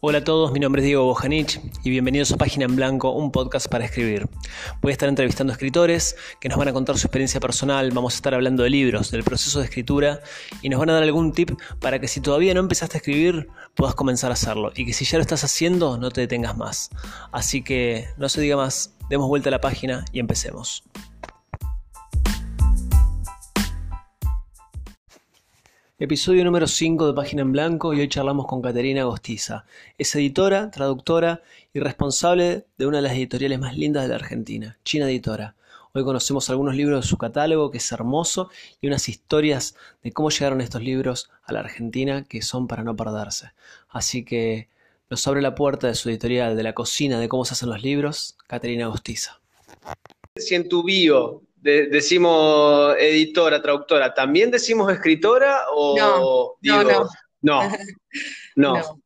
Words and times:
Hola 0.00 0.18
a 0.18 0.24
todos, 0.24 0.52
mi 0.52 0.60
nombre 0.60 0.82
es 0.82 0.86
Diego 0.86 1.04
Bojanich 1.04 1.58
y 1.82 1.88
bienvenidos 1.88 2.30
a 2.30 2.36
Página 2.36 2.66
en 2.66 2.76
Blanco, 2.76 3.12
un 3.12 3.32
podcast 3.32 3.66
para 3.66 3.86
escribir. 3.86 4.28
Voy 4.82 4.90
a 4.90 4.92
estar 4.92 5.08
entrevistando 5.08 5.54
escritores 5.54 6.16
que 6.38 6.50
nos 6.50 6.58
van 6.58 6.68
a 6.68 6.74
contar 6.74 6.98
su 6.98 7.06
experiencia 7.06 7.40
personal, 7.40 7.90
vamos 7.92 8.12
a 8.12 8.16
estar 8.16 8.34
hablando 8.34 8.62
de 8.62 8.68
libros, 8.68 9.10
del 9.10 9.24
proceso 9.24 9.58
de 9.58 9.64
escritura 9.64 10.20
y 10.60 10.68
nos 10.68 10.80
van 10.80 10.90
a 10.90 10.92
dar 10.92 11.02
algún 11.02 11.32
tip 11.32 11.52
para 11.80 11.98
que 11.98 12.08
si 12.08 12.20
todavía 12.20 12.52
no 12.52 12.60
empezaste 12.60 12.98
a 12.98 12.98
escribir 12.98 13.48
puedas 13.74 13.94
comenzar 13.94 14.30
a 14.30 14.34
hacerlo 14.34 14.70
y 14.76 14.84
que 14.84 14.92
si 14.92 15.06
ya 15.06 15.16
lo 15.16 15.22
estás 15.22 15.44
haciendo 15.44 15.96
no 15.96 16.10
te 16.10 16.20
detengas 16.20 16.58
más. 16.58 16.90
Así 17.32 17.62
que 17.62 18.06
no 18.18 18.28
se 18.28 18.42
diga 18.42 18.56
más, 18.56 18.94
demos 19.08 19.28
vuelta 19.28 19.48
a 19.48 19.52
la 19.52 19.62
página 19.62 20.04
y 20.12 20.20
empecemos. 20.20 20.84
Episodio 25.98 26.44
número 26.44 26.66
5 26.66 27.06
de 27.06 27.14
Página 27.14 27.40
en 27.40 27.52
Blanco 27.52 27.94
y 27.94 28.00
hoy 28.00 28.08
charlamos 28.10 28.46
con 28.46 28.60
Caterina 28.60 29.00
Agostiza. 29.00 29.64
Es 29.96 30.14
editora, 30.14 30.70
traductora 30.70 31.40
y 31.72 31.80
responsable 31.80 32.66
de 32.76 32.86
una 32.86 32.98
de 32.98 33.04
las 33.04 33.14
editoriales 33.14 33.58
más 33.58 33.78
lindas 33.78 34.02
de 34.02 34.10
la 34.10 34.16
Argentina, 34.16 34.76
China 34.84 35.08
Editora. 35.08 35.54
Hoy 35.94 36.04
conocemos 36.04 36.50
algunos 36.50 36.76
libros 36.76 37.00
de 37.02 37.08
su 37.08 37.16
catálogo 37.16 37.70
que 37.70 37.78
es 37.78 37.92
hermoso 37.92 38.50
y 38.82 38.88
unas 38.88 39.08
historias 39.08 39.74
de 40.02 40.12
cómo 40.12 40.28
llegaron 40.28 40.60
estos 40.60 40.82
libros 40.82 41.30
a 41.44 41.54
la 41.54 41.60
Argentina 41.60 42.24
que 42.24 42.42
son 42.42 42.68
para 42.68 42.84
no 42.84 42.94
perderse. 42.94 43.52
Así 43.88 44.22
que 44.22 44.68
nos 45.08 45.26
abre 45.26 45.40
la 45.40 45.54
puerta 45.54 45.86
de 45.86 45.94
su 45.94 46.10
editorial, 46.10 46.58
de 46.58 46.62
la 46.62 46.74
cocina, 46.74 47.18
de 47.18 47.30
cómo 47.30 47.46
se 47.46 47.54
hacen 47.54 47.70
los 47.70 47.82
libros, 47.82 48.36
Caterina 48.46 48.84
Agostiza. 48.84 49.40
Si 50.36 50.54
en 50.54 50.68
tu 50.68 50.82
bio 50.84 51.40
decimos 51.66 52.94
editora, 52.98 53.60
traductora, 53.60 54.14
¿también 54.14 54.50
decimos 54.50 54.92
escritora 54.92 55.62
o 55.74 55.96
no, 55.98 56.52
digo, 56.60 56.82
no, 56.82 57.08
no, 57.42 57.70
no. 58.56 59.02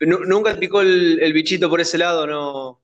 ¿Nunca 0.00 0.56
picó 0.56 0.80
el, 0.80 1.32
bichito 1.32 1.70
por 1.70 1.80
ese 1.80 1.98
lado? 1.98 2.26
No. 2.26 2.82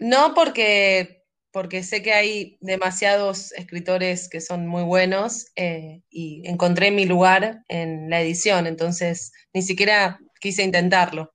No, 0.00 0.34
porque, 0.34 1.24
porque 1.52 1.82
sé 1.82 2.02
que 2.02 2.12
hay 2.12 2.58
demasiados 2.60 3.52
escritores 3.52 4.28
que 4.28 4.40
son 4.40 4.66
muy 4.66 4.82
buenos 4.82 5.46
eh, 5.56 6.02
y 6.10 6.42
encontré 6.48 6.90
mi 6.90 7.04
lugar 7.04 7.62
en 7.68 8.10
la 8.10 8.20
edición, 8.20 8.66
entonces 8.66 9.32
ni 9.52 9.62
siquiera 9.62 10.18
quise 10.40 10.62
intentarlo. 10.62 11.34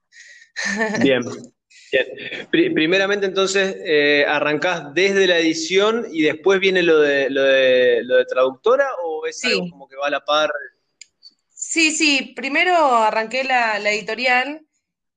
Bien. 1.01 1.21
Bien. 1.91 2.07
Primeramente, 2.73 3.25
entonces, 3.25 3.75
eh, 3.85 4.25
¿arrancás 4.27 4.93
desde 4.93 5.27
la 5.27 5.37
edición 5.37 6.07
y 6.11 6.23
después 6.23 6.59
viene 6.59 6.83
lo 6.83 6.99
de, 6.99 7.29
lo 7.29 7.43
de, 7.43 8.03
lo 8.03 8.17
de 8.17 8.25
traductora 8.25 8.87
o 9.03 9.25
es 9.25 9.43
algo 9.45 9.69
como 9.69 9.87
que 9.87 9.95
va 9.95 10.07
a 10.07 10.11
la 10.11 10.23
par? 10.23 10.51
Sí, 11.49 11.91
sí, 11.91 12.33
primero 12.35 12.75
arranqué 12.75 13.43
la, 13.43 13.77
editorial 13.77 14.65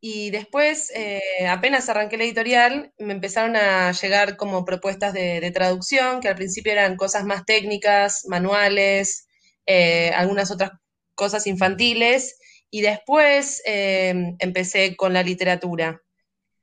y 0.01 0.31
después, 0.31 0.91
eh, 0.95 1.21
apenas 1.49 1.89
arranqué 1.89 2.17
la 2.17 2.25
editorial, 2.25 2.93
me 2.99 3.13
empezaron 3.13 3.57
a 3.57 3.93
llegar 3.93 4.37
como 4.37 4.65
propuestas 4.65 5.13
de, 5.13 5.51
traducción, 5.53 6.21
que 6.21 6.29
al 6.29 6.35
principio 6.35 6.73
eran 6.73 6.97
cosas 6.97 7.25
más 7.25 7.45
técnicas, 7.45 8.25
manuales, 8.27 9.29
eh, 9.67 10.11
algunas 10.15 10.51
otras 10.51 10.73
cosas 11.15 11.47
infantiles, 11.47 12.39
y 12.71 12.81
después 12.81 13.63
empecé 13.65 14.97
con 14.97 15.13
la 15.13 15.23
literatura. 15.23 16.01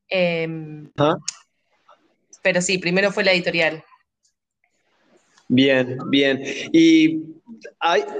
Em, 0.10 0.90
pero 2.42 2.62
sí, 2.62 2.78
primero 2.78 3.12
fue 3.12 3.24
la 3.24 3.34
editorial. 3.34 3.84
Bien, 5.48 5.98
bien. 6.10 6.44
¿Y 6.72 7.24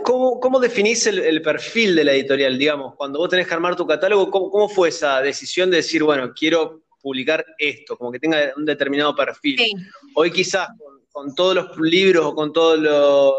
cómo, 0.04 0.60
definís 0.60 1.06
el, 1.08 1.42
perfil 1.42 1.96
de 1.96 2.04
la 2.04 2.14
editorial? 2.14 2.58
Digamos, 2.58 2.96
cuando 2.96 3.20
vos 3.20 3.30
tenés 3.30 3.48
que 3.48 3.54
armar 3.54 3.76
tu 3.76 3.86
catálogo, 3.86 4.32
¿cómo, 4.32 4.68
fue 4.68 4.90
esa 4.90 5.22
decisión 5.22 5.70
de 5.70 5.78
decir, 5.78 6.04
bueno, 6.04 6.34
quiero 6.34 6.82
publicar 7.02 7.46
esto, 7.58 7.96
como 7.96 8.12
que 8.12 8.20
tenga 8.20 8.52
un 8.58 8.66
determinado 8.66 9.16
perfil? 9.16 9.60
Hoy 10.16 10.32
quizás 10.32 10.70
con, 11.12 11.36
todos 11.36 11.56
los 11.56 11.78
libros 11.78 12.26
o 12.26 12.36
con 12.36 12.52
todos 12.52 12.80
los, 12.80 13.34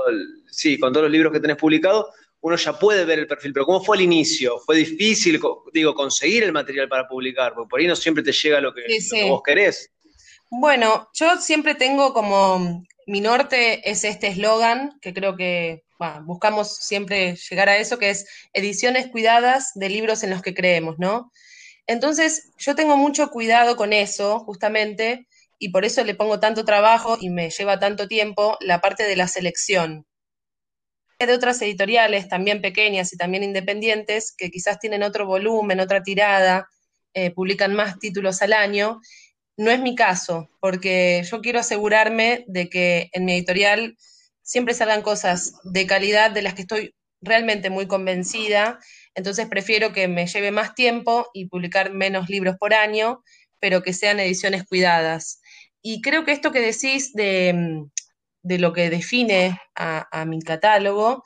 sí, 0.51 0.79
con 0.79 0.93
todos 0.93 1.05
los 1.05 1.13
libros 1.13 1.33
que 1.33 1.41
tenés 1.41 1.57
publicados, 1.57 2.07
uno 2.43 2.57
ya 2.57 2.79
puede 2.79 3.05
ver 3.05 3.19
el 3.19 3.27
perfil, 3.27 3.53
pero 3.53 3.67
¿cómo 3.67 3.83
fue 3.83 3.97
al 3.97 4.03
inicio? 4.03 4.59
¿Fue 4.65 4.77
difícil, 4.77 5.41
digo, 5.73 5.95
conseguir 5.95 6.45
el 6.45 6.53
material 6.53 6.89
para 6.89 7.07
publicar? 7.07 7.55
Porque 7.55 7.69
por 7.69 7.81
ahí 7.81 7.87
no 7.87 7.97
siempre 7.97 8.23
te 8.23 8.33
llega 8.33 8.61
lo 8.61 8.73
que, 8.73 8.83
vos 9.29 9.43
querés. 9.45 9.91
Bueno, 10.51 11.09
yo 11.13 11.37
siempre 11.37 11.75
tengo 11.75 12.13
como 12.13 12.83
mi 13.07 13.21
norte 13.21 13.89
es 13.89 14.05
este 14.05 14.29
eslogan, 14.29 14.99
que 15.01 15.13
creo 15.13 15.37
que 15.37 15.85
buscamos 16.23 16.77
siempre 16.77 17.37
llegar 17.37 17.69
a 17.69 17.77
eso, 17.77 17.99
que 17.99 18.11
es 18.11 18.27
ediciones 18.55 19.09
cuidadas 19.09 19.73
de 19.75 19.91
libros 19.91 20.23
en 20.23 20.31
los 20.31 20.41
que 20.41 20.55
creemos, 20.55 20.99
¿no? 20.99 21.31
Entonces, 21.87 22.53
yo 22.57 22.75
tengo 22.75 22.97
mucho 22.97 23.29
cuidado 23.31 23.77
con 23.77 23.93
eso, 23.93 24.41
justamente, 24.41 25.27
y 25.59 25.69
por 25.71 25.85
eso 25.85 26.05
le 26.05 26.15
pongo 26.15 26.41
tanto 26.41 26.65
trabajo 26.65 27.19
y 27.21 27.29
me 27.29 27.51
lleva 27.51 27.79
tanto 27.79 28.09
tiempo 28.09 28.57
la 28.61 28.81
parte 28.81 29.03
de 29.03 29.17
la 29.17 29.29
selección 29.29 30.07
de 31.27 31.35
otras 31.35 31.61
editoriales, 31.63 32.29
también 32.29 32.61
pequeñas 32.61 33.13
y 33.13 33.17
también 33.17 33.43
independientes, 33.43 34.35
que 34.37 34.51
quizás 34.51 34.79
tienen 34.79 35.03
otro 35.03 35.27
volumen, 35.27 35.81
otra 35.81 36.03
tirada, 36.03 36.69
eh, 37.15 37.31
publican 37.31 37.75
más 37.75 37.99
títulos 37.99 38.43
al 38.43 38.53
año. 38.53 39.01
No 39.57 39.71
es 39.71 39.81
mi 39.81 39.95
caso, 39.95 40.51
porque 40.61 41.23
yo 41.31 41.41
quiero 41.41 41.61
asegurarme 41.61 42.45
de 42.49 42.71
que 42.71 43.11
en 43.13 43.25
mi 43.25 43.33
editorial 43.33 43.97
siempre 44.43 44.75
salgan 44.75 45.03
cosas 45.03 45.55
de 45.65 45.87
calidad 45.87 46.31
de 46.31 46.43
las 46.43 46.55
que 46.55 46.63
estoy 46.63 46.95
realmente 47.21 47.69
muy 47.69 47.87
convencida, 47.87 48.79
entonces 49.15 49.47
prefiero 49.49 49.93
que 49.93 50.09
me 50.09 50.27
lleve 50.27 50.51
más 50.51 50.75
tiempo 50.75 51.29
y 51.35 51.47
publicar 51.47 51.93
menos 51.93 52.31
libros 52.31 52.57
por 52.59 52.73
año, 52.73 53.23
pero 53.59 53.83
que 53.83 53.93
sean 53.93 54.21
ediciones 54.21 54.65
cuidadas. 54.65 55.41
Y 55.83 56.01
creo 56.01 56.25
que 56.25 56.33
esto 56.33 56.53
que 56.53 56.61
decís 56.61 57.13
de, 57.13 57.53
mm, 57.55 57.91
de 58.43 58.59
lo 58.59 58.73
que 58.73 58.91
define 58.91 59.61
a, 59.75 60.25
mi 60.27 60.41
catálogo. 60.41 61.23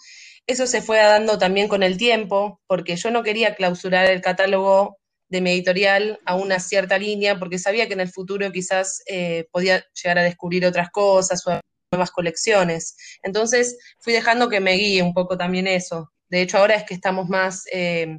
Eso 0.47 0.66
se 0.66 0.82
fue 0.82 0.98
dando 0.98 1.38
también 1.38 1.69
con 1.69 1.82
el 1.82 1.97
tiempo, 1.97 2.60
porque 2.66 2.97
yo 2.97 3.10
no 3.10 3.22
quería 3.22 3.54
clausurar 3.54 4.06
el 4.06 4.20
catálogo 4.20 4.98
de 5.28 5.41
mi 5.41 5.50
editorial 5.50 6.20
a 6.26 6.36
una 6.36 6.60
cierta 6.60 6.98
línea, 6.98 7.38
porque 7.38 7.58
sabía 7.58 7.86
que 7.86 7.94
en 7.94 8.00
el 8.00 8.10
futuro 8.10 8.50
quizás 8.53 9.03
eh, 9.06 9.47
podía 9.50 9.84
llegar 10.03 10.19
a 10.19 10.22
descubrir 10.22 10.66
otras 10.66 10.91
cosas 10.91 11.47
o 11.47 11.60
nuevas 11.91 12.10
colecciones. 12.10 12.97
Entonces 13.22 13.78
fui 14.00 14.12
dejando 14.12 14.48
que 14.48 14.60
me 14.60 14.72
guíe 14.72 15.03
un 15.03 15.14
poco 15.14 15.36
también 15.36 15.66
eso. 15.66 16.12
De 16.28 16.42
hecho, 16.42 16.58
ahora 16.58 16.74
es 16.74 16.84
que 16.84 16.94
estamos 16.94 17.28
más, 17.28 17.64
eh, 17.72 18.19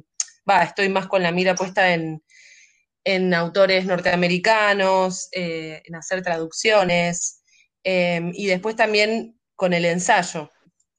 estoy 0.62 0.88
más 0.88 1.06
con 1.06 1.22
la 1.22 1.32
mira 1.32 1.54
puesta 1.54 1.92
en, 1.94 2.22
autores 3.34 3.86
norteamericanos, 3.86 5.28
eh, 5.32 5.80
en 5.84 5.94
hacer 5.94 6.22
traducciones, 6.22 7.35
Em, 7.88 8.32
y 8.34 8.46
después 8.48 8.74
también 8.74 9.38
con 9.54 9.72
el 9.72 9.84
ensayo, 9.84 10.50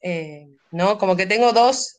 eh, 0.01 0.47
¿no? 0.71 0.97
Como 0.97 1.17
que 1.17 1.25
tengo 1.25 1.51
dos, 1.51 1.97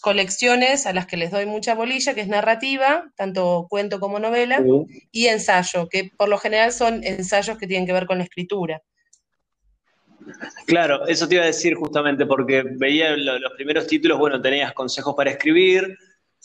colecciones 0.00 0.86
a 0.86 0.92
las 0.92 1.06
que 1.06 1.16
les 1.16 1.30
doy 1.30 1.46
mucha 1.46 1.76
bolilla, 1.76 2.14
que 2.14 2.22
es 2.22 2.26
narrativa, 2.26 3.12
tanto 3.14 3.68
cuento 3.70 4.00
como 4.00 4.18
novela, 4.18 4.60
y 5.12 5.26
ensayo, 5.26 5.88
que 5.88 6.10
por 6.16 6.28
lo 6.28 6.38
general 6.38 6.72
son 6.72 7.04
ensayos 7.04 7.58
que 7.58 7.68
tienen 7.68 7.86
que 7.86 7.92
ver 7.92 8.06
con 8.06 8.18
la 8.18 8.24
escritura. 8.24 8.82
Claro, 10.66 11.06
eso 11.06 11.28
te 11.28 11.36
iba 11.36 11.44
a 11.44 11.46
decir 11.46 11.76
justamente, 11.76 12.26
porque 12.26 12.64
veía 12.66 13.16
los 13.16 13.52
primeros 13.52 13.86
títulos, 13.86 14.18
bueno, 14.18 14.42
tenías 14.42 14.72
consejos 14.72 15.14
para 15.16 15.30
escribir, 15.30 15.96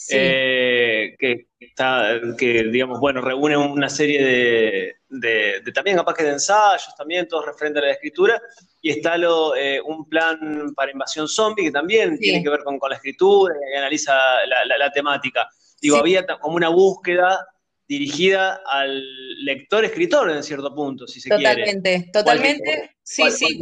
eh, 0.09 1.15
que, 1.19 1.47
está, 1.59 2.19
que, 2.37 2.63
digamos, 2.63 2.99
bueno, 2.99 3.21
reúne 3.21 3.57
una 3.57 3.89
serie 3.89 4.95
de, 5.09 5.61
también 5.73 5.97
capaz 5.97 6.13
que 6.13 6.23
de 6.23 6.31
ensayos, 6.31 6.95
también 6.95 7.27
todos 7.27 7.45
referentes 7.45 7.83
a 7.83 7.85
la 7.87 7.91
escritura, 7.91 8.41
y 8.81 8.91
está 8.91 9.17
lo, 9.17 9.55
eh, 9.55 9.81
un 9.81 10.07
plan 10.07 10.73
para 10.73 10.91
invasión 10.91 11.27
zombie 11.27 11.65
que 11.65 11.71
también 11.71 12.17
tiene 12.17 12.41
que 12.41 12.49
ver 12.49 12.63
con, 12.63 12.79
la 12.89 12.95
escritura 12.95 13.53
y 13.73 13.77
analiza 13.77 14.15
la, 14.45 14.91
temática. 14.91 15.49
Digo, 15.81 15.97
había 15.97 16.25
como 16.25 16.55
una 16.55 16.69
búsqueda 16.69 17.45
dirigida 17.87 18.61
al 18.65 19.03
lector-escritor 19.43 20.29
en 20.31 20.43
cierto 20.43 20.73
punto, 20.73 21.07
si 21.07 21.19
se 21.19 21.29
quiere. 21.29 21.43
Totalmente, 21.43 22.09
totalmente, 22.13 22.95
sí, 23.03 23.23
sí. 23.31 23.61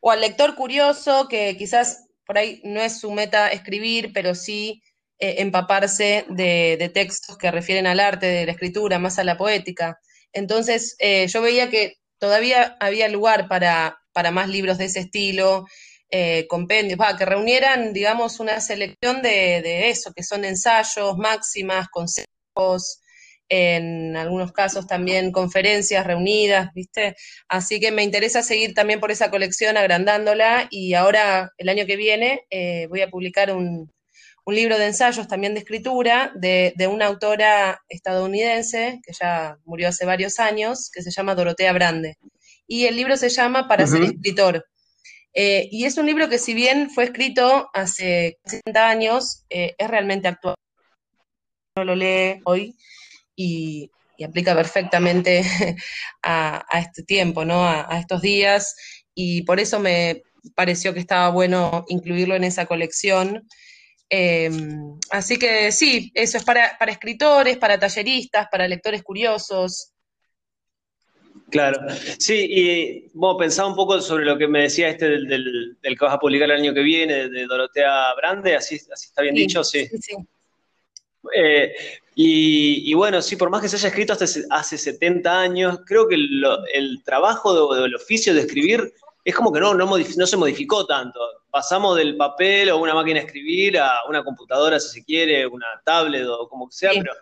O 0.00 0.10
al 0.10 0.20
lector 0.20 0.54
curioso 0.54 1.26
que 1.28 1.56
quizás 1.58 2.07
por 2.28 2.36
ahí 2.36 2.60
no 2.62 2.82
es 2.82 3.00
su 3.00 3.10
meta 3.10 3.48
escribir, 3.48 4.12
pero 4.12 4.34
sí 4.34 4.82
eh, 5.18 5.36
empaparse 5.38 6.26
de, 6.28 6.90
textos 6.92 7.38
que 7.38 7.50
refieren 7.50 7.86
al 7.86 8.00
arte, 8.00 8.26
de 8.26 8.44
la 8.44 8.52
escritura, 8.52 8.98
más 8.98 9.18
a 9.18 9.24
la 9.24 9.38
poética. 9.38 9.98
Entonces, 10.34 10.94
eh, 10.98 11.26
yo 11.26 11.40
veía 11.40 11.70
que 11.70 11.94
todavía 12.18 12.76
había 12.80 13.08
lugar 13.08 13.48
para, 13.48 13.98
para 14.12 14.30
más 14.30 14.50
libros 14.50 14.76
de 14.76 14.84
ese 14.84 15.00
estilo, 15.00 15.64
eh, 16.10 16.46
compendios, 16.48 17.00
que 17.16 17.24
reunieran, 17.24 17.94
digamos, 17.94 18.40
una 18.40 18.60
selección 18.60 19.22
de, 19.22 19.62
de, 19.62 19.88
eso, 19.88 20.12
que 20.14 20.22
son 20.22 20.44
ensayos, 20.44 21.16
máximas, 21.16 21.88
consejos, 21.88 23.00
en 23.48 24.16
algunos 24.16 24.52
casos 24.52 24.86
también 24.86 25.32
conferencias 25.32 26.06
reunidas, 26.06 26.72
¿viste? 26.74 27.16
Así 27.48 27.80
que 27.80 27.92
me 27.92 28.04
interesa 28.04 28.42
seguir 28.42 28.74
también 28.74 29.00
por 29.00 29.10
esa 29.10 29.30
colección 29.30 29.76
agrandándola 29.76 30.68
y 30.70 30.94
ahora 30.94 31.52
el 31.56 31.68
año 31.68 31.86
que 31.86 31.96
viene 31.96 32.42
eh, 32.50 32.86
voy 32.88 33.00
a 33.00 33.10
publicar 33.10 33.54
un, 33.54 33.90
un 34.48 34.54
libro 34.54 34.78
de 34.78 34.86
ensayos 34.86 35.28
también 35.28 35.52
de 35.52 35.60
escritura 35.60 36.32
de, 36.34 36.72
una 36.90 37.04
autora 37.04 37.82
estadounidense 37.86 38.98
que 39.04 39.12
ya 39.12 39.58
murió 39.66 39.90
hace 39.90 40.06
varios 40.06 40.40
años, 40.40 40.90
que 40.90 41.02
se 41.02 41.10
llama 41.10 41.34
Dorotea 41.34 41.70
Brande. 41.74 42.16
Y 42.66 42.86
el 42.86 42.96
libro 42.96 43.18
se 43.18 43.28
llama 43.28 43.68
Para 43.68 43.86
ser 43.86 44.04
escritor. 44.04 44.64
Eh, 45.34 45.68
y 45.70 45.84
es 45.84 45.98
un 45.98 46.06
libro 46.06 46.30
que 46.30 46.38
si 46.38 46.54
bien 46.54 46.88
fue 46.88 47.04
escrito 47.04 47.68
hace 47.74 48.38
60 48.46 48.88
años, 48.88 49.44
eh, 49.50 49.74
es 49.76 49.86
realmente 49.86 50.28
actual. 50.28 50.54
Uno 51.76 51.84
lo 51.84 51.94
lee 51.94 52.40
hoy 52.46 52.74
y, 53.38 53.90
aplica 54.24 54.52
perfectamente 54.52 55.44
a, 56.24 56.66
este 56.80 57.04
tiempo, 57.04 57.44
¿no? 57.44 57.64
a 57.64 57.98
estos 58.00 58.20
días. 58.20 58.74
Y 59.14 59.42
por 59.42 59.60
eso 59.60 59.78
me 59.78 60.22
pareció 60.54 60.92
que 60.92 61.00
estaba 61.00 61.30
bueno 61.30 61.84
incluirlo 61.88 62.34
en 62.34 62.44
esa 62.44 62.66
colección. 62.66 63.46
Em, 64.10 64.98
así 65.10 65.38
que 65.38 65.70
sí, 65.70 66.10
eso 66.14 66.38
es 66.38 66.44
para, 66.44 66.76
escritores, 66.86 67.58
para 67.58 67.78
talleristas, 67.78 68.48
para 68.50 68.66
lectores 68.66 69.02
curiosos. 69.02 69.92
Claro, 71.50 71.78
sí, 72.18 72.46
y 72.48 73.10
bueno, 73.14 73.38
pensaba 73.38 73.68
un 73.68 73.76
poco 73.76 74.00
sobre 74.02 74.26
lo 74.26 74.36
que 74.36 74.48
me 74.48 74.62
decía 74.62 74.88
este 74.88 75.08
del, 75.08 75.76
que 75.80 76.04
vas 76.04 76.14
a 76.14 76.18
publicar 76.18 76.50
el 76.50 76.60
año 76.60 76.74
que 76.74 76.82
viene, 76.82 77.30
de, 77.30 77.46
Dorotea 77.46 78.14
Brande, 78.16 78.54
así, 78.54 78.76
así 78.92 79.06
está 79.06 79.22
bien 79.22 79.34
dicho, 79.34 79.64
sí. 79.64 79.86
sí, 79.86 80.14
eh, 81.34 81.72
y, 82.20 82.92
bueno, 82.94 83.22
sí, 83.22 83.36
por 83.36 83.48
más 83.48 83.62
que 83.62 83.68
se 83.68 83.76
haya 83.76 83.90
escrito 83.90 84.12
hasta 84.12 84.24
hace 84.50 84.76
70 84.76 85.40
años, 85.40 85.78
creo 85.86 86.08
que 86.08 86.16
el 86.16 87.02
trabajo 87.04 87.72
del 87.76 87.94
oficio 87.94 88.34
de 88.34 88.40
escribir 88.40 88.92
es 89.24 89.36
como 89.36 89.52
que 89.52 89.60
no, 89.60 89.72
no, 89.72 89.86
no 89.86 90.26
se 90.26 90.36
modificó 90.36 90.84
tanto. 90.84 91.20
Pasamos 91.48 91.96
del 91.96 92.16
papel 92.16 92.70
o 92.70 92.78
una 92.78 92.92
máquina 92.92 93.20
de 93.20 93.26
escribir 93.26 93.78
a 93.78 94.00
una 94.08 94.24
computadora, 94.24 94.80
si 94.80 94.98
se 94.98 95.04
quiere, 95.04 95.46
una 95.46 95.66
tablet 95.84 96.26
o 96.26 96.48
como 96.48 96.68
sea, 96.72 96.90
pero 96.92 97.12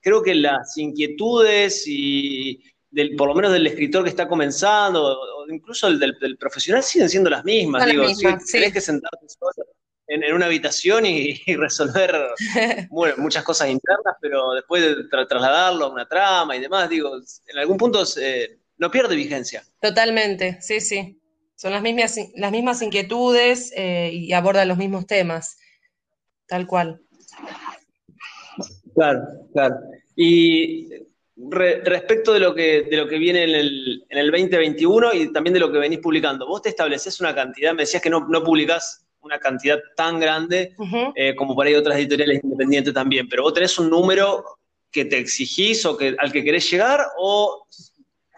creo 0.00 0.22
que 0.22 0.34
las 0.34 0.74
inquietudes 0.78 1.84
y 1.86 2.62
del, 2.90 3.14
por 3.14 3.28
lo 3.28 3.34
menos 3.34 3.52
del 3.52 3.66
escritor 3.66 4.04
que 4.04 4.10
está 4.10 4.26
comenzando, 4.26 5.20
o 5.20 5.50
incluso 5.50 5.86
el 5.86 5.98
del, 5.98 6.38
profesional, 6.38 6.82
siguen 6.82 7.10
siendo 7.10 7.28
las 7.28 7.44
mismas. 7.44 7.84
Digo, 7.84 8.04
Tienes 8.50 8.72
que 8.72 8.80
sentarte 8.80 9.26
solo 9.28 9.66
en, 10.08 10.32
una 10.32 10.46
habitación 10.46 11.06
y, 11.06 11.42
resolver 11.56 12.14
muchas 13.16 13.44
cosas 13.44 13.68
internas, 13.68 14.16
pero 14.20 14.52
después 14.52 14.82
de 14.82 15.04
trasladarlo 15.08 15.86
a 15.86 15.90
una 15.90 16.06
trama 16.06 16.56
y 16.56 16.60
demás, 16.60 16.88
digo, 16.88 17.16
en 17.46 17.58
algún 17.58 17.76
punto 17.76 18.04
no 18.78 18.90
pierde 18.90 19.16
vigencia. 19.16 19.64
Totalmente, 19.80 20.58
sí, 20.60 20.80
sí. 20.80 21.20
Son 21.54 21.72
las 21.72 21.82
mismas, 21.82 22.16
las 22.34 22.52
mismas 22.52 22.82
inquietudes 22.82 23.72
eh, 23.74 24.10
y 24.12 24.32
abordan 24.34 24.68
los 24.68 24.76
mismos 24.76 25.06
temas, 25.06 25.58
tal 26.46 26.66
cual. 26.66 27.00
Claro, 28.94 29.22
claro. 29.52 29.76
Y 30.14 30.90
respecto 31.36 32.32
de 32.32 32.40
lo 32.40 32.54
que, 32.54 32.82
de 32.82 32.96
lo 32.96 33.08
que 33.08 33.18
viene 33.18 33.44
en 33.44 33.50
el, 33.50 34.06
en 34.08 34.18
el 34.18 34.30
2021 34.30 35.14
y 35.14 35.32
también 35.32 35.54
de 35.54 35.60
lo 35.60 35.72
que 35.72 35.78
venís 35.78 35.98
publicando, 35.98 36.46
vos 36.46 36.62
te 36.62 36.70
estableces 36.70 37.20
una 37.20 37.34
cantidad, 37.34 37.72
me 37.72 37.82
decías 37.82 38.02
que 38.02 38.10
no, 38.10 38.26
no 38.28 38.42
publicás 38.42 39.05
una 39.26 39.38
cantidad 39.38 39.78
tan 39.96 40.18
grande 40.18 40.74
eh, 41.14 41.34
como 41.36 41.54
por 41.54 41.66
ahí 41.66 41.74
otras 41.74 41.98
editoriales 41.98 42.42
independientes 42.42 42.94
también, 42.94 43.28
pero 43.28 43.42
vos 43.42 43.54
tenés 43.54 43.78
un 43.78 43.90
número 43.90 44.44
que 44.90 45.04
te 45.04 45.18
exigís 45.18 45.84
o 45.84 45.96
que, 45.96 46.16
al 46.18 46.32
que 46.32 46.42
querés 46.42 46.70
llegar 46.70 47.00
o 47.18 47.66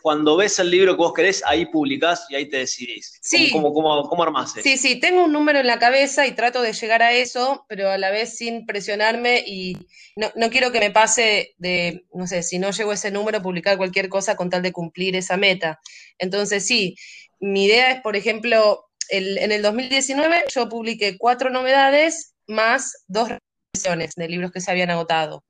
cuando 0.02 0.36
ves 0.36 0.58
el 0.58 0.70
libro 0.70 0.94
que 0.94 1.02
vos 1.02 1.12
querés, 1.12 1.42
ahí 1.44 1.66
publicás 1.66 2.26
y 2.30 2.34
ahí 2.36 2.48
te 2.48 2.58
decidís. 2.58 3.18
Sí. 3.20 3.50
¿Cómo, 3.52 3.72
cómo, 3.72 4.08
cómo 4.08 4.22
armás 4.22 4.54
Sí, 4.62 4.76
sí, 4.78 4.98
tengo 5.00 5.24
un 5.24 5.32
número 5.32 5.60
en 5.60 5.66
la 5.66 5.78
cabeza 5.78 6.26
y 6.26 6.32
trato 6.32 6.62
de 6.62 6.72
llegar 6.72 7.02
a 7.02 7.12
eso, 7.12 7.66
pero 7.68 7.90
a 7.90 7.98
la 7.98 8.10
vez 8.10 8.36
sin 8.36 8.64
presionarme 8.64 9.42
y 9.46 9.76
no, 10.16 10.50
quiero 10.50 10.72
que 10.72 10.80
me 10.80 10.90
pase 10.90 11.54
de, 11.58 12.04
no 12.14 12.26
sé, 12.26 12.42
si 12.42 12.58
no 12.58 12.70
llego 12.70 12.90
a 12.90 12.94
ese 12.94 13.10
número, 13.10 13.42
publicar 13.42 13.76
cualquier 13.76 14.08
cosa 14.08 14.34
con 14.34 14.50
tal 14.50 14.62
de 14.62 14.72
cumplir 14.72 15.14
esa 15.14 15.36
meta. 15.36 15.80
Entonces, 16.18 16.66
sí, 16.66 16.96
mi 17.38 17.66
idea 17.66 17.92
es, 17.92 18.00
por 18.00 18.16
ejemplo, 18.16 18.87
en 19.10 19.52
el 19.52 19.62
2019 19.62 20.44
yo 20.54 20.68
publiqué 20.68 21.16
cuatro 21.18 21.50
novedades 21.50 22.34
más 22.46 23.04
dos 23.06 23.30
revisiones 23.74 24.14
de 24.14 24.28
libros 24.28 24.52
que 24.52 24.60
se 24.60 24.70
habían 24.70 24.90
agotado. 24.90 25.44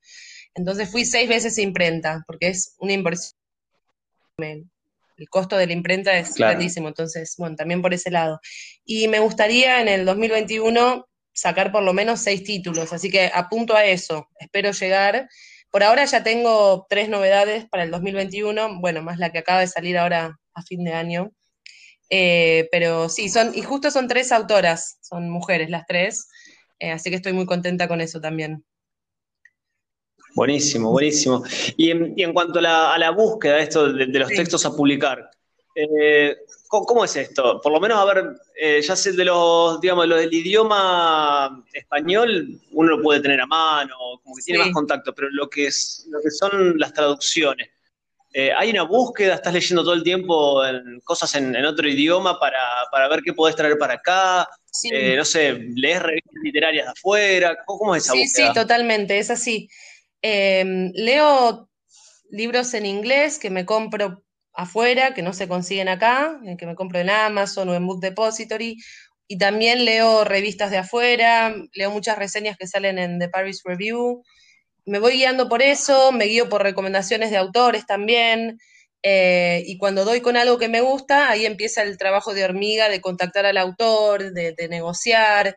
Entonces 0.54 0.90
fui 0.90 1.04
seis 1.04 1.28
veces 1.28 1.58
imprenta, 1.58 2.24
porque 2.26 2.48
es 2.48 2.74
una 2.78 2.92
inversión 2.92 3.38
el 5.18 5.28
costo 5.28 5.56
de 5.56 5.66
la 5.66 5.72
imprenta 5.72 6.16
es 6.16 6.34
grandísimo, 6.36 6.88
entonces, 6.88 7.34
bueno, 7.38 7.56
también 7.56 7.82
por 7.82 7.92
ese 7.92 8.10
lado. 8.10 8.40
Y 8.84 9.08
me 9.08 9.18
gustaría 9.18 9.80
en 9.80 9.88
el 9.88 10.04
2021 10.04 11.06
sacar 11.32 11.72
por 11.72 11.82
lo 11.82 11.92
menos 11.92 12.20
seis 12.20 12.44
títulos, 12.44 12.92
así 12.92 13.10
que 13.10 13.30
apunto 13.34 13.74
a 13.74 13.84
eso, 13.84 14.28
espero 14.38 14.70
llegar. 14.70 15.28
Por 15.70 15.82
ahora 15.82 16.04
ya 16.04 16.22
tengo 16.22 16.86
tres 16.88 17.08
novedades 17.08 17.68
para 17.68 17.82
el 17.82 17.90
2021, 17.90 18.80
bueno, 18.80 19.02
más 19.02 19.18
la 19.18 19.30
que 19.30 19.38
acaba 19.38 19.60
de 19.60 19.66
salir 19.66 19.98
ahora 19.98 20.38
a 20.54 20.62
fin 20.62 20.84
de 20.84 20.92
año. 20.92 21.32
Eh, 22.10 22.68
pero 22.70 23.08
sí, 23.08 23.28
son, 23.28 23.52
y 23.54 23.62
justo 23.62 23.90
son 23.90 24.08
tres 24.08 24.32
autoras, 24.32 24.98
son 25.02 25.28
mujeres 25.28 25.68
las 25.68 25.86
tres, 25.86 26.28
eh, 26.78 26.90
así 26.90 27.10
que 27.10 27.16
estoy 27.16 27.32
muy 27.32 27.46
contenta 27.46 27.88
con 27.88 28.00
eso 28.00 28.20
también. 28.20 28.64
Buenísimo, 30.34 30.92
buenísimo. 30.92 31.42
Y 31.76 31.90
en, 31.90 32.32
cuanto 32.32 32.60
a 32.60 32.96
la, 32.96 33.10
búsqueda 33.10 33.56
de, 33.56 33.62
esto, 33.62 33.92
de, 33.92 34.06
los 34.06 34.28
textos 34.28 34.64
a 34.64 34.74
publicar, 34.74 35.28
eh, 35.74 36.36
¿cómo, 36.68 37.04
es 37.04 37.16
esto? 37.16 37.60
Por 37.60 37.72
lo 37.72 37.80
menos, 37.80 37.98
a 37.98 38.04
ver, 38.04 38.36
eh, 38.54 38.80
ya 38.80 38.94
sé 38.94 39.12
de 39.12 39.24
los, 39.24 39.80
digamos, 39.80 40.06
lo 40.06 40.16
del 40.16 40.32
idioma 40.32 41.64
español, 41.72 42.60
uno 42.70 42.90
lo 42.96 43.02
puede 43.02 43.20
tener 43.20 43.40
a 43.40 43.46
mano, 43.46 43.96
como 44.22 44.36
que 44.36 44.42
tiene 44.42 44.64
más 44.64 44.72
contacto, 44.72 45.12
pero 45.14 45.28
lo 45.30 45.48
que, 45.50 45.66
es, 45.66 46.06
lo 46.08 46.20
que 46.20 46.30
son 46.30 46.78
las 46.78 46.92
traducciones, 46.92 47.68
eh, 48.32 48.52
¿hay 48.56 48.70
una 48.70 48.82
búsqueda? 48.82 49.34
¿Estás 49.34 49.54
leyendo 49.54 49.82
todo 49.82 49.94
el 49.94 50.02
tiempo 50.02 50.60
cosas 51.04 51.34
en, 51.34 51.56
otro 51.64 51.88
idioma 51.88 52.38
para, 52.38 53.08
ver 53.08 53.20
qué 53.24 53.32
podés 53.32 53.56
traer 53.56 53.78
para 53.78 53.94
acá? 53.94 54.48
no 55.16 55.24
sé, 55.24 55.58
¿lees 55.74 56.02
revistas 56.02 56.42
literarias 56.42 56.86
de 56.86 56.92
afuera? 56.92 57.56
¿Cómo, 57.66 57.94
es 57.94 58.04
esa 58.04 58.12
búsqueda? 58.12 58.46
Sí, 58.46 58.46
sí, 58.48 58.52
totalmente, 58.54 59.18
es 59.18 59.30
así. 59.30 59.68
Em, 60.22 60.90
leo 60.94 61.68
libros 62.30 62.74
en 62.74 62.86
inglés 62.86 63.38
que 63.38 63.50
me 63.50 63.64
compro 63.64 64.24
afuera, 64.52 65.14
que 65.14 65.22
no 65.22 65.32
se 65.32 65.48
consiguen 65.48 65.88
acá, 65.88 66.38
eh, 66.44 66.56
que 66.58 66.66
me 66.66 66.74
compro 66.74 66.98
en 66.98 67.10
Amazon 67.10 67.68
o 67.68 67.74
en 67.74 67.86
Book 67.86 68.00
Depository. 68.00 68.76
Y 69.28 69.38
también 69.38 69.84
leo 69.84 70.24
revistas 70.24 70.70
de 70.70 70.78
afuera, 70.78 71.54
leo 71.74 71.90
muchas 71.90 72.18
reseñas 72.18 72.56
que 72.56 72.66
salen 72.66 72.98
en 72.98 73.18
The 73.18 73.28
Paris 73.28 73.62
Review. 73.64 74.22
Me 74.88 74.98
voy 74.98 75.14
guiando 75.14 75.48
por 75.48 75.62
eso, 75.62 76.12
me 76.12 76.26
guío 76.26 76.48
por 76.48 76.62
recomendaciones 76.62 77.30
de 77.30 77.36
autores 77.36 77.86
también. 77.86 78.58
Eh, 79.02 79.62
y 79.66 79.78
cuando 79.78 80.04
doy 80.04 80.20
con 80.20 80.36
algo 80.36 80.58
que 80.58 80.68
me 80.68 80.80
gusta, 80.80 81.30
ahí 81.30 81.46
empieza 81.46 81.82
el 81.82 81.98
trabajo 81.98 82.34
de 82.34 82.44
hormiga, 82.44 82.88
de 82.88 83.00
contactar 83.00 83.46
al 83.46 83.58
autor, 83.58 84.32
de 84.32 84.68
negociar, 84.68 85.56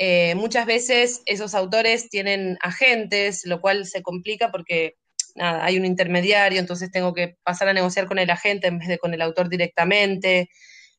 eh, 0.00 0.36
muchas 0.36 0.64
veces 0.64 1.22
esos 1.26 1.54
autores 1.56 2.08
tienen 2.08 2.56
agentes, 2.62 3.44
lo 3.44 3.60
cual 3.60 3.84
se 3.84 4.00
complica 4.00 4.50
porque 4.52 4.94
nada, 5.34 5.64
hay 5.64 5.76
un 5.76 5.84
intermediario, 5.84 6.60
entonces 6.60 6.90
tengo 6.92 7.12
que 7.12 7.36
pasar 7.42 7.68
a 7.68 7.72
negociar 7.72 8.06
con 8.06 8.18
el 8.20 8.30
agente 8.30 8.68
en 8.68 8.78
vez 8.78 8.88
de 8.88 8.98
con 8.98 9.12
el 9.12 9.22
autor 9.22 9.48
directamente. 9.48 10.48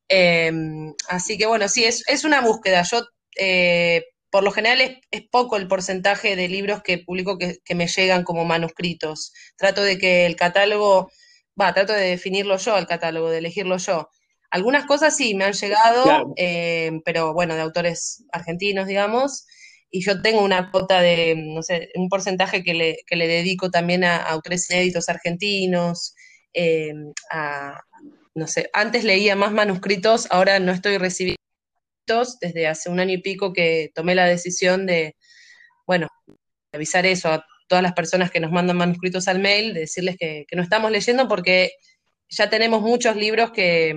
Em, 0.10 0.94
así 1.10 1.38
que 1.38 1.46
bueno, 1.48 1.68
sí, 1.70 1.86
es, 1.86 2.04
es 2.10 2.26
una 2.26 2.42
búsqueda. 2.42 2.84
Yo, 2.84 3.04
eh, 3.38 4.04
por 4.32 4.44
lo 4.44 4.52
general, 4.52 5.02
es, 5.12 5.22
poco 5.32 5.58
el 5.58 5.68
porcentaje 5.68 6.36
de 6.36 6.48
libros 6.48 6.82
que 6.84 7.00
publico 7.00 7.38
que, 7.38 7.58
que, 7.64 7.76
me 7.76 7.88
llegan 7.88 8.24
como 8.24 8.46
manuscritos. 8.46 9.34
Trato 9.58 9.82
de 9.84 9.98
que 9.98 10.26
el 10.26 10.36
catálogo, 10.36 11.12
va, 11.60 11.74
trato 11.74 11.94
de 11.94 12.10
definirlo 12.10 12.58
yo, 12.58 12.78
el 12.78 12.88
catálogo, 12.88 13.30
de 13.30 13.40
elegirlo 13.40 13.78
yo. 13.78 14.10
Algunas 14.52 14.86
cosas 14.86 15.16
sí 15.16 15.36
me 15.36 15.46
han 15.46 15.54
llegado, 15.54 16.34
eh, 16.36 16.92
pero 17.06 17.34
bueno, 17.34 17.56
de 17.56 17.62
autores 17.62 18.24
argentinos, 18.32 18.88
digamos, 18.88 19.46
y 19.92 20.04
yo 20.04 20.22
tengo 20.22 20.44
una 20.44 20.72
cuota 20.72 21.02
de, 21.02 21.36
no 21.36 21.62
sé, 21.62 21.90
un 21.96 22.10
porcentaje 22.10 22.64
que 22.64 22.74
le, 22.74 22.98
que 23.08 23.16
le 23.16 23.28
dedico 23.28 23.70
también 23.70 24.04
a, 24.04 24.18
autores 24.18 24.70
inéditos 24.70 25.10
argentinos, 25.10 26.16
eh, 26.54 26.94
a, 27.32 27.80
no 28.34 28.48
sé, 28.48 28.70
antes 28.74 29.04
leía 29.04 29.36
más 29.36 29.52
manuscritos, 29.52 30.28
ahora 30.32 30.60
no 30.60 30.72
estoy 30.72 30.98
recibiendo 30.98 31.39
desde 32.40 32.68
hace 32.68 32.90
un 32.90 33.00
año 33.00 33.14
y 33.14 33.22
pico 33.22 33.54
que 33.54 33.92
tomé 33.94 34.16
la 34.16 34.26
decisión 34.26 34.86
de, 34.86 35.16
bueno, 35.86 36.08
avisar 36.74 37.06
eso 37.06 37.30
a 37.30 37.46
todas 37.68 37.84
las 37.84 37.94
personas 37.94 38.32
que 38.32 38.40
nos 38.40 38.52
mandan 38.52 38.78
manuscritos 38.78 39.28
al 39.28 39.40
mail, 39.40 39.74
de 39.74 39.82
decirles 39.82 40.18
que, 40.20 40.46
que 40.48 40.56
no 40.56 40.64
estamos 40.64 40.92
leyendo 40.92 41.28
porque 41.28 41.72
ya 42.30 42.50
tenemos 42.50 42.82
muchos 42.82 43.16
libros 43.16 43.52
que, 43.52 43.96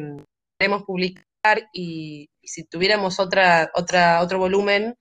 queremos 0.62 0.84
publicar 0.84 1.24
y, 1.72 2.30
si 2.44 2.64
tuviéramos 2.64 3.18
otra, 3.18 3.70
otra, 3.74 4.20
otro 4.20 4.38
volumen, 4.38 4.96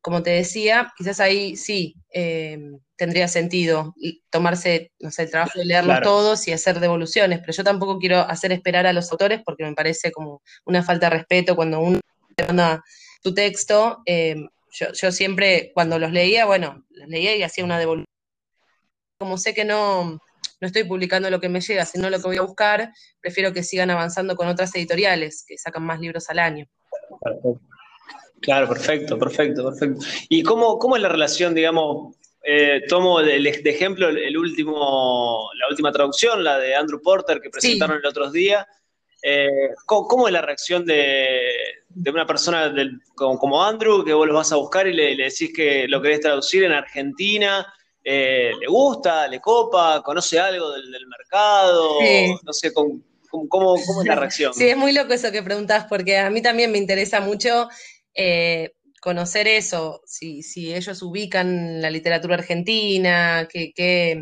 como 0.00 0.22
te 0.22 0.30
decía, 0.30 0.92
quizás 0.96 1.20
ahí 1.20 1.56
sí 1.56 1.94
eh, 2.12 2.58
tendría 2.96 3.28
sentido 3.28 3.94
tomarse, 4.30 4.92
no 4.98 5.10
sé, 5.10 5.24
el 5.24 5.30
trabajo 5.30 5.58
de 5.58 5.66
leerlos 5.66 6.00
todos 6.02 6.48
y 6.48 6.52
hacer 6.52 6.80
devoluciones, 6.80 7.40
pero 7.40 7.52
yo 7.52 7.64
tampoco 7.64 7.98
quiero 7.98 8.20
hacer 8.20 8.52
esperar 8.52 8.86
a 8.86 8.92
los 8.94 9.10
autores 9.12 9.42
porque 9.44 9.64
me 9.64 9.74
parece 9.74 10.10
como 10.10 10.42
una 10.64 10.82
falta 10.82 11.08
de 11.08 11.16
respeto 11.16 11.54
cuando 11.54 11.80
uno 11.80 12.00
te 12.36 12.46
manda 12.46 12.82
tu 13.22 13.34
texto. 13.34 14.02
Eh, 14.06 14.36
yo, 14.70 15.12
siempre, 15.12 15.70
cuando 15.72 15.98
los 15.98 16.12
leía, 16.12 16.46
bueno, 16.46 16.84
los 16.90 17.08
leía 17.08 17.36
y 17.36 17.42
hacía 17.42 17.64
una 17.64 17.78
devolución. 17.78 18.06
Como 19.18 19.38
sé 19.38 19.54
que 19.54 19.64
no, 19.64 20.04
no 20.60 20.66
estoy 20.66 20.84
publicando 20.84 21.30
lo 21.30 21.40
que 21.40 21.48
me 21.48 21.60
llega, 21.60 21.84
sino 21.86 22.10
lo 22.10 22.18
que 22.18 22.26
voy 22.26 22.36
a 22.36 22.42
buscar, 22.42 22.92
prefiero 23.20 23.52
que 23.52 23.62
sigan 23.62 23.90
avanzando 23.90 24.34
con 24.34 24.48
otras 24.48 24.74
editoriales, 24.74 25.44
que 25.46 25.56
sacan 25.56 25.84
más 25.84 26.00
libros 26.00 26.28
al 26.28 26.40
año. 26.40 26.66
Claro, 28.40 28.68
perfecto, 28.68 29.18
perfecto, 29.18 29.64
perfecto. 29.64 30.04
¿Y 30.28 30.42
cómo, 30.42 30.78
cómo 30.78 30.96
es 30.96 31.02
la 31.02 31.08
relación, 31.08 31.54
digamos, 31.54 32.16
eh, 32.46 32.82
tomo 32.88 33.22
de, 33.22 33.36
ejemplo 33.64 34.10
el, 34.10 34.36
último, 34.36 35.48
la 35.58 35.68
última 35.70 35.90
traducción, 35.90 36.44
la 36.44 36.58
de 36.58 36.74
Andrew 36.74 37.00
Porter 37.00 37.40
que 37.40 37.48
presentaron 37.48 37.96
el 37.96 38.06
otro 38.06 38.30
día. 38.30 38.66
Eh, 39.26 39.70
¿cómo, 39.86 40.28
es 40.28 40.34
la 40.34 40.42
reacción 40.42 40.84
de, 40.84 41.46
una 42.06 42.26
persona 42.26 42.70
como, 43.14 43.64
Andrew, 43.64 44.04
que 44.04 44.12
vos 44.12 44.26
lo 44.26 44.34
vas 44.34 44.52
a 44.52 44.56
buscar 44.56 44.86
y 44.86 44.92
le, 44.92 45.16
decís 45.16 45.50
que 45.54 45.88
lo 45.88 46.02
querés 46.02 46.20
traducir 46.20 46.62
en 46.64 46.72
Argentina? 46.72 47.66
Eh, 48.04 48.52
¿Le 48.60 48.66
gusta? 48.66 49.26
¿Le 49.26 49.40
copa? 49.40 50.02
¿Conoce 50.04 50.38
algo 50.38 50.70
del, 50.72 51.06
mercado? 51.06 52.00
No 52.42 52.52
sé, 52.52 52.74
¿cómo, 52.74 53.00
cómo, 53.48 53.76
es 53.76 54.06
la 54.06 54.16
reacción? 54.16 54.52
Sí, 54.52 54.68
es 54.68 54.76
muy 54.76 54.92
loco 54.92 55.14
eso 55.14 55.32
que 55.32 55.42
preguntás, 55.42 55.86
porque 55.88 56.18
a 56.18 56.28
mí 56.28 56.42
también 56.42 56.70
me 56.70 56.76
interesa 56.76 57.20
mucho 57.20 57.68
conocer 59.00 59.48
eso, 59.48 60.02
si, 60.06 60.42
ellos 60.74 61.02
ubican 61.02 61.82
la 61.82 61.90
literatura 61.90 62.36
argentina, 62.36 63.46
qué, 63.50 64.18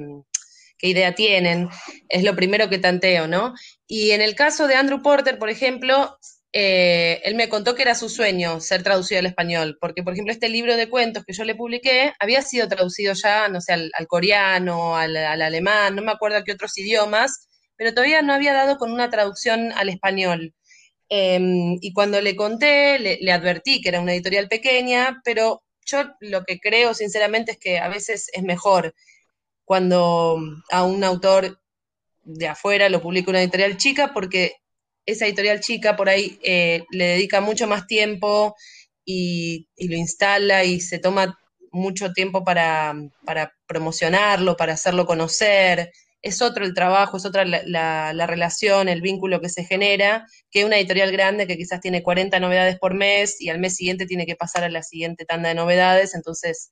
qué, 0.82 0.88
idea 0.88 1.14
tienen, 1.14 1.68
es 2.08 2.24
lo 2.24 2.36
primero 2.36 2.68
que 2.68 2.78
tanteo, 2.78 3.28
¿no? 3.28 3.54
Y 3.86 4.10
en 4.10 4.20
el 4.20 4.34
caso 4.34 4.66
de 4.66 4.74
Andrew 4.74 5.00
Porter, 5.00 5.38
por 5.38 5.48
ejemplo, 5.48 6.18
eh, 6.52 7.22
él 7.24 7.34
me 7.36 7.48
contó 7.48 7.74
que 7.74 7.82
era 7.82 7.94
su 7.94 8.08
sueño 8.08 8.60
ser 8.60 8.82
traducido 8.82 9.20
al 9.20 9.26
español, 9.26 9.78
porque, 9.80 10.02
por 10.02 10.12
ejemplo, 10.12 10.32
este 10.32 10.48
libro 10.48 10.76
de 10.76 10.90
cuentos 10.90 11.24
que 11.24 11.32
yo 11.32 11.44
le 11.44 11.54
publiqué 11.54 12.12
había 12.18 12.42
sido 12.42 12.68
traducido 12.68 13.14
ya, 13.14 13.48
no 13.48 13.60
sé, 13.60 13.72
al, 13.72 14.06
coreano, 14.08 14.96
al, 14.96 15.16
al, 15.16 15.40
alemán, 15.40 15.94
no 15.96 16.02
me 16.02 16.12
acuerdo 16.12 16.38
a 16.38 16.44
qué 16.44 16.52
otros 16.52 16.76
idiomas, 16.76 17.48
pero 17.76 17.94
todavía 17.94 18.22
no 18.22 18.34
había 18.34 18.52
dado 18.52 18.76
con 18.76 18.92
una 18.92 19.10
traducción 19.10 19.72
al 19.72 19.88
español. 19.88 20.54
Em, 21.14 21.76
y 21.82 21.92
cuando 21.92 22.22
le 22.22 22.34
conté, 22.36 22.98
le, 22.98 23.32
advertí 23.32 23.82
que 23.82 23.90
era 23.90 24.00
una 24.00 24.14
editorial 24.14 24.48
pequeña, 24.48 25.20
pero 25.24 25.62
yo 25.84 26.04
lo 26.20 26.42
que 26.44 26.58
creo 26.58 26.94
sinceramente 26.94 27.52
es 27.52 27.58
que 27.58 27.78
a 27.78 27.88
veces 27.88 28.30
es 28.32 28.42
mejor 28.42 28.94
cuando 29.64 30.38
a 30.70 30.84
un 30.84 31.04
autor 31.04 31.60
de 32.24 32.48
afuera 32.48 32.88
lo 32.88 33.00
publica 33.00 33.30
una 33.30 33.42
editorial 33.42 33.76
chica, 33.76 34.12
porque 34.12 34.56
esa 35.06 35.26
editorial 35.26 35.60
chica 35.60 35.96
por 35.96 36.08
ahí 36.08 36.38
eh, 36.42 36.84
le 36.90 37.04
dedica 37.04 37.40
mucho 37.40 37.66
más 37.66 37.86
tiempo 37.86 38.54
y, 39.04 39.68
lo 39.78 39.96
instala 39.96 40.64
y 40.64 40.80
se 40.80 40.98
toma 40.98 41.38
mucho 41.72 42.12
tiempo 42.12 42.44
para, 42.44 42.94
para 43.24 43.52
promocionarlo, 43.66 44.56
para 44.56 44.74
hacerlo 44.74 45.06
conocer. 45.06 45.92
Es 46.20 46.40
otro 46.40 46.64
el 46.64 46.74
trabajo, 46.74 47.16
es 47.16 47.26
otra 47.26 47.44
la, 47.44 48.26
relación, 48.26 48.88
el 48.88 49.00
vínculo 49.00 49.40
que 49.40 49.48
se 49.48 49.64
genera, 49.64 50.26
que 50.50 50.64
una 50.64 50.78
editorial 50.78 51.10
grande 51.10 51.48
que 51.48 51.56
quizás 51.56 51.80
tiene 51.80 52.02
40 52.02 52.38
novedades 52.38 52.78
por 52.78 52.94
mes 52.94 53.40
y 53.40 53.48
al 53.48 53.58
mes 53.58 53.74
siguiente 53.74 54.06
tiene 54.06 54.26
que 54.26 54.36
pasar 54.36 54.62
a 54.62 54.68
la 54.68 54.84
siguiente 54.84 55.24
tanda 55.24 55.48
de 55.48 55.56
novedades, 55.56 56.14
entonces 56.14 56.70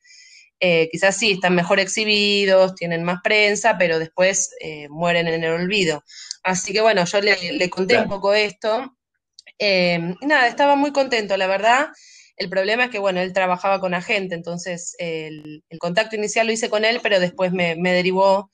eh, 0.60 0.88
quizás 0.90 1.16
sí, 1.16 1.32
están 1.32 1.54
mejor 1.54 1.80
exhibidos, 1.80 2.74
tienen 2.74 3.02
más 3.02 3.20
prensa, 3.22 3.76
pero 3.78 3.98
después 3.98 4.50
eh, 4.60 4.88
mueren 4.88 5.26
en 5.26 5.42
el 5.42 5.52
olvido. 5.52 6.04
Así 6.42 6.72
que 6.72 6.80
bueno, 6.80 7.04
yo 7.04 7.20
le, 7.20 7.70
conté 7.70 7.98
un 7.98 8.08
poco 8.08 8.34
esto. 8.34 8.96
Eh, 9.58 10.14
y 10.20 10.26
nada, 10.26 10.46
estaba 10.46 10.76
muy 10.76 10.92
contento, 10.92 11.36
la 11.36 11.46
verdad. 11.46 11.88
El 12.36 12.48
problema 12.48 12.84
es 12.84 12.90
que, 12.90 12.98
bueno, 12.98 13.20
él 13.20 13.32
trabajaba 13.32 13.80
con 13.80 13.94
agente, 13.94 14.34
entonces 14.34 14.94
el, 14.98 15.62
contacto 15.78 16.16
inicial 16.16 16.46
lo 16.46 16.52
hice 16.52 16.70
con 16.70 16.84
él, 16.84 17.00
pero 17.02 17.20
después 17.20 17.52
me, 17.52 17.76
me 17.76 17.92
derivó 17.92 18.50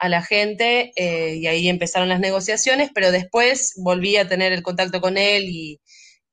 a 0.00 0.08
la 0.08 0.22
gente 0.22 0.92
eh, 0.96 1.36
y 1.36 1.46
ahí 1.46 1.68
empezaron 1.68 2.08
las 2.08 2.20
negociaciones, 2.20 2.90
pero 2.94 3.12
después 3.12 3.74
volví 3.76 4.16
a 4.16 4.26
tener 4.26 4.52
el 4.52 4.62
contacto 4.62 5.00
con 5.00 5.18
él 5.18 5.44
y, 5.44 5.78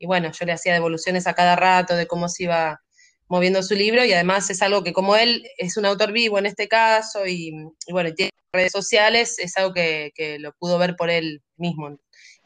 bueno, 0.05 0.31
yo 0.31 0.45
le 0.45 0.53
hacía 0.53 0.73
devoluciones 0.73 1.27
a 1.27 1.33
cada 1.33 1.57
rato 1.57 1.95
de 1.95 2.07
cómo 2.07 2.29
se 2.29 2.43
iba 2.43 2.81
moviendo 3.29 3.61
su 3.63 3.75
libro 3.75 4.05
y 4.05 4.13
además 4.13 4.49
es 4.49 4.61
algo 4.61 4.83
que 4.83 4.93
como 4.93 5.15
él 5.15 5.45
es 5.57 5.77
un 5.77 5.85
autor 5.85 6.11
vivo 6.11 6.39
en 6.39 6.45
este 6.45 6.67
caso 6.67 7.25
y, 7.25 7.51
bueno, 7.91 8.13
tiene 8.13 8.31
redes 8.51 8.71
sociales, 8.71 9.37
es 9.39 9.57
algo 9.57 9.73
que, 9.73 10.11
lo 10.39 10.53
pudo 10.53 10.77
ver 10.77 10.95
por 10.95 11.09
él 11.09 11.41
mismo. 11.57 11.97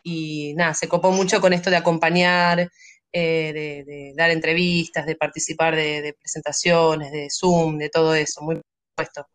Y 0.03 0.53
nada, 0.55 0.73
se 0.73 0.87
copó 0.87 1.11
mucho 1.11 1.39
con 1.41 1.53
esto 1.53 1.69
de 1.69 1.77
acompañar, 1.77 2.69
eh, 3.13 3.83
de, 3.85 4.13
dar 4.15 4.31
entrevistas, 4.31 5.05
de 5.05 5.15
participar 5.15 5.75
de, 5.75 6.01
de, 6.01 6.13
presentaciones, 6.13 7.11
de 7.11 7.27
Zoom, 7.29 7.77
de 7.77 7.89
todo 7.89 8.15
eso, 8.15 8.41
muy 8.41 8.59
puesto. 8.95 9.27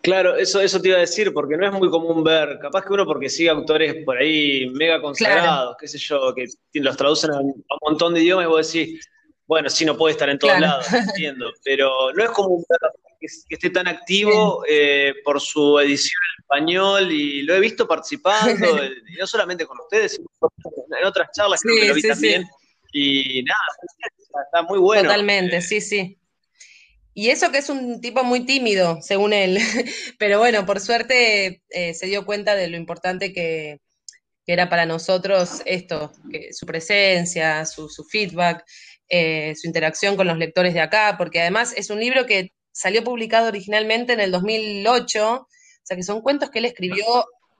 Claro, 0.00 0.36
eso, 0.36 0.60
eso 0.60 0.80
te 0.80 0.88
iba 0.88 0.96
a 0.96 1.00
decir, 1.00 1.34
porque 1.34 1.56
no 1.56 1.66
es 1.66 1.72
muy 1.72 1.90
común 1.90 2.24
ver, 2.24 2.58
capaz 2.60 2.82
que 2.82 2.92
uno 2.94 3.04
porque 3.04 3.28
sigue 3.28 3.50
autores 3.50 4.04
por 4.04 4.16
ahí 4.16 4.70
mega 4.70 5.02
consagrados, 5.02 5.76
qué 5.78 5.88
sé 5.88 5.98
yo, 5.98 6.32
que 6.34 6.46
los 6.80 6.96
traducen 6.96 7.32
a 7.32 7.40
un, 7.40 7.64
montón 7.82 8.14
de 8.14 8.22
idiomas 8.22 8.46
y 8.46 8.48
vos 8.48 8.72
decís, 8.72 9.06
bueno, 9.48 9.68
sí, 9.70 9.84
no 9.84 9.96
puede 9.96 10.12
estar 10.12 10.28
en 10.28 10.38
todos 10.38 10.60
lados, 10.60 10.92
entiendo, 10.92 11.52
pero 11.64 12.12
no 12.12 12.22
es 12.22 12.30
común 12.30 12.64
ver 12.68 12.92
que, 13.18 13.26
esté 13.48 13.70
tan 13.70 13.88
activo 13.88 14.62
eh, 14.68 15.14
por 15.24 15.40
su 15.40 15.80
edición 15.80 16.20
en 16.36 16.42
español 16.42 17.10
y 17.10 17.42
lo 17.42 17.54
he 17.54 17.60
visto 17.60 17.88
participando, 17.88 18.84
y 19.08 19.16
no 19.18 19.26
solamente 19.26 19.66
con 19.66 19.80
ustedes, 19.80 20.12
sino 20.12 20.28
en 20.96 21.04
otras 21.04 21.30
charlas 21.34 21.60
que 21.62 21.88
lo 21.88 21.94
vi 21.94 22.02
también. 22.02 22.46
Y 22.92 23.42
nada, 23.42 24.44
está 24.44 24.62
muy 24.62 24.78
bueno. 24.78 25.02
Totalmente, 25.02 25.56
eh, 25.56 25.62
sí, 25.62 25.80
sí. 25.80 26.18
Y 27.18 27.30
eso 27.30 27.50
que 27.50 27.58
es 27.58 27.68
un 27.68 28.00
tipo 28.00 28.22
muy 28.22 28.46
tímido, 28.46 29.02
según 29.02 29.32
él. 29.32 29.58
Pero 30.20 30.38
bueno, 30.38 30.64
por 30.64 30.78
suerte 30.78 31.64
eh, 31.70 31.92
se 31.94 32.06
dio 32.06 32.24
cuenta 32.24 32.54
de 32.54 32.68
lo 32.68 32.76
importante 32.76 33.32
que, 33.32 33.80
era 34.46 34.70
para 34.70 34.86
nosotros 34.86 35.60
esto, 35.66 36.10
que 36.30 36.54
su 36.54 36.64
presencia, 36.64 37.66
su, 37.66 37.88
feedback, 38.10 38.64
eh, 39.08 39.54
su 39.56 39.66
interacción 39.66 40.16
con 40.16 40.26
los 40.26 40.38
lectores 40.38 40.74
de 40.74 40.80
acá, 40.80 41.16
porque 41.16 41.40
además 41.40 41.72
es 41.76 41.90
un 41.90 42.00
libro 42.00 42.26
que 42.26 42.52
salió 42.72 43.02
publicado 43.02 43.48
originalmente 43.48 44.12
en 44.12 44.20
el 44.20 44.30
2008, 44.30 45.32
o 45.34 45.48
sea 45.82 45.96
que 45.96 46.02
son 46.02 46.20
cuentos 46.20 46.50
que 46.50 46.60
él 46.60 46.66
escribió, 46.66 47.04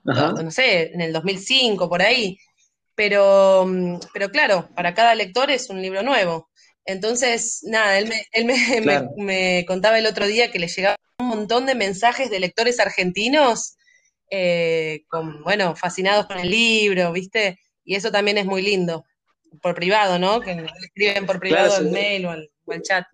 no, 0.03 0.51
sé, 0.51 0.91
en 0.93 1.01
el 1.01 1.11
2005, 1.11 1.89
por 1.89 2.01
ahí. 2.01 2.37
Pero, 2.95 3.65
mm, 3.67 3.99
pero 4.13 4.29
claro, 4.29 4.69
para 4.75 4.93
cada 4.93 5.15
lector 5.15 5.51
es 5.51 5.69
un 5.69 5.81
libro 5.81 6.03
nuevo. 6.03 6.49
Entonces, 6.85 7.61
nada, 7.63 7.99
él, 7.99 8.11
me, 9.17 9.65
contaba 9.67 9.99
el 9.99 10.05
otro 10.05 10.25
día 10.25 10.51
que 10.51 10.59
le 10.59 10.67
llegaba 10.67 10.95
un 11.19 11.27
montón 11.27 11.65
de 11.65 11.75
mensajes 11.75 12.29
de 12.29 12.39
lectores 12.39 12.79
argentinos, 12.79 13.75
eh, 14.31 15.03
con, 15.07 15.43
bueno, 15.43 15.75
fascinados 15.75 16.27
con 16.27 16.39
el 16.39 16.49
libro, 16.49 17.11
¿viste? 17.11 17.59
Y 17.83 17.95
eso 17.95 18.11
también 18.11 18.37
es 18.37 18.45
muy 18.45 18.61
lindo, 18.61 19.05
por 19.61 19.75
privado, 19.75 20.19
¿no? 20.19 20.39
Que 20.41 20.65
escriben 20.81 21.25
por 21.25 21.39
privado 21.39 21.75
al 21.75 21.91
mail 21.91 22.25
o 22.25 22.31
al, 22.31 22.49
chat. 22.81 23.05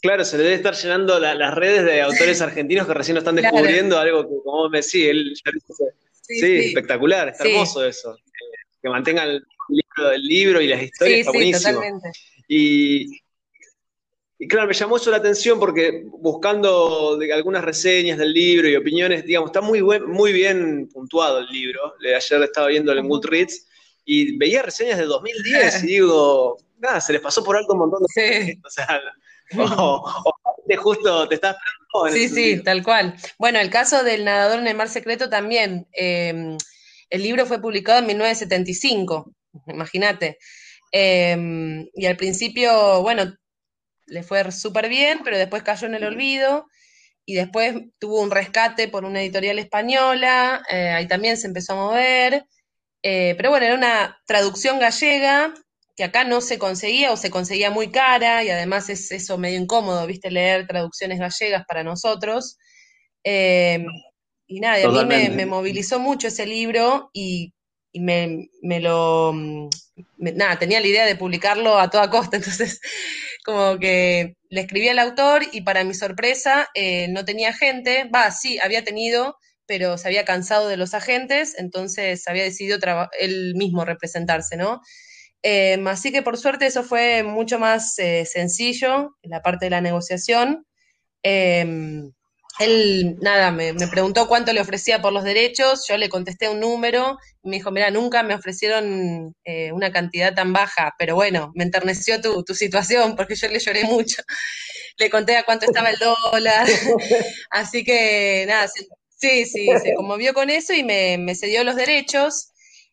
Claro, 0.00 0.24
se 0.24 0.38
le 0.38 0.44
debe 0.44 0.56
estar 0.56 0.74
llenando 0.74 1.18
las 1.18 1.54
redes 1.54 1.84
de 1.84 2.02
autores 2.02 2.40
argentinos 2.40 2.86
que 2.86 2.94
recién 2.94 3.14
lo 3.14 3.20
están 3.20 3.36
descubriendo, 3.36 3.98
algo 3.98 4.22
que, 4.22 4.34
como 4.44 4.68
me 4.68 4.78
decía, 4.78 5.10
él 5.10 5.34
sí, 6.22 6.58
espectacular, 6.58 7.28
está 7.28 7.48
hermoso 7.48 7.84
eso. 7.84 8.16
Que, 8.80 8.88
mantengan 8.88 9.28
el 9.28 9.44
libro, 9.68 10.12
el 10.12 10.22
libro 10.22 10.60
y 10.60 10.68
las 10.68 10.82
historias, 10.82 11.20
está 11.20 11.32
buenísimo. 11.32 11.82
Y, 12.46 13.20
claro, 14.48 14.68
me 14.68 14.74
llamó 14.74 14.96
eso 14.96 15.10
la 15.10 15.16
atención 15.16 15.58
porque 15.58 16.04
buscando 16.06 17.18
algunas 17.34 17.64
reseñas 17.64 18.18
del 18.18 18.32
libro 18.32 18.68
y 18.68 18.76
opiniones, 18.76 19.24
digamos, 19.24 19.50
está 19.50 19.60
muy, 19.60 19.80
buen, 19.80 20.06
muy 20.06 20.32
bien 20.32 20.88
puntuado 20.88 21.40
el 21.40 21.46
libro. 21.46 21.94
Ayer 22.00 22.42
estaba 22.42 22.68
viendo 22.68 22.92
en 22.92 23.08
Goodreads 23.08 23.67
y 24.10 24.38
veía 24.38 24.62
reseñas 24.62 24.98
de 24.98 25.04
2010 25.04 25.84
y 25.84 25.86
digo, 25.98 26.56
nada, 26.78 26.98
se 27.00 27.12
les 27.12 27.20
pasó 27.20 27.44
por 27.44 27.56
alto 27.56 27.74
un 27.74 27.80
montón 27.80 28.02
de 28.02 28.08
sí. 28.46 28.60
O 28.64 28.70
sea, 28.70 29.00
o, 29.58 30.34
justo 30.78 31.28
te 31.28 31.34
estás 31.34 31.56
Sí, 32.12 32.28
sí, 32.28 32.62
tal 32.62 32.82
cual. 32.82 33.14
Bueno, 33.38 33.58
el 33.60 33.70
caso 33.70 34.04
del 34.04 34.24
nadador 34.24 34.60
en 34.60 34.66
el 34.66 34.76
mar 34.76 34.88
secreto 34.88 35.28
también. 35.28 35.86
Eh, 35.92 36.56
el 37.10 37.22
libro 37.22 37.46
fue 37.46 37.60
publicado 37.60 37.98
en 37.98 38.06
1975 38.06 39.32
imagínate. 39.66 40.38
Em, 40.92 41.86
y 41.94 42.06
al 42.06 42.16
principio, 42.16 43.02
bueno, 43.02 43.34
le 44.06 44.22
fue 44.22 44.50
súper 44.52 44.88
bien, 44.88 45.20
pero 45.24 45.36
después 45.38 45.62
cayó 45.62 45.86
en 45.86 45.94
el 45.94 46.04
olvido 46.04 46.66
y 47.24 47.34
después 47.34 47.74
tuvo 47.98 48.22
un 48.22 48.30
rescate 48.30 48.88
por 48.88 49.04
una 49.04 49.20
editorial 49.20 49.58
española, 49.58 50.62
eh, 50.70 50.90
ahí 50.90 51.06
también 51.06 51.36
se 51.36 51.46
empezó 51.46 51.74
a 51.74 51.76
mover, 51.76 52.46
eh, 53.02 53.34
pero 53.36 53.50
bueno, 53.50 53.66
era 53.66 53.74
una 53.74 54.20
traducción 54.26 54.78
gallega 54.78 55.54
que 55.96 56.04
acá 56.04 56.24
no 56.24 56.40
se 56.40 56.58
conseguía 56.58 57.12
o 57.12 57.16
se 57.16 57.30
conseguía 57.30 57.70
muy 57.70 57.90
cara 57.90 58.44
y 58.44 58.50
además 58.50 58.88
es 58.88 59.10
eso 59.10 59.36
medio 59.36 59.58
incómodo, 59.58 60.06
viste, 60.06 60.30
leer 60.30 60.66
traducciones 60.66 61.18
gallegas 61.18 61.64
para 61.66 61.82
nosotros. 61.82 62.56
Em, 63.24 63.84
y 64.46 64.60
nada, 64.60 64.86
a 64.86 64.90
mí 64.90 65.04
me, 65.04 65.28
me, 65.30 65.46
movilizó 65.46 65.98
mucho 65.98 66.28
ese 66.28 66.46
libro 66.46 67.10
y 67.12 67.52
y 67.92 68.00
y 68.00 68.00
me, 68.00 68.80
lo, 68.80 69.32
mm, 69.34 69.68
nada, 70.18 70.58
tenía 70.58 70.80
la 70.80 70.86
idea 70.86 71.06
de 71.06 71.16
publicarlo 71.16 71.78
a 71.78 71.90
toda 71.90 72.10
costa, 72.10 72.36
entonces 72.58 72.80
como 73.44 73.78
que 73.78 74.36
le 74.50 74.60
escribí 74.60 74.88
al 74.88 74.98
autor 74.98 75.42
y 75.52 75.62
para 75.62 75.84
mi 75.84 75.94
sorpresa 75.94 76.68
eh, 76.74 77.08
no 77.08 77.24
tenía 77.24 77.52
gente, 77.52 78.04
va, 78.14 78.30
sí, 78.30 78.58
había 78.62 78.84
tenido, 78.84 79.36
pero 79.68 79.98
se 79.98 80.08
había 80.08 80.24
cansado 80.24 80.66
de 80.66 80.76
los 80.76 80.94
agentes, 80.94 81.54
entonces 81.58 82.26
había 82.26 82.42
decidido 82.42 82.78
él 83.20 83.54
mismo 83.54 83.84
representarse, 83.84 84.56
¿no? 84.56 84.80
Em, 85.42 85.86
así 85.86 86.10
que 86.10 86.22
por 86.22 86.36
suerte 86.36 86.66
eso 86.66 86.82
fue 86.82 87.22
mucho 87.22 87.60
más 87.60 87.96
eh, 87.98 88.24
sencillo 88.26 89.16
en 89.22 89.30
la 89.30 89.42
parte 89.42 89.66
de 89.66 89.70
la 89.70 89.80
negociación. 89.80 90.66
Em, 91.22 92.10
él, 92.58 93.16
nada, 93.20 93.52
me, 93.52 93.74
preguntó 93.88 94.26
cuánto 94.26 94.52
le 94.52 94.60
ofrecía 94.60 95.00
por 95.00 95.12
los 95.12 95.22
derechos, 95.24 95.84
yo 95.88 95.96
le 95.96 96.08
contesté 96.08 96.48
un 96.48 96.60
número 96.60 97.18
me 97.48 97.56
dijo, 97.56 97.70
mira, 97.70 97.90
nunca 97.90 98.22
me 98.22 98.34
ofrecieron 98.34 99.34
eh, 99.44 99.72
una 99.72 99.90
cantidad 99.90 100.34
tan 100.34 100.52
baja, 100.52 100.94
pero 100.98 101.14
bueno, 101.14 101.52
me 101.54 101.64
enterneció 101.64 102.20
tu, 102.20 102.44
situación 102.54 103.16
porque 103.16 103.34
yo 103.36 103.48
le 103.48 103.58
lloré 103.58 103.84
mucho. 103.84 104.22
Le 105.00 105.10
conté 105.10 105.36
a 105.36 105.44
cuánto 105.44 105.64
estaba 105.64 105.90
el 105.90 105.96
dólar, 105.98 106.66
así 107.50 107.84
que 107.84 108.44
nada, 108.48 108.66
sí, 109.18 109.44
sí, 109.44 109.68
se 109.82 109.94
conmovió 109.94 110.32
con 110.32 110.48
eso 110.50 110.72
y 110.72 110.84
me, 110.84 111.34
cedió 111.34 111.64
los 111.64 111.76
derechos. 111.76 112.52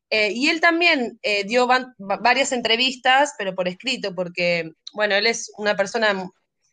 Eh, 0.10 0.32
y 0.34 0.50
él 0.50 0.62
también 0.62 1.20
eh, 1.24 1.44
dio 1.46 1.68
varias 1.98 2.52
entrevistas, 2.52 3.34
pero 3.38 3.56
por 3.56 3.68
escrito, 3.68 4.14
porque, 4.14 4.72
bueno, 4.94 5.16
él 5.16 5.26
es 5.28 5.52
una 5.58 5.76
persona, 5.76 6.32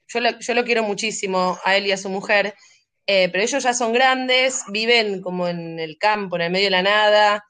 yo 0.08 0.20
lo, 0.20 0.38
yo 0.38 0.54
lo 0.54 0.64
quiero 0.64 0.82
muchísimo, 0.82 1.58
a 1.64 1.76
él 1.76 1.86
y 1.86 1.92
a 1.92 1.96
su 1.96 2.10
mujer, 2.10 2.54
eh, 3.06 3.28
pero 3.30 3.42
ellos 3.42 3.62
ya 3.62 3.74
son 3.74 3.92
grandes, 3.92 4.62
viven 4.68 5.22
como 5.22 5.48
en 5.48 5.78
el 5.80 5.96
campo, 5.98 6.36
en 6.36 6.42
el 6.42 6.52
medio 6.52 6.66
de 6.66 6.70
la 6.70 6.82
nada, 6.82 7.44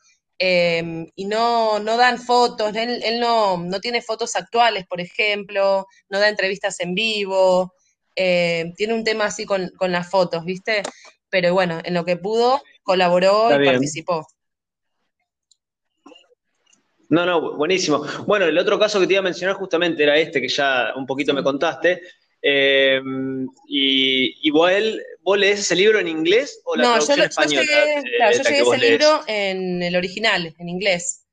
y 0.44 1.24
no, 1.26 1.78
no 1.78 1.96
dan 1.96 2.18
fotos, 2.18 2.74
él, 2.74 3.00
él 3.04 3.20
no, 3.20 3.58
no, 3.58 3.78
tiene 3.78 4.02
fotos 4.02 4.34
actuales, 4.34 4.86
por 4.88 5.00
ejemplo, 5.00 5.86
no 6.08 6.18
da 6.18 6.28
entrevistas 6.28 6.80
en 6.80 6.94
vivo, 6.94 7.74
tiene 8.16 8.92
un 8.92 9.04
tema 9.04 9.26
así 9.26 9.44
con, 9.44 9.70
con, 9.76 9.92
las 9.92 10.10
fotos, 10.10 10.44
¿viste? 10.44 10.82
Pero 11.32 11.54
bueno, 11.54 11.80
en 11.82 11.94
lo 11.94 12.04
que 12.04 12.18
pudo, 12.18 12.62
colaboró 12.82 13.48
y 13.58 13.64
participó. 13.64 14.26
No, 17.08 17.24
no, 17.24 17.56
buenísimo. 17.56 18.04
Bueno, 18.26 18.44
el 18.44 18.58
otro 18.58 18.78
caso 18.78 19.00
que 19.00 19.06
te 19.06 19.14
iba 19.14 19.20
a 19.20 19.24
mencionar 19.24 19.56
justamente 19.56 20.02
era 20.02 20.18
este 20.18 20.42
que 20.42 20.48
ya 20.48 20.92
un 20.94 21.06
poquito 21.06 21.32
me 21.32 21.42
contaste. 21.42 22.02
Eh, 22.42 23.00
y, 23.66 24.50
vos, 24.50 24.70
lees 25.38 25.60
ese 25.60 25.74
libro 25.74 26.00
en 26.00 26.08
inglés 26.08 26.60
o 26.66 26.76
la 26.76 26.82
no, 26.82 26.88
traducción 27.04 27.18
yo, 27.18 27.24
española? 27.24 27.62
Yo 27.62 27.70
llegué, 27.70 27.94
eh, 27.94 28.16
claro, 28.16 28.36
yo 28.36 28.42
llegué 28.42 28.60
ese 28.60 28.90
libro 28.90 29.20
en 29.26 29.82
el 29.82 29.96
original, 29.96 30.54
en 30.58 30.68
inglés. 30.68 31.24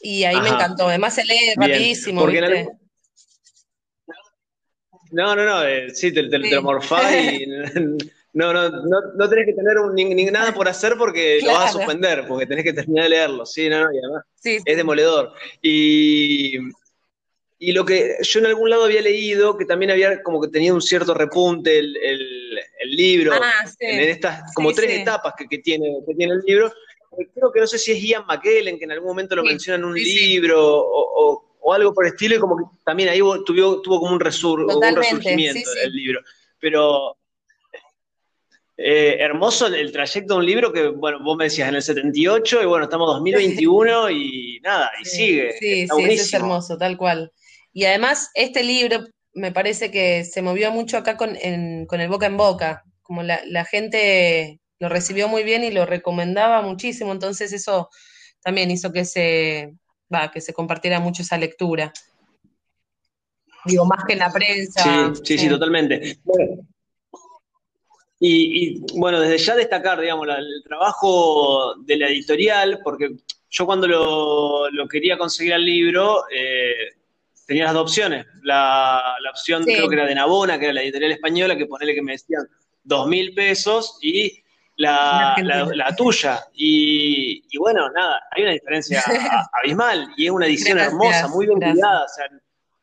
Y 0.00 0.24
ahí 0.24 0.40
me 0.40 0.48
encantó. 0.48 0.88
Además 0.88 1.14
se 1.14 1.24
lee 1.24 1.52
rapidísimo. 1.56 2.22
Porque 2.22 2.66
No, 5.10 5.36
no, 5.36 5.44
no, 5.44 5.64
eh, 5.66 5.90
sí, 5.94 6.12
te, 6.12 6.28
te, 6.28 6.38
te 6.38 6.60
morfás 6.60 7.12
y 7.12 7.44
No, 8.38 8.52
no, 8.52 8.68
no, 8.70 9.00
no 9.16 9.28
tenés 9.28 9.46
que 9.46 9.52
tener 9.52 9.76
ni, 9.94 10.24
nada 10.26 10.54
por 10.54 10.68
hacer 10.68 10.94
porque 10.96 11.40
lo 11.42 11.54
vas 11.54 11.70
a 11.70 11.78
suspender, 11.78 12.24
porque 12.28 12.46
tenés 12.46 12.62
que 12.62 12.72
terminar 12.72 13.02
de 13.02 13.10
leerlo, 13.10 13.44
sí, 13.44 13.68
no, 13.68 13.80
no, 13.80 13.92
y 13.92 13.98
además 13.98 14.24
es 14.44 14.76
demoledor. 14.76 15.32
Y, 15.60 16.56
y 17.58 17.72
lo 17.72 17.84
que 17.84 18.14
yo 18.22 18.38
en 18.38 18.46
algún 18.46 18.70
lado 18.70 18.84
había 18.84 19.02
leído, 19.02 19.58
que 19.58 19.64
también 19.64 19.90
había 19.90 20.22
como 20.22 20.40
que 20.40 20.46
tenido 20.46 20.76
un 20.76 20.82
cierto 20.82 21.14
repunte 21.14 21.80
el, 21.80 21.96
el, 21.96 22.90
libro, 22.90 23.32
ah, 23.34 23.64
en 23.80 24.08
estas 24.08 24.54
como 24.54 24.72
tres 24.72 25.00
etapas 25.00 25.34
que, 25.36 25.48
que, 25.48 25.58
tiene, 25.58 25.98
que 26.06 26.14
tiene 26.14 26.34
el 26.34 26.42
libro, 26.46 26.72
creo 27.34 27.50
que 27.50 27.58
no 27.58 27.66
sé 27.66 27.76
si 27.76 27.90
es 27.90 28.00
Ian 28.00 28.24
McKellen, 28.24 28.78
que 28.78 28.84
en 28.84 28.92
algún 28.92 29.08
momento 29.08 29.34
lo 29.34 29.42
menciona 29.42 29.78
en 29.78 29.84
un 29.84 29.94
libro, 29.94 30.60
o, 30.64 31.44
o, 31.60 31.74
algo 31.74 31.92
por 31.92 32.06
el 32.06 32.12
estilo, 32.12 32.36
y 32.36 32.38
como 32.38 32.56
que 32.56 32.64
también 32.84 33.08
ahí 33.08 33.18
tuvo, 33.18 33.82
tuvo 33.82 33.98
como 33.98 34.12
un, 34.12 34.20
resur, 34.20 34.60
un 34.60 34.96
resurgimiento 34.96 35.68
el 35.82 35.92
libro. 35.92 36.20
Pero 36.60 37.17
eh, 38.80 39.16
hermoso 39.18 39.66
el, 39.66 39.90
trayecto 39.90 40.34
de 40.34 40.38
un 40.38 40.46
libro 40.46 40.72
que, 40.72 40.86
bueno, 40.86 41.18
vos 41.20 41.36
me 41.36 41.44
decías 41.44 41.68
en 41.68 41.74
el 41.74 41.82
78 41.82 42.62
y 42.62 42.64
bueno, 42.64 42.84
estamos 42.84 43.10
en 43.10 43.14
2021 43.16 44.10
y 44.10 44.60
nada, 44.62 44.88
y 45.02 45.04
sigue. 45.04 45.52
Sí, 45.58 45.88
sí, 45.88 46.04
es 46.04 46.32
hermoso, 46.32 46.78
tal 46.78 46.96
cual. 46.96 47.32
Y 47.72 47.86
además, 47.86 48.30
este 48.34 48.62
libro 48.62 49.04
me 49.34 49.50
parece 49.50 49.90
que 49.90 50.24
se 50.24 50.42
movió 50.42 50.70
mucho 50.70 50.96
acá 50.96 51.16
con, 51.16 51.36
el 51.36 52.08
boca 52.08 52.26
en 52.26 52.36
boca, 52.36 52.84
como 53.02 53.24
la, 53.24 53.64
gente 53.64 54.60
lo 54.78 54.88
recibió 54.88 55.26
muy 55.26 55.42
bien 55.42 55.64
y 55.64 55.72
lo 55.72 55.84
recomendaba 55.84 56.62
muchísimo, 56.62 57.10
entonces 57.10 57.52
eso 57.52 57.90
también 58.42 58.70
hizo 58.70 58.92
que 58.92 59.04
se, 59.04 59.74
va, 60.14 60.30
que 60.30 60.40
se 60.40 60.52
compartiera 60.52 61.00
mucho 61.00 61.22
esa 61.22 61.36
lectura. 61.36 61.92
Digo, 63.64 63.84
más 63.86 64.04
que 64.04 64.12
en 64.12 64.20
la 64.20 64.32
prensa. 64.32 65.12
Sí, 65.14 65.20
sí, 65.24 65.38
sí, 65.38 65.48
totalmente. 65.48 66.18
Bueno, 66.22 66.62
y, 68.20 68.80
bueno, 68.98 69.20
desde 69.20 69.38
ya 69.38 69.54
destacar, 69.54 70.00
digamos, 70.00 70.26
el 70.28 70.62
trabajo 70.64 71.74
de 71.78 71.96
la 71.96 72.08
editorial, 72.08 72.80
porque 72.82 73.10
yo 73.48 73.66
cuando 73.66 73.86
lo, 73.86 74.88
quería 74.88 75.16
conseguir 75.16 75.54
al 75.54 75.64
libro, 75.64 76.24
eh, 76.30 76.96
tenía 77.46 77.64
las 77.64 77.74
dos 77.74 77.82
opciones. 77.82 78.26
La, 78.42 79.16
opción 79.30 79.62
creo 79.64 79.88
que 79.88 79.94
era 79.94 80.06
de 80.06 80.16
Nabona, 80.16 80.58
que 80.58 80.66
era 80.66 80.74
la 80.74 80.82
editorial 80.82 81.12
española, 81.12 81.56
que 81.56 81.66
ponele 81.66 81.94
que 81.94 82.02
me 82.02 82.12
decían 82.12 82.48
dos 82.82 83.06
mil 83.06 83.34
pesos, 83.34 83.98
y 84.02 84.42
la, 84.76 85.36
tuya. 85.96 86.40
Y, 86.54 87.56
bueno, 87.56 87.88
nada, 87.90 88.20
hay 88.32 88.42
una 88.42 88.52
diferencia 88.52 89.02
abismal, 89.62 90.12
y 90.16 90.26
es 90.26 90.32
una 90.32 90.46
edición 90.46 90.78
hermosa, 90.78 91.28
muy 91.28 91.46
bien 91.46 91.60
cuidada. 91.60 92.04
O 92.04 92.08
sea, 92.08 92.26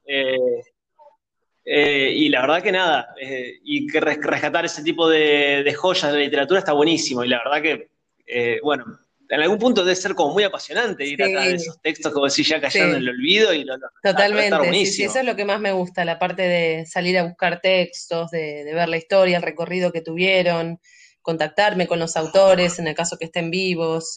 eh, 0.05 0.63
eh, 1.67 2.13
y 2.15 2.29
la 2.29 2.41
verdad 2.41 2.61
que 2.61 2.71
nada, 2.71 3.15
eh, 3.19 3.59
y 3.63 3.87
que 3.87 3.99
rescatar 3.99 4.65
ese 4.65 4.83
tipo 4.83 5.09
de, 5.09 5.73
joyas 5.75 6.11
de 6.11 6.19
la 6.19 6.23
literatura 6.23 6.59
está 6.59 6.73
buenísimo. 6.73 7.23
Y 7.23 7.29
la 7.29 7.39
verdad 7.43 7.61
que, 7.61 7.89
eh, 8.27 8.59
bueno, 8.63 8.85
en 9.27 9.41
algún 9.41 9.57
punto 9.57 9.83
debe 9.83 9.95
ser 9.95 10.13
como 10.13 10.33
muy 10.33 10.43
apasionante 10.43 11.03
ir 11.03 11.23
a 11.23 11.47
esos 11.47 11.81
textos, 11.81 12.13
como 12.13 12.29
si 12.29 12.43
ya 12.43 12.61
cayendo 12.61 12.97
en 12.97 13.01
el 13.01 13.09
olvido. 13.09 13.51
y 13.51 13.63
lo, 13.63 13.77
Totalmente, 14.03 14.85
sí, 14.85 15.03
eso 15.03 15.19
es 15.19 15.25
lo 15.25 15.35
que 15.35 15.45
más 15.45 15.59
me 15.59 15.71
gusta, 15.71 16.05
la 16.05 16.19
parte 16.19 16.43
de 16.43 16.85
salir 16.85 17.17
a 17.17 17.23
buscar 17.23 17.59
textos, 17.61 18.29
de, 18.29 18.63
de 18.63 18.73
ver 18.75 18.87
la 18.87 18.97
historia, 18.97 19.37
el 19.37 19.43
recorrido 19.43 19.91
que 19.91 20.01
tuvieron, 20.01 20.79
contactarme 21.23 21.87
con 21.87 21.97
los 21.97 22.15
autores, 22.15 22.77
en 22.77 22.87
el 22.87 22.93
caso 22.93 23.17
que 23.17 23.25
estén 23.25 23.49
vivos, 23.49 24.13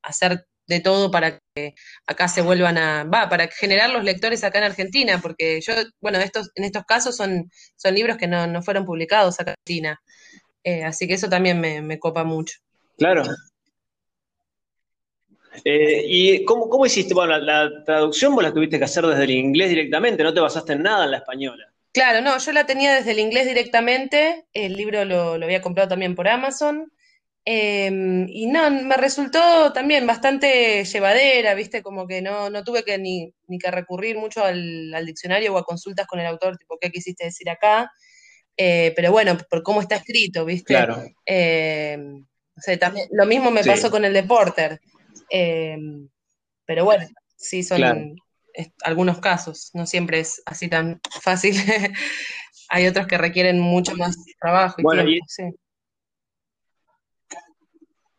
hacer 0.00 0.46
de 0.66 0.80
todo 0.80 1.10
para 1.10 1.38
que 1.54 1.74
acá 2.06 2.28
se 2.28 2.42
vuelvan 2.42 2.78
a, 2.78 3.04
va, 3.04 3.28
para 3.28 3.48
generar 3.48 3.90
los 3.90 4.04
lectores 4.04 4.42
acá 4.44 4.58
en 4.58 4.64
Argentina, 4.64 5.20
porque 5.22 5.60
yo, 5.60 5.72
bueno, 6.00 6.18
estos, 6.18 6.50
en 6.54 6.64
estos 6.64 6.84
casos 6.84 7.16
son, 7.16 7.50
son 7.76 7.94
libros 7.94 8.16
que 8.16 8.26
no, 8.26 8.62
fueron 8.62 8.84
publicados 8.84 9.38
acá 9.40 9.52
en 9.52 9.54
Argentina, 9.54 10.00
eh, 10.64 10.84
así 10.84 11.06
que 11.06 11.14
eso 11.14 11.28
también 11.28 11.60
me, 11.60 11.98
copa 11.98 12.24
mucho. 12.24 12.58
Claro. 12.98 13.22
Eh, 15.64 16.04
¿Y 16.06 16.44
cómo, 16.44 16.68
cómo, 16.68 16.84
hiciste? 16.84 17.14
Bueno, 17.14 17.38
la, 17.38 17.70
traducción 17.84 18.34
vos 18.34 18.42
la 18.42 18.52
tuviste 18.52 18.78
que 18.78 18.84
hacer 18.84 19.06
desde 19.06 19.24
el 19.24 19.30
inglés 19.30 19.70
directamente, 19.70 20.22
no 20.22 20.34
te 20.34 20.40
basaste 20.40 20.74
en 20.74 20.82
nada 20.82 21.04
en 21.04 21.12
la 21.12 21.18
española. 21.18 21.72
Claro, 21.92 22.20
no, 22.20 22.36
yo 22.36 22.52
la 22.52 22.66
tenía 22.66 22.94
desde 22.94 23.12
el 23.12 23.20
inglés 23.20 23.46
directamente, 23.46 24.44
el 24.52 24.74
libro 24.74 25.06
lo, 25.06 25.38
lo 25.38 25.44
había 25.46 25.62
comprado 25.62 25.88
también 25.88 26.14
por 26.14 26.28
Amazon, 26.28 26.92
Em, 27.48 28.26
y 28.28 28.46
no, 28.46 28.68
me 28.72 28.96
resultó 28.96 29.72
también 29.72 30.04
bastante 30.04 30.84
llevadera, 30.84 31.54
¿viste? 31.54 31.80
Como 31.80 32.08
que 32.08 32.20
no, 32.20 32.50
no 32.50 32.64
tuve 32.64 32.82
que 32.82 32.98
ni, 32.98 33.32
ni 33.46 33.58
que 33.58 33.70
recurrir 33.70 34.18
mucho 34.18 34.42
al, 34.42 34.90
diccionario 35.06 35.54
o 35.54 35.58
a 35.58 35.64
consultas 35.64 36.08
con 36.08 36.18
el 36.18 36.26
autor, 36.26 36.56
tipo, 36.56 36.76
¿qué 36.80 36.90
quisiste 36.90 37.24
decir 37.24 37.48
acá? 37.48 37.88
Eh, 38.56 38.92
pero 38.96 39.12
bueno, 39.12 39.38
por 39.48 39.62
cómo 39.62 39.80
está 39.80 39.94
escrito, 39.94 40.44
¿viste? 40.44 40.74
Claro. 40.74 41.04
Em, 41.24 42.26
también, 42.80 43.06
lo 43.12 43.26
mismo 43.26 43.52
me 43.52 43.62
pasó 43.62 43.92
con 43.92 44.04
el 44.04 44.12
de 44.12 44.24
Porter. 44.24 44.80
Em, 45.30 46.08
pero 46.64 46.84
bueno, 46.84 47.06
sí 47.36 47.62
son 47.62 48.16
algunos 48.82 49.20
casos, 49.20 49.70
no 49.72 49.86
siempre 49.86 50.18
es 50.18 50.42
así 50.46 50.66
tan 50.68 51.00
fácil. 51.22 51.54
Hay 52.70 52.88
otros 52.88 53.06
que 53.06 53.18
requieren 53.18 53.60
mucho 53.60 53.94
más 53.94 54.16
trabajo 54.40 54.80
y 54.80 54.84
tiempo, 54.84 55.24
sí. 55.28 55.44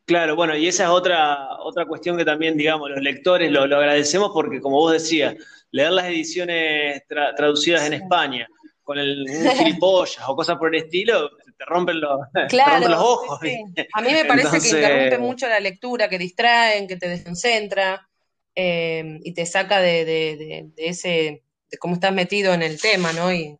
Claro, 0.07 0.37
bueno, 0.37 0.55
y 0.55 0.69
esa 0.69 0.85
es 0.85 0.89
otra, 0.89 1.57
otra 1.59 1.85
cuestión 1.85 2.15
que 2.15 2.23
también, 2.23 2.55
digamos, 2.55 2.89
los 2.89 3.01
lectores 3.01 3.51
lo, 3.51 3.63
agradecemos 3.63 4.31
porque, 4.33 4.61
como 4.61 4.77
vos 4.77 4.93
decías, 4.93 5.35
leer 5.71 5.91
las 5.91 6.05
ediciones 6.05 7.03
traducidas 7.07 7.85
en 7.85 7.91
España 7.91 8.47
con 8.83 8.97
el 8.97 9.25
gilipollas 9.57 10.23
o 10.29 10.33
cosas 10.33 10.57
por 10.57 10.73
el 10.73 10.83
estilo, 10.83 11.29
te 11.57 11.65
rompen 11.65 11.99
los, 11.99 12.21
los 12.87 12.99
ojos. 13.01 13.37
A 13.93 14.01
mí 14.01 14.11
me 14.13 14.23
parece 14.23 14.61
que 14.61 14.77
interrumpe 14.77 15.17
mucho 15.17 15.45
la 15.45 15.59
lectura, 15.59 16.07
que 16.07 16.17
distraen, 16.17 16.87
que 16.87 16.95
te 16.95 17.09
desconcentra 17.09 18.07
eh, 18.55 19.19
y 19.21 19.33
te 19.33 19.45
saca 19.45 19.81
de, 19.81 20.71
ese, 20.77 21.43
de 21.69 21.77
cómo 21.79 21.95
estás 21.95 22.13
metido 22.13 22.53
en 22.53 22.63
el 22.63 22.79
tema, 22.79 23.11
¿no? 23.11 23.33
Y, 23.33 23.57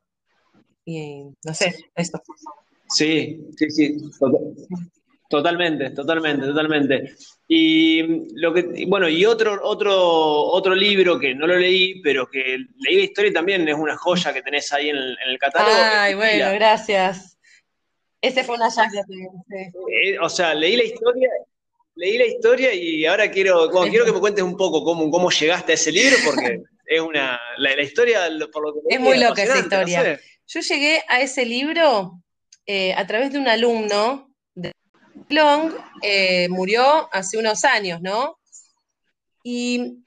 y 0.86 1.23
no 1.43 1.53
sé, 1.53 1.75
esto. 1.93 2.21
Sí, 2.88 3.45
sí, 3.57 3.69
sí. 3.69 3.97
Totalmente, 5.30 5.90
totalmente, 5.90 6.46
totalmente. 6.46 7.16
Y 7.48 8.02
lo 8.36 8.54
que, 8.54 8.86
bueno, 8.88 9.10
y 9.10 9.26
otro, 9.26 9.60
otro, 9.62 9.94
otro 9.94 10.74
libro 10.74 11.20
que 11.20 11.36
no 11.36 11.46
lo 11.48 11.58
leí, 11.58 12.02
pero 12.02 12.30
que 12.30 12.58
leí 12.80 12.96
la 12.96 13.04
historia 13.04 13.32
y 13.32 13.34
también 13.34 13.68
es 13.68 13.76
una 13.76 13.98
joya 13.98 14.34
que 14.34 14.42
tenés 14.42 14.72
ahí 14.72 14.90
en 14.90 14.96
el, 14.96 15.38
catálogo. 15.40 15.76
Ay, 15.76 16.13
bueno, 16.13 16.54
gracias. 16.54 17.38
Ese 18.22 18.44
fue 18.44 18.56
una 18.56 18.70
hallazgo. 18.70 19.02
Eh, 19.52 20.18
o 20.20 20.30
sea, 20.30 20.54
leí 20.56 20.78
la 20.78 20.84
historia, 20.86 21.30
leí 21.96 22.18
la 22.18 22.26
historia 22.26 22.74
y 22.74 23.06
ahora 23.06 23.30
quiero, 23.30 23.70
quiero 23.90 24.06
que 24.06 24.13
me 24.13 24.20
cuentes 24.20 24.44
un 24.44 24.56
poco 24.56 24.84
cómo, 24.84 25.12
cómo 25.12 25.30
llegaste 25.30 25.74
a 25.74 25.76
ese 25.76 25.92
libro, 25.92 26.16
porque 26.26 26.62
es 26.86 27.02
una, 27.02 27.40
la, 27.58 27.82
historia, 27.82 28.30
por 28.52 28.66
lo 28.66 28.74
que 28.74 28.96
Es 28.96 29.00
muy 29.00 29.20
loca 29.20 29.44
esa 29.44 29.60
historia. 29.60 30.20
Yo 30.48 30.62
llegué 30.62 31.02
a 31.10 31.20
ese 31.20 31.46
libro 31.46 32.22
eh, 32.66 32.94
a 32.94 33.06
través 33.06 33.34
de 33.34 33.40
un 33.40 33.50
alumno 33.50 34.27
Long 35.30 35.74
eh, 36.02 36.48
murió 36.50 37.10
hace 37.13 37.38
unos 37.38 37.63
años, 37.66 38.02
¿no? 38.02 38.38
Y 39.44 40.04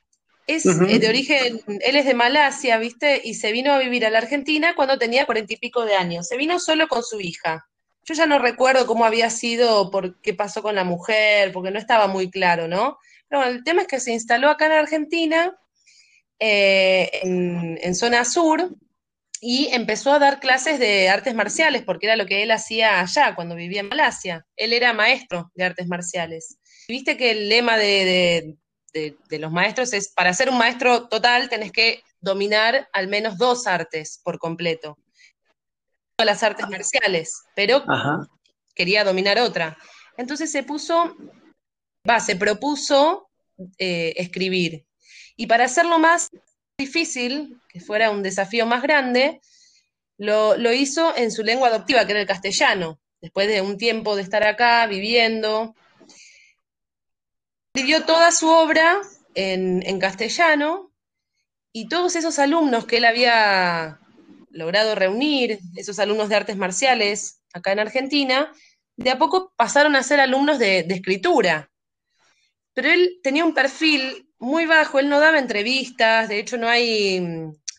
es 0.46 0.66
eh, 0.66 0.98
de 0.98 1.08
origen, 1.08 1.60
él 1.66 1.96
es 1.96 2.04
de 2.04 2.14
Malasia, 2.14 2.78
¿viste? 2.78 3.20
Y 3.22 3.34
se 3.34 3.52
vino 3.52 3.72
a 3.72 3.78
vivir 3.78 4.04
a 4.04 4.10
la 4.10 4.18
Argentina 4.18 4.74
cuando 4.74 4.98
tenía 4.98 5.26
cuarenta 5.26 5.52
y 5.52 5.56
pico 5.56 5.84
de 5.84 5.94
años. 5.94 6.26
Se 6.26 6.36
vino 6.36 6.58
solo 6.58 6.88
con 6.88 7.02
su 7.02 7.20
hija. 7.20 7.66
Yo 8.04 8.14
ya 8.14 8.26
no 8.26 8.38
recuerdo 8.38 8.86
cómo 8.86 9.04
había 9.04 9.30
sido, 9.30 9.90
por 9.90 10.20
qué 10.20 10.34
pasó 10.34 10.62
con 10.62 10.74
la 10.74 10.84
mujer, 10.84 11.52
porque 11.52 11.70
no 11.70 11.78
estaba 11.78 12.06
muy 12.08 12.30
claro, 12.30 12.66
¿no? 12.66 12.98
Pero 13.28 13.42
bueno, 13.42 13.56
el 13.56 13.64
tema 13.64 13.82
es 13.82 13.88
que 13.88 14.00
se 14.00 14.12
instaló 14.12 14.48
acá 14.48 14.66
en 14.66 14.72
Argentina, 14.72 15.56
eh, 16.38 17.10
en 17.22 17.94
zona 17.94 18.24
sur, 18.24 18.70
y 19.40 19.68
empezó 19.72 20.12
a 20.12 20.18
dar 20.18 20.38
clases 20.38 20.78
de 20.78 21.08
artes 21.08 21.34
marciales, 21.34 21.82
porque 21.82 22.06
era 22.06 22.16
lo 22.16 22.26
que 22.26 22.42
él 22.42 22.50
hacía 22.50 23.00
allá 23.00 23.34
cuando 23.34 23.54
vivía 23.54 23.80
en 23.80 23.88
Malasia. 23.88 24.46
Él 24.54 24.74
era 24.74 24.92
maestro 24.92 25.50
de 25.54 25.64
artes 25.64 25.88
marciales. 25.88 26.58
viste 26.86 27.16
que 27.16 27.30
el 27.30 27.48
lema 27.48 27.78
de, 27.78 28.56
los 29.30 29.50
maestros 29.50 29.94
es, 29.94 30.12
para 30.12 30.34
ser 30.34 30.50
un 30.50 30.58
maestro 30.58 31.08
total 31.08 31.48
tenés 31.48 31.72
que 31.72 32.02
dominar 32.20 32.88
al 32.92 33.08
menos 33.08 33.38
dos 33.38 33.66
artes 33.66 34.20
por 34.22 34.38
completo. 34.38 34.98
Las 36.18 36.42
artes 36.42 36.68
marciales, 36.68 37.42
pero 37.56 37.82
quería 38.74 39.04
dominar 39.04 39.38
otra. 39.38 39.78
Entonces 40.18 40.52
se 40.52 40.62
puso, 40.62 41.16
va, 42.06 42.20
se 42.20 42.36
propuso 42.36 43.30
eh, 43.78 44.12
escribir. 44.16 44.84
Y 45.34 45.46
para 45.46 45.64
hacerlo 45.64 45.98
más 45.98 46.30
difícil, 46.80 47.60
que 47.68 47.80
fuera 47.80 48.10
un 48.10 48.22
desafío 48.22 48.66
más 48.66 48.82
grande, 48.82 49.40
lo, 50.18 50.72
hizo 50.72 51.16
en 51.16 51.30
su 51.30 51.42
lengua 51.42 51.68
adoptiva, 51.68 52.04
que 52.04 52.12
era 52.12 52.20
el 52.20 52.26
castellano, 52.26 53.00
después 53.20 53.48
de 53.48 53.62
un 53.62 53.78
tiempo 53.78 54.16
de 54.16 54.22
estar 54.22 54.42
acá 54.46 54.86
viviendo. 54.86 55.74
Escribió 57.74 58.04
toda 58.04 58.32
su 58.32 58.48
obra 58.48 59.00
en, 59.34 59.82
en 59.86 59.98
castellano 59.98 60.92
y 61.72 61.88
todos 61.88 62.16
esos 62.16 62.38
alumnos 62.38 62.84
que 62.84 62.96
él 62.96 63.04
había 63.04 64.00
logrado 64.50 64.94
reunir, 64.94 65.60
esos 65.76 65.98
alumnos 65.98 66.28
de 66.28 66.36
artes 66.36 66.56
marciales 66.56 67.40
acá 67.52 67.72
en 67.72 67.78
Argentina, 67.78 68.52
de 68.96 69.10
a 69.10 69.18
poco 69.18 69.52
pasaron 69.56 69.96
a 69.96 70.02
ser 70.02 70.20
alumnos 70.20 70.58
de, 70.58 70.82
de 70.82 70.94
escritura. 70.94 71.70
Pero 72.74 72.90
él 72.90 73.20
tenía 73.22 73.44
un 73.44 73.54
perfil 73.54 74.29
muy 74.40 74.64
bajo, 74.64 74.98
él 74.98 75.08
no 75.08 75.20
daba 75.20 75.38
entrevistas, 75.38 76.28
de 76.28 76.38
hecho 76.38 76.56
no 76.56 76.66
hay, 76.66 77.22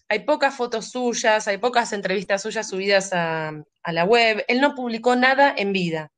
hay 0.08 0.20
pocas 0.20 0.56
fotos 0.56 0.92
suyas, 0.92 1.48
hay 1.48 1.58
pocas 1.58 1.92
entrevistas 1.92 2.44
suyas 2.44 2.70
subidas 2.70 3.10
a, 3.14 3.52
la 3.88 4.06
web, 4.06 4.46
él 4.48 4.62
no 4.62 4.76
publicó 4.76 5.16
nada 5.16 5.54
en 5.58 5.74
vida. 5.74 6.12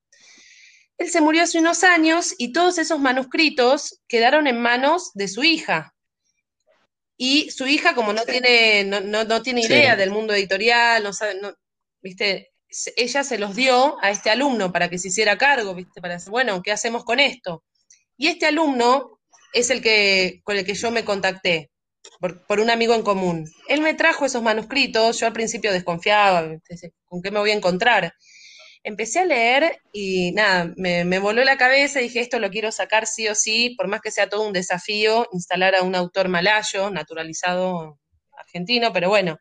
Él 0.98 1.10
se 1.10 1.22
murió 1.22 1.44
hace 1.44 1.60
unos 1.60 1.84
años 1.84 2.36
y 2.38 2.52
todos 2.52 2.78
esos 2.78 3.00
manuscritos 3.00 4.02
quedaron 4.08 4.46
en 4.48 4.62
manos 4.62 5.12
de 5.14 5.30
su 5.30 5.44
hija. 5.44 5.96
Y 7.18 7.50
su 7.52 7.66
hija, 7.66 7.96
como 7.96 8.12
no 8.12 8.26
tiene, 8.26 8.84
no, 8.84 9.42
tiene 9.42 9.62
idea 9.62 9.96
del 9.96 10.12
mundo 10.12 10.34
editorial, 10.34 11.04
no 11.04 11.14
sabe, 11.14 11.40
no, 11.42 11.54
viste, 12.02 12.52
ella 12.98 13.24
se 13.24 13.38
los 13.38 13.56
dio 13.56 13.98
a 14.04 14.12
este 14.12 14.30
alumno 14.30 14.74
para 14.74 14.90
que 14.90 14.98
se 14.98 15.08
hiciera 15.08 15.38
cargo, 15.38 15.74
viste, 15.74 16.02
para 16.02 16.16
decir, 16.16 16.32
bueno, 16.32 16.62
¿qué 16.62 16.74
hacemos 16.74 17.06
con 17.06 17.22
esto? 17.22 17.64
Y 18.18 18.28
este 18.28 18.46
alumno 18.48 19.22
es 19.54 19.70
el 19.70 19.82
que, 19.82 20.42
con 20.44 20.58
el 20.58 20.66
que 20.66 20.74
yo 20.74 20.92
me 20.92 21.06
contacté, 21.06 21.72
por, 22.20 22.60
un 22.60 22.70
amigo 22.70 22.94
en 22.96 23.04
común. 23.04 23.50
Él 23.68 23.82
me 23.82 23.94
trajo 23.94 24.26
esos 24.26 24.44
manuscritos, 24.44 25.20
yo 25.20 25.28
al 25.28 25.34
principio 25.34 25.72
desconfiaba, 25.72 26.50
¿con 27.06 27.22
qué 27.22 27.32
me 27.32 27.40
voy 27.40 27.52
a 27.52 27.56
encontrar? 27.56 28.14
Empecé 28.84 29.20
a 29.20 29.26
leer 29.26 29.80
y 29.94 30.34
nada, 30.34 30.74
me, 30.76 31.06
me 31.06 31.20
voló 31.20 31.44
la 31.44 31.58
cabeza 31.58 32.00
dije, 32.00 32.20
esto 32.20 32.40
lo 32.40 32.50
quiero 32.50 32.72
sacar 32.72 33.08
sí 33.08 33.28
o 33.30 33.36
sí, 33.36 33.76
por 33.78 33.88
más 33.88 34.02
que 34.02 34.12
sea 34.12 34.28
todo 34.28 34.46
un 34.46 34.54
desafío, 34.54 35.28
instalar 35.32 35.76
a 35.76 35.84
un 35.84 35.96
autor 35.96 36.28
malayo, 36.28 36.90
naturalizado 36.90 38.00
argentino, 38.38 38.92
pero 38.92 39.08
bueno, 39.08 39.38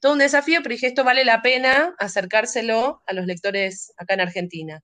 todo 0.00 0.12
un 0.12 0.18
desafío, 0.18 0.60
pero 0.62 0.74
dije, 0.74 0.86
esto 0.86 1.02
vale 1.02 1.24
la 1.24 1.42
pena 1.42 1.94
acercárselo 1.98 3.02
a 3.06 3.12
los 3.12 3.26
lectores 3.26 3.92
acá 3.96 4.14
en 4.14 4.20
Argentina. 4.20 4.82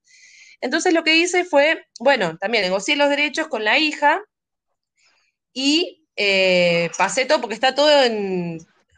Entonces 0.60 0.94
lo 0.94 1.04
que 1.04 1.16
hice 1.16 1.44
fue, 1.44 1.84
bueno, 2.00 2.38
también 2.38 2.64
negocié 2.64 2.96
los 2.96 3.10
derechos 3.10 3.48
con 3.48 3.64
la 3.64 3.78
hija, 3.78 4.22
y 5.52 6.06
eh, 6.16 6.90
pasé 6.96 7.26
todo, 7.26 7.40
porque 7.40 7.54
está 7.54 7.74
todo 7.74 7.90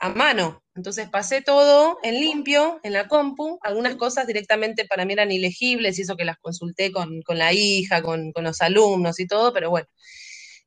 a 0.01 0.09
mano. 0.11 0.63
Entonces 0.75 1.09
pasé 1.09 1.41
todo 1.41 1.99
en 2.03 2.21
limpio, 2.21 2.81
en 2.83 2.93
la 2.93 3.07
compu. 3.07 3.59
Algunas 3.63 3.95
cosas 3.95 4.27
directamente 4.27 4.85
para 4.87 5.05
mí 5.05 5.13
eran 5.13 5.31
ilegibles 5.31 5.99
y 5.99 6.03
eso 6.03 6.17
que 6.17 6.25
las 6.25 6.39
consulté 6.39 6.91
con, 6.91 7.23
la 7.29 7.53
hija, 7.53 8.03
con, 8.03 8.33
los 8.35 8.61
alumnos 8.61 9.21
y 9.21 9.27
todo, 9.27 9.53
pero 9.53 9.71
bueno. 9.71 9.87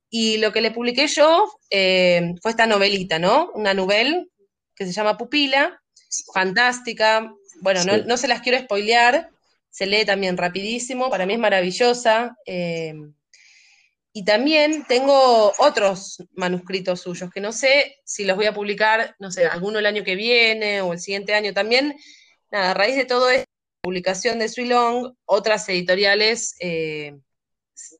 Y 0.09 0.37
lo 0.37 0.53
que 0.53 0.61
le 0.61 0.71
publiqué 0.71 1.07
yo 1.07 1.51
eh, 1.69 2.33
fue 2.41 2.51
esta 2.51 2.65
novelita, 2.65 3.19
¿no? 3.19 3.51
Una 3.53 3.73
novela 3.73 4.23
que 4.73 4.85
se 4.85 4.93
llama 4.93 5.17
Pupila, 5.17 5.81
fantástica. 6.33 7.29
Bueno, 7.61 7.81
no, 8.05 8.15
se 8.15 8.29
las 8.29 8.41
quiero 8.41 8.59
spoilear, 8.59 9.29
se 9.69 9.87
lee 9.87 10.05
también 10.05 10.37
rapidísimo, 10.37 11.09
para 11.09 11.25
mí 11.25 11.33
es 11.33 11.39
maravillosa. 11.39 12.37
Eh, 12.45 12.93
y 14.17 14.25
también 14.25 14.83
tengo 14.87 15.53
otros 15.59 16.23
manuscritos 16.33 17.01
suyos 17.01 17.29
que 17.29 17.39
no 17.39 17.51
sé 17.51 17.97
si 18.03 18.25
los 18.25 18.35
voy 18.35 18.47
a 18.47 18.53
publicar, 18.53 19.15
no 19.19 19.29
sé, 19.29 19.45
alguno 19.45 19.77
el 19.77 19.85
año 19.85 20.03
que 20.03 20.15
viene 20.15 20.81
o 20.81 20.93
el 20.93 20.99
siguiente 20.99 21.35
año 21.35 21.53
también. 21.53 21.95
Nada, 22.49 22.71
a 22.71 22.73
raíz 22.73 22.95
de 22.95 23.05
todo 23.05 23.29
esto, 23.29 23.45
publicación 23.79 24.39
de 24.39 24.51
Long, 24.65 25.13
otras 25.25 25.69
editoriales 25.69 26.55
eh, 26.59 27.13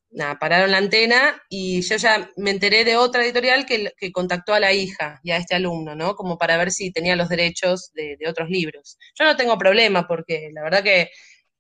nada, 0.10 0.40
pararon 0.40 0.72
la 0.72 0.80
antena 0.80 1.40
y 1.50 1.82
yo 1.82 1.98
ya 1.98 2.32
me 2.36 2.50
enteré 2.50 2.84
de 2.84 2.98
otra 2.98 3.24
editorial 3.24 3.68
que, 3.68 4.12
contactó 4.12 4.56
a 4.56 4.60
la 4.60 4.74
hija 4.74 5.20
y 5.22 5.30
a 5.30 5.38
este 5.38 5.54
alumno, 5.54 5.94
¿no? 5.94 6.16
Como 6.16 6.40
para 6.40 6.58
ver 6.58 6.72
si 6.72 6.92
tenía 6.92 7.16
los 7.16 7.30
derechos 7.30 7.92
de, 7.94 8.18
de 8.18 8.28
otros 8.28 8.50
libros. 8.50 8.98
Yo 9.14 9.24
no 9.24 9.38
tengo 9.38 9.56
problema 9.60 10.08
porque 10.08 10.50
la 10.52 10.64
verdad 10.64 10.82
que, 10.82 11.12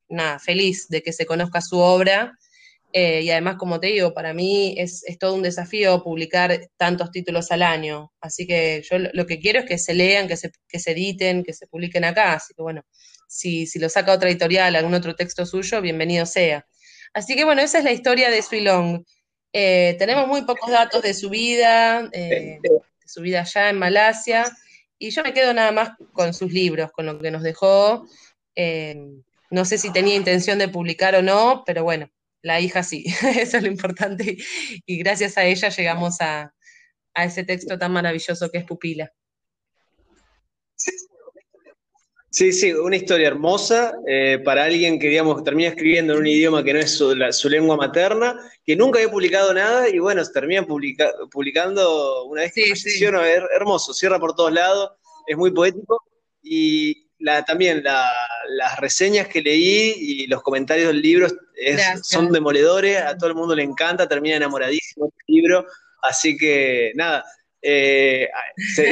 nada, 0.10 0.39
feliz 0.39 0.88
de 0.89 1.04
que 1.04 1.13
se 1.13 1.28
conozca 1.28 1.62
su 1.62 1.78
obra 1.78 2.36
eh, 2.93 3.21
y 3.21 3.30
además, 3.32 3.58
como 3.58 3.80
te 3.80 3.88
digo, 3.88 4.13
para 4.13 4.34
mí 4.34 4.76
es, 4.78 5.04
todo 5.19 5.36
un 5.36 5.41
desafío 5.43 6.04
publicar 6.04 6.69
tantos 6.78 7.12
títulos 7.12 7.52
al 7.52 7.63
año. 7.63 8.13
Así 8.21 8.47
que 8.47 8.84
yo 8.89 8.97
lo, 9.00 9.26
que 9.26 9.39
quiero 9.39 9.60
es 9.60 9.65
que 9.65 9.78
se 9.78 9.93
lean, 9.93 10.28
que 10.28 10.38
se, 10.38 10.52
que 10.67 10.80
se 10.80 10.91
editen, 10.91 11.43
que 11.43 11.54
se 11.54 11.67
publiquen 11.67 12.06
acá. 12.06 12.34
Así 12.34 12.54
que 12.54 12.62
bueno, 12.62 12.84
si, 13.28 13.67
si 13.67 13.80
lo 13.80 13.89
saca 13.89 14.13
otra 14.13 14.30
editorial, 14.30 14.76
algún 14.76 14.93
otro 14.93 15.15
texto 15.15 15.45
suyo, 15.45 15.82
bienvenido 15.82 16.26
sea. 16.26 16.65
Así 17.13 17.36
que 17.36 17.43
bueno, 17.43 17.62
esa 17.62 17.80
es 17.80 17.84
la 17.84 17.91
historia 17.91 18.30
de 18.30 18.41
Sui 18.41 18.62
Long. 18.62 19.04
Eh, 19.54 19.95
tenemos 20.00 20.28
muy 20.28 20.43
pocos 20.43 20.69
datos 20.71 21.02
de 21.02 21.13
su 21.13 21.30
vida, 21.30 22.10
eh, 22.13 22.60
de 22.62 22.82
su 23.06 23.21
vida 23.21 23.41
allá 23.41 23.69
en 23.69 23.80
Malasia, 23.80 24.45
y 25.00 25.12
yo 25.12 25.23
me 25.23 25.34
quedo 25.34 25.54
nada 25.54 25.71
más 25.71 25.91
con 26.13 26.34
sus 26.34 26.52
libros, 26.52 26.91
con 26.91 27.06
lo 27.06 27.19
que 27.19 27.32
nos 27.32 27.43
dejó. 27.43 28.08
no 29.50 29.65
sé 29.65 29.78
si 29.78 29.91
tenía 29.91 30.15
intención 30.15 30.60
de 30.60 30.67
publicar 30.67 31.15
o 31.15 31.21
no, 31.21 31.63
pero 31.65 31.84
bueno, 31.84 32.10
la 32.41 32.60
hija 32.60 32.84
sí, 32.84 33.06
eso 33.39 33.58
es 33.58 33.63
lo 33.63 33.69
importante. 33.69 34.38
Y 34.86 34.97
gracias 34.97 35.38
a 35.38 35.45
ella 35.45 35.69
llegamos 35.69 36.17
a, 36.21 36.54
ese 37.15 37.43
texto 37.43 37.80
tan 37.80 37.91
maravilloso 37.93 38.50
que 38.52 38.60
es 38.60 38.63
Pupila. 38.63 39.12
Sí, 42.30 42.54
sí, 42.54 42.71
una 42.71 42.95
historia 42.95 43.30
hermosa 43.30 43.95
eh, 44.08 44.39
para 44.45 44.65
alguien 44.65 45.00
que, 45.00 45.10
digamos, 45.10 45.43
termina 45.43 45.69
escribiendo 45.69 46.13
en 46.13 46.19
un 46.19 46.28
idioma 46.28 46.63
que 46.63 46.73
no 46.73 46.80
es 46.80 46.95
su, 46.95 47.50
lengua 47.50 47.76
materna, 47.76 48.38
que 48.63 48.76
nunca 48.76 49.00
había 49.00 49.10
publicado 49.10 49.52
nada 49.52 49.89
y 49.89 49.97
bueno, 49.97 50.23
se 50.23 50.32
termina 50.32 50.63
publicando 50.63 52.26
una 52.26 52.43
vez 52.43 52.54
que 52.54 52.76
sí, 52.76 53.04
hermoso, 53.04 53.95
cierra 53.95 54.19
por 54.19 54.36
todos 54.36 54.52
lados, 54.52 54.91
es 55.26 55.36
muy 55.36 55.50
poético 55.50 56.04
y 56.43 57.07
también 57.46 57.84
las 57.84 58.80
reseñas 58.80 59.28
que 59.28 59.42
leí 59.42 59.94
y 59.98 60.28
los 60.28 60.42
comentarios 60.42 60.88
del 60.88 61.02
libro 61.02 61.28
son 62.04 62.32
demoledores, 62.32 63.02
a 63.02 63.18
todo 63.18 63.30
el 63.30 63.36
mundo 63.36 63.56
le 63.56 63.64
encanta, 63.64 64.08
termina 64.08 64.36
enamoradísimo 64.36 65.06
el 65.06 65.36
libro, 65.36 65.66
así 66.02 66.38
que 66.38 66.92
nada, 66.96 67.26
eh, 67.62 68.30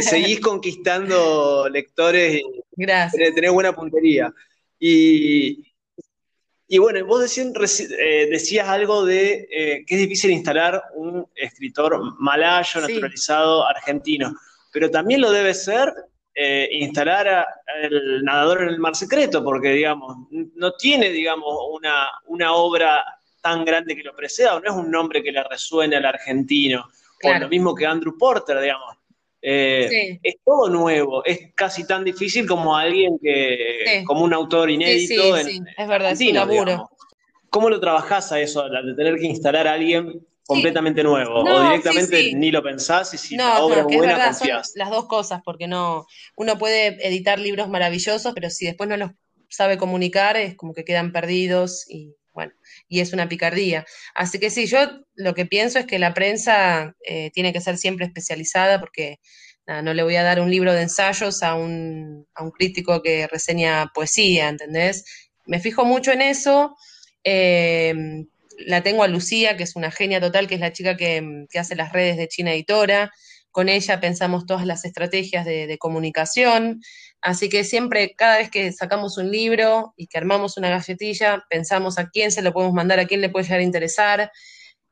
seguís 0.01 0.39
conquistando 0.41 1.69
lectores 1.69 2.41
y 2.41 2.85
tenés, 2.85 3.51
buena 3.51 3.73
puntería. 3.73 4.33
Y, 4.79 5.63
Y 6.67 6.77
bueno, 6.79 7.05
vos 7.05 7.37
eh, 7.37 8.27
decías 8.29 8.67
algo 8.67 9.05
de 9.05 9.47
eh, 9.51 9.85
que 9.85 9.95
es 9.95 10.01
difícil 10.01 10.31
instalar 10.31 10.83
un 10.95 11.27
escritor 11.35 12.19
malayo, 12.19 12.81
naturalizado, 12.81 13.65
argentino, 13.67 14.35
pero 14.73 14.89
también 14.89 15.21
lo 15.21 15.31
debe 15.31 15.53
ser 15.53 15.93
eh, 16.35 16.67
instalar 16.71 17.27
al 17.29 18.23
nadador 18.23 18.63
en 18.63 18.69
el 18.69 18.79
mar 18.79 18.95
secreto, 18.95 19.41
porque, 19.41 19.69
digamos, 19.69 20.17
no 20.29 20.73
tiene, 20.73 21.09
digamos, 21.09 21.55
una, 21.71 22.09
una 22.27 22.53
obra 22.53 23.03
tan 23.41 23.63
grande 23.63 23.95
que 23.95 24.03
lo 24.03 24.13
preceda, 24.13 24.55
o 24.55 24.59
no 24.59 24.69
es 24.69 24.75
un 24.75 24.91
nombre 24.91 25.23
que 25.23 25.31
le 25.31 25.43
resuene 25.43 25.95
al 25.95 26.05
argentino, 26.05 26.85
o 27.23 27.33
lo 27.39 27.47
mismo 27.47 27.73
que 27.73 27.85
Andrew 27.85 28.17
Porter, 28.17 28.59
digamos. 28.59 28.97
Eh, 29.47 30.19
es 30.23 30.37
todo 30.43 30.69
nuevo, 30.69 31.23
es 31.23 31.53
casi 31.53 31.85
tan 31.85 32.03
difícil 32.03 32.47
como 32.47 32.75
alguien 32.75 33.19
que, 33.21 34.03
como 34.05 34.23
un 34.23 34.33
autor 34.33 34.71
inédito. 34.71 35.37
Sí, 35.37 35.61
es 35.77 35.87
verdad, 35.87 36.11
es 36.11 36.19
un 36.19 36.33
laburo. 36.33 36.89
¿Cómo 37.49 37.69
lo 37.69 37.79
trabajás 37.79 38.31
a 38.31 38.39
eso, 38.41 38.67
de 38.67 38.95
tener 38.95 39.17
que 39.17 39.27
instalar 39.27 39.67
a 39.67 39.73
alguien 39.73 40.25
completamente 40.45 41.03
nuevo? 41.03 41.43
o 41.43 41.63
directamente 41.63 42.33
ni 42.33 42.51
lo 42.51 42.61
pensás 42.63 43.13
y 43.13 43.17
si 43.17 43.35
la 43.35 43.59
obra 43.59 43.81
es 43.81 43.85
buena, 43.85 44.25
confías. 44.25 44.73
las 44.75 44.89
dos 44.89 45.07
cosas, 45.07 45.41
porque 45.43 45.67
no, 45.67 46.05
uno 46.35 46.57
puede 46.57 47.07
editar 47.07 47.39
libros 47.39 47.69
maravillosos, 47.69 48.33
pero 48.33 48.49
si 48.49 48.65
después 48.65 48.89
no 48.89 48.97
los 48.97 49.11
sabe 49.49 49.77
comunicar, 49.77 50.37
es 50.37 50.55
como 50.55 50.73
que 50.73 50.85
quedan 50.85 51.11
perdidos 51.11 51.85
y 51.89 52.15
bueno, 52.33 52.51
y 52.89 52.99
es 52.99 53.13
una 53.13 53.29
picardía. 53.29 53.85
Así 54.13 54.39
que 54.39 54.49
sí, 54.49 54.65
yo 54.65 54.79
lo 55.15 55.33
que 55.33 55.45
pienso 55.45 55.79
es 55.79 55.85
que 55.85 55.99
la 55.99 56.13
prensa 56.13 56.93
eh, 57.07 57.31
tiene 57.31 57.53
que 57.53 57.61
ser 57.61 57.77
siempre 57.77 58.05
especializada 58.05 58.79
porque 58.81 59.19
no 59.67 59.93
le 59.93 60.03
voy 60.03 60.15
a 60.15 60.23
dar 60.23 60.39
un 60.39 60.51
libro 60.51 60.73
de 60.73 60.83
ensayos 60.83 61.41
a 61.41 61.55
un, 61.55 62.27
a 62.35 62.43
un 62.43 62.51
crítico 62.51 63.01
que 63.01 63.27
reseña 63.27 63.91
poesía, 63.93 64.49
¿entendés? 64.49 65.05
Me 65.45 65.59
fijo 65.59 65.85
mucho 65.85 66.11
en 66.11 66.21
eso. 66.21 66.75
Em, 67.23 68.27
la 68.57 68.83
tengo 68.83 69.03
a 69.03 69.07
Lucía, 69.07 69.57
que 69.57 69.63
es 69.63 69.75
una 69.75 69.91
genia 69.91 70.21
total, 70.21 70.47
que 70.47 70.55
es 70.55 70.61
la 70.61 70.73
chica 70.73 70.97
que, 70.97 71.45
que, 71.49 71.59
hace 71.59 71.75
las 71.75 71.93
redes 71.93 72.17
de 72.17 72.27
China 72.27 72.53
Editora. 72.53 73.11
Con 73.51 73.69
ella 73.69 73.99
pensamos 73.99 74.45
todas 74.45 74.65
las 74.65 74.85
estrategias 74.85 75.45
de, 75.45 75.67
de 75.67 75.77
comunicación. 75.77 76.81
Así 77.21 77.49
que 77.49 77.63
siempre, 77.63 78.13
cada 78.15 78.37
vez 78.37 78.51
que 78.51 78.71
sacamos 78.71 79.17
un 79.17 79.31
libro 79.31 79.93
y 79.97 80.07
que 80.07 80.17
armamos 80.17 80.57
una 80.57 80.69
galletilla, 80.69 81.43
pensamos 81.49 81.97
a 81.97 82.09
quién 82.09 82.31
se 82.31 82.41
lo 82.41 82.53
podemos 82.53 82.73
mandar, 82.75 82.99
a 82.99 83.07
quién 83.07 83.21
le 83.21 83.29
puede 83.29 83.45
llegar 83.45 83.61
a 83.61 83.63
interesar. 83.63 84.31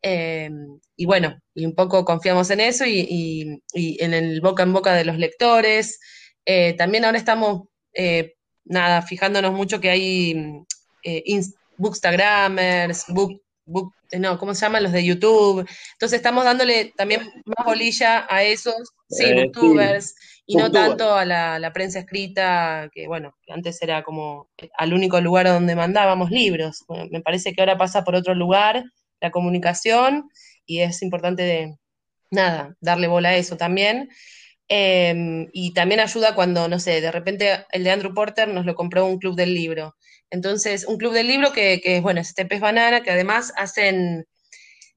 Eh, 0.02 0.49
y 0.97 1.06
bueno, 1.06 1.39
y 1.56 1.65
un 1.65 1.73
poco 1.73 2.04
confiamos 2.04 2.49
en 2.49 2.60
eso 2.60 2.86
y, 2.86 3.62
en 3.73 4.13
el 4.13 4.41
boca 4.41 4.63
en 4.63 4.73
boca 4.73 4.93
de 4.93 5.06
los 5.06 5.17
lectores. 5.17 5.99
Eh, 6.45 6.73
también 6.73 7.06
ahora 7.06 7.17
estamos, 7.17 7.67
eh, 7.93 8.34
nada, 8.65 9.02
fijándonos 9.02 9.54
mucho 9.54 9.80
que 9.80 9.89
hay 9.89 10.36
bookstagramers, 11.78 13.06
book, 13.08 13.42
book, 13.65 13.93
no, 14.19 14.38
¿cómo 14.38 14.54
se 14.54 14.62
llaman? 14.62 14.84
Los 14.84 14.91
de 14.91 15.04
YouTube. 15.04 15.67
Entonces 15.93 16.17
estamos 16.17 16.43
dándole 16.43 16.93
también 16.95 17.21
más 17.45 17.65
bolilla 17.65 18.28
a 18.30 18.43
esos, 18.43 18.76
sí, 19.10 19.34
booktubers 19.34 20.15
y 20.45 20.58
no 20.58 20.71
tanto 20.71 21.15
a 21.15 21.26
la, 21.26 21.71
prensa 21.73 21.99
escrita, 21.99 22.89
que 22.93 23.08
bueno, 23.08 23.36
antes 23.47 23.82
era 23.82 24.04
como 24.04 24.49
al 24.78 24.93
único 24.93 25.19
lugar 25.21 25.47
donde 25.47 25.76
mandábamos 25.76 26.32
libros. 26.32 26.84
me 27.12 27.21
parece 27.21 27.54
que 27.54 27.62
ahora 27.62 27.78
pasa 27.78 28.04
por 28.04 28.15
otro 28.15 28.36
lugar 28.36 28.84
la 29.21 29.32
comunicación 29.32 30.30
y 30.65 30.82
es 30.82 31.02
importante 31.02 31.43
de, 31.43 31.78
nada, 32.30 32.76
darle 32.82 33.08
bola 33.08 33.30
a 33.30 33.36
eso 33.36 33.58
también. 33.58 34.10
Em, 34.67 35.49
y 35.54 35.73
también 35.73 35.99
ayuda 35.99 36.36
cuando, 36.36 36.67
no 36.67 36.80
sé, 36.80 37.02
de 37.02 37.12
repente 37.12 37.65
el 37.71 37.84
de 37.84 37.91
Andrew 37.91 38.13
Porter 38.13 38.47
nos 38.47 38.65
lo 38.65 38.76
compró 38.76 39.06
un 39.06 39.19
club 39.19 39.36
del 39.36 39.54
libro. 39.54 39.95
Entonces, 40.34 40.86
un 40.88 40.98
club 40.98 41.13
del 41.13 41.28
libro 41.28 41.54
que, 41.54 41.80
que 41.80 42.02
bueno, 42.02 42.19
es 42.19 42.34
pez 42.34 42.60
banana, 42.60 43.04
que 43.04 43.12
además 43.12 43.54
hacen, 43.56 44.26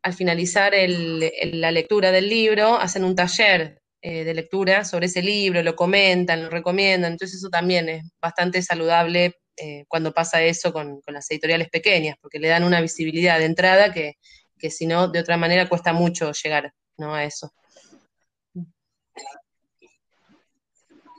al 0.03 0.15
finalizar 0.15 0.73
la 0.79 1.71
lectura 1.71 2.11
del 2.11 2.31
libro, 2.31 2.77
hacen 2.77 3.05
un 3.05 3.15
taller 3.15 3.83
eh, 4.01 4.25
de 4.25 4.33
lectura 4.33 4.83
sobre 4.87 5.07
ese 5.07 5.21
libro, 5.21 5.63
lo 5.63 5.77
comentan, 5.77 6.45
lo 6.45 6.49
recomiendan, 6.49 7.13
entonces 7.13 7.37
eso 7.37 7.51
también 7.51 7.87
es 7.91 8.03
bastante 8.19 8.63
saludable 8.63 9.35
eh, 9.59 9.85
cuando 9.89 10.15
pasa 10.15 10.43
eso 10.43 10.73
con, 10.73 11.03
las 11.07 11.31
editoriales 11.31 11.69
pequeñas, 11.69 12.17
porque 12.19 12.39
le 12.39 12.49
dan 12.49 12.65
una 12.65 12.81
visibilidad 12.81 13.39
de 13.39 13.45
entrada 13.45 13.93
que, 13.93 14.17
si 14.71 14.87
no, 14.87 15.09
de 15.09 15.21
otra 15.21 15.37
manera 15.37 15.69
cuesta 15.69 15.93
mucho 15.93 16.33
llegar 16.33 16.73
¿no? 16.97 17.15
a 17.15 17.25
eso. 17.25 17.53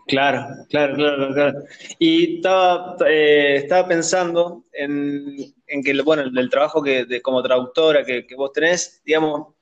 Claro, 0.08 0.48
claro, 0.70 0.96
claro, 0.96 1.34
claro. 1.34 1.60
Y 2.00 2.38
estaba, 2.38 2.96
eh, 3.08 3.58
estaba 3.58 3.88
pensando 3.88 4.64
en, 4.72 5.54
que, 5.84 6.02
bueno, 6.02 6.24
el, 6.24 6.50
trabajo 6.50 6.82
que 6.82 7.22
como 7.22 7.44
traductora 7.44 8.06
que, 8.06 8.26
que, 8.26 8.36
vos 8.36 8.52
tenés, 8.54 9.02
digamos, 9.04 9.54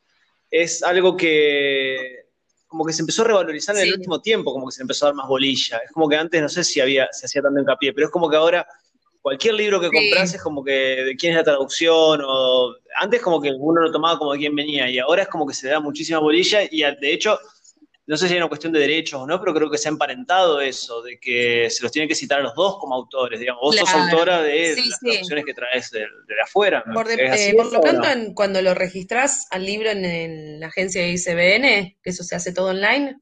es 0.51 0.83
algo 0.83 1.17
que 1.17 2.25
como 2.67 2.85
que 2.85 2.93
se 2.93 3.01
empezó 3.01 3.21
a 3.21 3.27
revalorizar 3.27 3.75
en 3.77 3.83
el 3.83 3.93
último 3.93 4.21
tiempo, 4.21 4.51
como 4.51 4.67
que 4.67 4.73
se 4.73 4.81
empezó 4.81 5.05
a 5.05 5.09
dar 5.09 5.15
más 5.15 5.27
bolilla. 5.27 5.77
Es 5.77 5.91
como 5.91 6.09
que 6.09 6.17
antes 6.17 6.41
no 6.41 6.49
sé 6.49 6.63
si 6.63 6.81
había, 6.81 7.07
se 7.11 7.25
hacía 7.25 7.41
tanto 7.41 7.59
hincapié, 7.59 7.93
pero 7.93 8.07
es 8.07 8.11
como 8.11 8.29
que 8.29 8.35
ahora 8.35 8.67
cualquier 9.21 9.55
libro 9.55 9.79
que 9.79 9.89
compras 9.89 10.33
es 10.35 10.41
como 10.41 10.63
que 10.63 10.71
de 10.71 11.15
quién 11.15 11.31
es 11.31 11.37
la 11.37 11.43
traducción, 11.43 12.21
o 12.23 12.75
antes 12.99 13.21
como 13.21 13.41
que 13.41 13.51
uno 13.57 13.81
lo 13.81 13.91
tomaba 13.91 14.19
como 14.19 14.33
de 14.33 14.39
quién 14.39 14.55
venía, 14.55 14.89
y 14.89 14.99
ahora 14.99 15.23
es 15.23 15.29
como 15.29 15.47
que 15.47 15.53
se 15.53 15.69
da 15.69 15.79
muchísima 15.79 16.19
bolilla, 16.19 16.63
y 16.69 16.81
de 16.81 17.13
hecho 17.13 17.39
no 18.07 18.17
sé 18.17 18.27
si 18.27 18.33
hay 18.33 18.39
una 18.39 18.49
cuestión 18.49 18.71
de 18.71 18.79
derechos 18.79 19.19
o 19.19 19.25
no, 19.25 19.39
pero 19.39 19.53
creo 19.53 19.69
que 19.69 19.79
se 19.79 19.87
ha 19.87 19.91
emparentado 19.91 20.61
eso, 20.61 21.01
de 21.01 21.19
que 21.19 21.69
se 21.71 21.81
los 21.81 21.91
tienen 21.91 22.07
que 22.07 22.13
citar 22.13 22.39
a 22.39 22.43
los 22.43 22.53
dos 22.53 22.77
como 22.77 22.93
autores, 22.93 23.39
digamos. 23.39 23.61
Vos 23.61 23.75
sos 23.75 23.89
autora 23.89 24.43
de 24.43 24.75
las 24.75 24.99
traducciones 24.99 25.45
que 25.45 25.53
traes 25.53 25.89
de, 25.89 26.05
afuera. 26.43 26.83
Por, 26.93 27.09
eh, 27.09 27.53
lo 27.53 27.81
tanto, 27.81 28.33
cuando 28.35 28.61
lo 28.61 28.75
registrás 28.75 29.47
al 29.49 29.65
libro 29.65 29.89
en, 29.89 30.59
la 30.59 30.67
agencia 30.67 31.01
de 31.01 31.09
ICBN, 31.09 31.97
que 32.03 32.09
eso 32.09 32.23
se 32.23 32.35
hace 32.35 32.53
todo 32.53 32.69
online, 32.69 33.17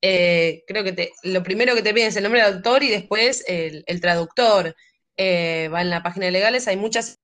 eh, 0.00 0.62
creo 0.66 0.84
que 0.84 0.92
te, 0.92 1.12
lo 1.24 1.42
primero 1.42 1.74
que 1.74 1.82
te 1.82 1.92
piden 1.92 2.08
es 2.08 2.16
el 2.16 2.22
nombre 2.22 2.40
del 2.40 2.54
autor 2.54 2.84
y 2.84 2.90
después 2.90 3.44
el, 3.48 4.00
traductor. 4.00 4.76
Eh, 5.16 5.68
va 5.72 5.80
en 5.80 5.90
la 5.90 6.02
página 6.02 6.26
de 6.26 6.32
legales, 6.32 6.68
hay 6.68 6.76
muchas, 6.76 7.20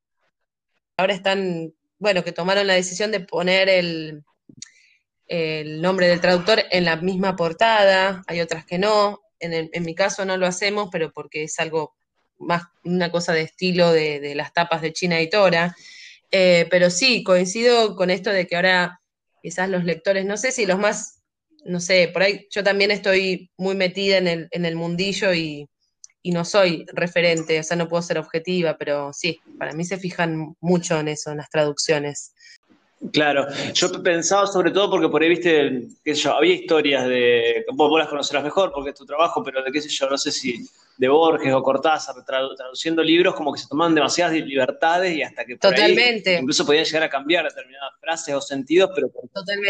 ahora 0.97 1.13
están, 1.13 1.73
bueno, 1.99 2.23
que 2.25 2.33
tomaron 2.33 2.67
la 2.67 2.75
decisión 2.75 3.11
de 3.11 3.21
poner 3.21 3.69
el 3.69 4.23
el 5.31 5.81
nombre 5.81 6.09
del 6.09 6.21
traductor 6.21 6.65
en 6.73 6.85
la 6.85 6.97
misma 6.97 7.37
portada, 7.37 8.25
hay 8.27 8.41
otras 8.41 8.67
que 8.67 8.79
no. 8.79 9.21
En, 9.39 9.71
mi 9.85 9.95
caso 9.95 10.25
no 10.25 10.37
lo 10.37 10.45
hacemos, 10.45 10.89
pero 10.91 11.13
porque 11.13 11.45
es 11.45 11.59
algo 11.61 11.95
más 12.37 12.65
una 12.83 13.13
cosa 13.13 13.33
de 13.33 13.43
estilo 13.43 13.93
de, 13.93 14.35
las 14.35 14.53
tapas 14.53 14.83
de 14.83 14.93
China 14.93 15.21
Editora. 15.21 15.77
Eh, 16.33 16.67
pero 16.69 16.91
sí, 16.91 17.23
coincido 17.23 17.95
con 17.95 18.11
esto 18.11 18.31
de 18.31 18.49
que 18.49 18.57
ahora 18.57 19.01
quizás 19.41 19.69
los 19.69 19.85
lectores, 19.85 20.27
no 20.27 20.37
sé 20.37 20.51
si 20.51 20.67
los 20.67 20.81
más, 20.81 21.23
no 21.65 21.79
sé, 21.79 22.09
por 22.13 22.23
ahí 22.23 22.49
yo 22.51 22.65
también 22.65 22.91
estoy 22.91 23.53
muy 23.57 23.77
metida 23.77 24.19
en 24.19 24.27
el, 24.27 24.49
en 24.51 24.65
el 24.65 24.75
mundillo 24.75 25.33
y, 25.33 25.69
y 26.23 26.33
no 26.33 26.45
soy 26.45 26.87
referente, 26.93 27.61
o 27.61 27.63
sea, 27.63 27.77
no 27.77 27.89
puedo 27.89 28.03
ser 28.03 28.19
objetiva, 28.19 28.77
pero 28.77 29.13
sí, 29.13 29.41
para 29.59 29.75
mí 29.75 29.85
se 29.85 29.97
fijan 29.97 30.57
mucho 30.61 30.99
en 30.99 31.07
eso, 31.07 31.31
en 31.31 31.37
las 31.37 31.51
traducciones. 31.51 32.35
Claro, 33.13 33.47
yo 33.73 34.03
pensaba 34.03 34.47
sobre 34.47 34.71
todo 34.73 34.91
porque 34.91 35.09
por 35.09 35.23
ahí 35.23 35.31
viste, 35.31 35.89
qué 36.05 36.15
sé 36.15 36.23
yo, 36.23 36.35
había 36.35 36.53
historias 36.53 37.07
de, 37.07 37.65
vos, 37.73 37.89
vos, 37.89 37.99
las 37.99 38.09
conocerás 38.09 38.45
mejor 38.45 38.73
porque 38.73 38.91
es 38.91 38.97
tu 38.97 39.07
trabajo, 39.07 39.43
pero 39.43 39.63
de 39.63 39.73
qué 39.73 39.81
sé 39.81 39.89
yo, 39.89 40.09
no 40.09 40.19
sé 40.19 40.31
si 40.31 40.69
de 40.99 41.09
Borges 41.09 41.51
o 41.55 41.63
Cortázar 41.63 42.15
traduciendo 42.27 43.03
libros 43.03 43.35
como 43.35 43.55
que 43.55 43.59
se 43.59 43.67
tomaban 43.69 43.95
demasiadas 43.95 44.35
libertades 44.35 45.17
y 45.17 45.23
hasta 45.23 45.47
que 45.47 45.57
por 45.57 45.71
Totalmente. 45.71 46.37
Ahí 46.37 46.43
incluso 46.43 46.67
podían 46.67 46.85
llegar 46.85 47.05
a 47.05 47.09
cambiar 47.09 47.47
determinadas 47.47 47.93
frases 47.99 48.35
o 48.35 48.41
sentidos, 48.43 48.91
pero 48.95 49.11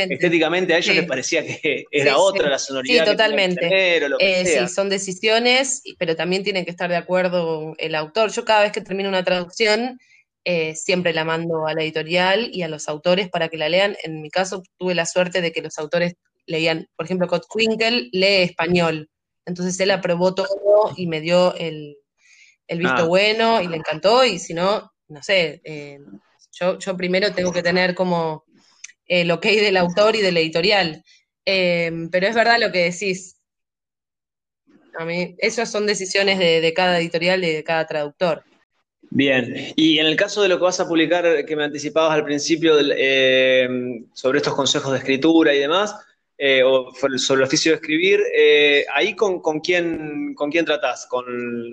estéticamente 0.09 0.75
a 0.75 0.79
ellos 0.79 0.97
les 0.97 1.07
parecía 1.07 1.47
que 1.47 1.85
era 1.93 2.19
otra 2.19 2.51
la 2.51 2.59
sonoridad. 2.59 3.05
Sí, 3.05 3.11
totalmente. 3.13 3.97
Eh, 4.19 4.45
sí, 4.45 4.75
son 4.75 4.89
decisiones, 4.89 5.85
pero 5.99 6.17
también 6.17 6.43
tiene 6.43 6.65
que 6.65 6.73
estar 6.73 6.91
de 6.91 6.97
acuerdo 6.97 7.77
el 7.79 7.95
autor. 7.95 8.33
Yo 8.33 8.45
cada 8.45 8.63
vez 8.63 8.73
que 8.73 8.81
termino 8.81 9.09
una 9.09 9.23
traducción 9.23 10.01
eh, 10.45 10.75
siempre 10.75 11.13
la 11.13 11.25
mando 11.25 11.67
a 11.67 11.75
la 11.75 11.83
editorial 11.83 12.51
y 12.53 12.63
a 12.63 12.69
los 12.69 12.89
autores 12.89 13.29
para 13.29 13.49
que 13.49 13.59
la 13.59 13.69
lean. 13.69 13.97
En 14.03 14.23
mi 14.23 14.31
caso 14.31 14.63
tuve 14.79 14.95
la 14.95 15.07
suerte 15.07 15.41
de 15.41 15.53
que 15.53 15.63
los 15.63 15.79
autores 15.79 16.15
leían, 16.47 16.89
por 16.97 17.07
ejemplo, 17.07 17.29
Kotwinkel 17.29 18.09
lee 18.13 18.43
español, 18.43 19.09
entonces 19.47 19.79
él 19.81 19.91
aprobó 19.91 20.35
todo 20.35 20.93
y 20.97 21.07
me 21.07 21.21
dio 21.21 21.55
el, 21.57 21.97
visto 22.69 22.95
ah. 22.97 23.05
bueno 23.05 23.61
y 23.61 23.69
le 23.69 23.77
encantó 23.77 24.25
y 24.25 24.39
si 24.39 24.55
no, 24.55 24.91
no 25.09 25.23
sé, 25.23 25.61
eh, 25.65 25.99
yo, 26.53 26.79
yo, 26.79 26.97
primero 26.97 27.33
tengo 27.33 27.53
que 27.53 27.63
tener 27.63 27.95
como 27.95 28.45
el 29.07 29.31
ok 29.31 29.45
del 29.45 29.77
autor 29.77 30.17
y 30.17 30.21
de 30.21 30.33
la 30.33 30.41
editorial. 30.41 31.05
Eh, 31.45 31.91
pero 32.11 32.27
es 32.27 32.35
verdad 32.35 32.59
lo 32.61 32.71
que 32.71 32.91
decís. 32.91 33.37
A 34.99 35.05
mí, 35.05 35.35
esas 35.39 35.71
son 35.71 35.87
decisiones 35.87 36.39
de, 36.39 36.61
de 36.61 36.75
cada 36.75 36.99
editorial 36.99 37.45
y 37.45 37.53
de 37.53 37.65
cada 37.65 37.87
traductor. 37.87 38.45
Bien, 39.03 39.73
y 39.77 39.99
en 39.99 40.07
el 40.07 40.15
caso 40.15 40.43
de 40.43 40.49
lo 40.49 40.59
que 40.59 40.65
vas 40.65 40.79
a 40.79 40.87
publicar, 40.87 41.45
que 41.45 41.57
me 41.57 41.65
anticipabas 41.65 42.13
al 42.13 42.25
principio 42.25 42.75
eh, 42.79 43.69
sobre 44.13 44.39
estos 44.39 44.55
consejos 44.55 44.93
de 44.93 44.99
escritura 44.99 45.55
y 45.55 45.59
demás, 45.59 45.97
eh, 46.39 46.63
o 46.63 46.91
sobre 47.19 47.41
el 47.41 47.47
oficio 47.47 47.73
de 47.73 47.77
escribir, 47.77 48.21
eh, 48.35 48.87
¿ahí 48.95 49.15
con, 49.15 49.41
con, 49.41 49.61
quién, 49.61 50.33
con 50.35 50.51
quién 50.51 50.65
tratás? 50.65 51.07
¿Con 51.07 51.25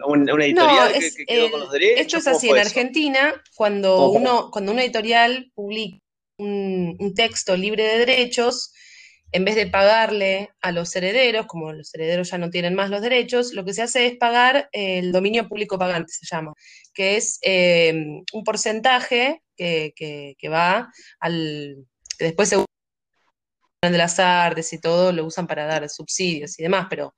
una 0.05 0.45
editorial 0.45 0.93
que, 0.93 1.25
quedó 1.25 1.51
con 1.51 1.59
los 1.61 1.71
derechos? 1.71 2.01
Esto 2.01 2.17
es 2.17 2.27
así, 2.27 2.49
en 2.49 2.57
Argentina, 2.57 3.41
cuando, 3.55 4.09
uno, 4.09 4.49
cuando 4.51 4.71
una 4.71 4.83
editorial 4.83 5.51
publica 5.53 5.99
un, 6.39 6.97
un 6.99 7.13
texto 7.13 7.55
libre 7.55 7.83
de 7.83 7.99
derechos, 7.99 8.73
en 9.31 9.45
vez 9.45 9.55
de 9.55 9.67
pagarle 9.67 10.49
a 10.61 10.71
los 10.71 10.95
herederos, 10.95 11.45
como 11.47 11.73
los 11.73 11.93
herederos 11.93 12.31
ya 12.31 12.37
no 12.37 12.49
tienen 12.49 12.75
más 12.75 12.89
los 12.89 13.01
derechos, 13.01 13.53
lo 13.53 13.65
que 13.65 13.73
se 13.73 13.81
hace 13.81 14.07
es 14.07 14.17
pagar 14.17 14.69
el 14.71 15.11
dominio 15.11 15.47
público 15.47 15.77
pagante, 15.77 16.13
se 16.13 16.25
llama, 16.25 16.53
que 16.93 17.17
es 17.17 17.39
un 18.33 18.43
porcentaje 18.43 19.41
que, 19.55 19.93
que, 19.95 20.49
va 20.49 20.91
al... 21.19 21.85
Que 22.17 22.25
después 22.25 22.49
se 22.49 22.57
de 23.81 23.97
las 23.97 24.19
artes 24.19 24.73
y 24.73 24.79
todo 24.79 25.11
lo 25.11 25.25
usan 25.25 25.47
para 25.47 25.65
dar 25.65 25.87
subsidios 25.89 26.59
y 26.59 26.63
demás, 26.63 26.87
pero 26.89 27.13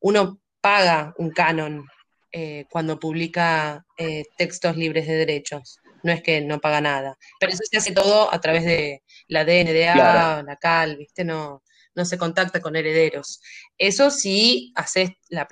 uno 0.00 0.40
paga 0.60 1.12
un 1.18 1.30
canon 1.30 1.86
eh, 2.30 2.66
cuando 2.70 2.98
publica 2.98 3.84
eh, 3.98 4.24
textos 4.36 4.76
libres 4.76 5.06
de 5.06 5.14
derechos. 5.14 5.78
No 6.04 6.12
es 6.12 6.22
que 6.22 6.40
no 6.40 6.60
paga 6.60 6.80
nada. 6.80 7.18
Pero 7.40 7.52
eso 7.52 7.62
se 7.68 7.78
hace 7.78 7.92
todo 7.92 8.32
a 8.32 8.40
través 8.40 8.64
de 8.64 9.02
la 9.26 9.44
DNDA, 9.44 10.42
la 10.42 10.56
CAL, 10.60 10.96
¿viste? 10.96 11.24
No, 11.24 11.64
no 11.94 12.04
se 12.04 12.18
contacta 12.18 12.60
con 12.60 12.76
herederos. 12.76 13.40
Eso 13.78 14.10
sí 14.10 14.72
haces 14.76 15.10
la 15.28 15.48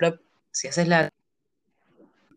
si 0.51 0.67
haces 0.67 0.87
la 0.87 1.09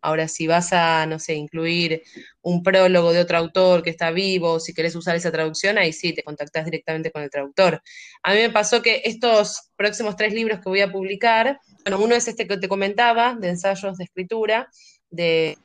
Ahora, 0.06 0.28
si 0.28 0.46
vas 0.46 0.72
a, 0.72 1.04
no 1.06 1.18
sé, 1.18 1.34
incluir 1.34 2.02
un 2.40 2.62
prólogo 2.62 3.12
de 3.12 3.18
otro 3.18 3.38
autor 3.38 3.82
que 3.82 3.90
está 3.90 4.12
vivo, 4.12 4.60
si 4.60 4.72
querés 4.72 4.94
usar 4.94 5.16
esa 5.16 5.32
traducción, 5.32 5.78
ahí 5.78 5.92
sí 5.92 6.12
te 6.12 6.22
contactás 6.22 6.64
directamente 6.64 7.10
con 7.10 7.22
el 7.22 7.30
traductor. 7.30 7.82
A 8.22 8.32
mí 8.32 8.38
me 8.38 8.50
pasó 8.50 8.82
que 8.82 9.02
estos 9.04 9.72
próximos 9.74 10.14
tres 10.14 10.32
libros 10.32 10.60
que 10.60 10.68
voy 10.68 10.80
a 10.80 10.92
publicar, 10.92 11.58
bueno, 11.82 11.98
uno 11.98 12.14
es 12.14 12.28
este 12.28 12.46
que 12.46 12.56
te 12.56 12.68
comentaba, 12.68 13.34
de 13.34 13.48
ensayos 13.48 13.98
de 13.98 14.04
escritura, 14.04 14.70
de 15.10 15.58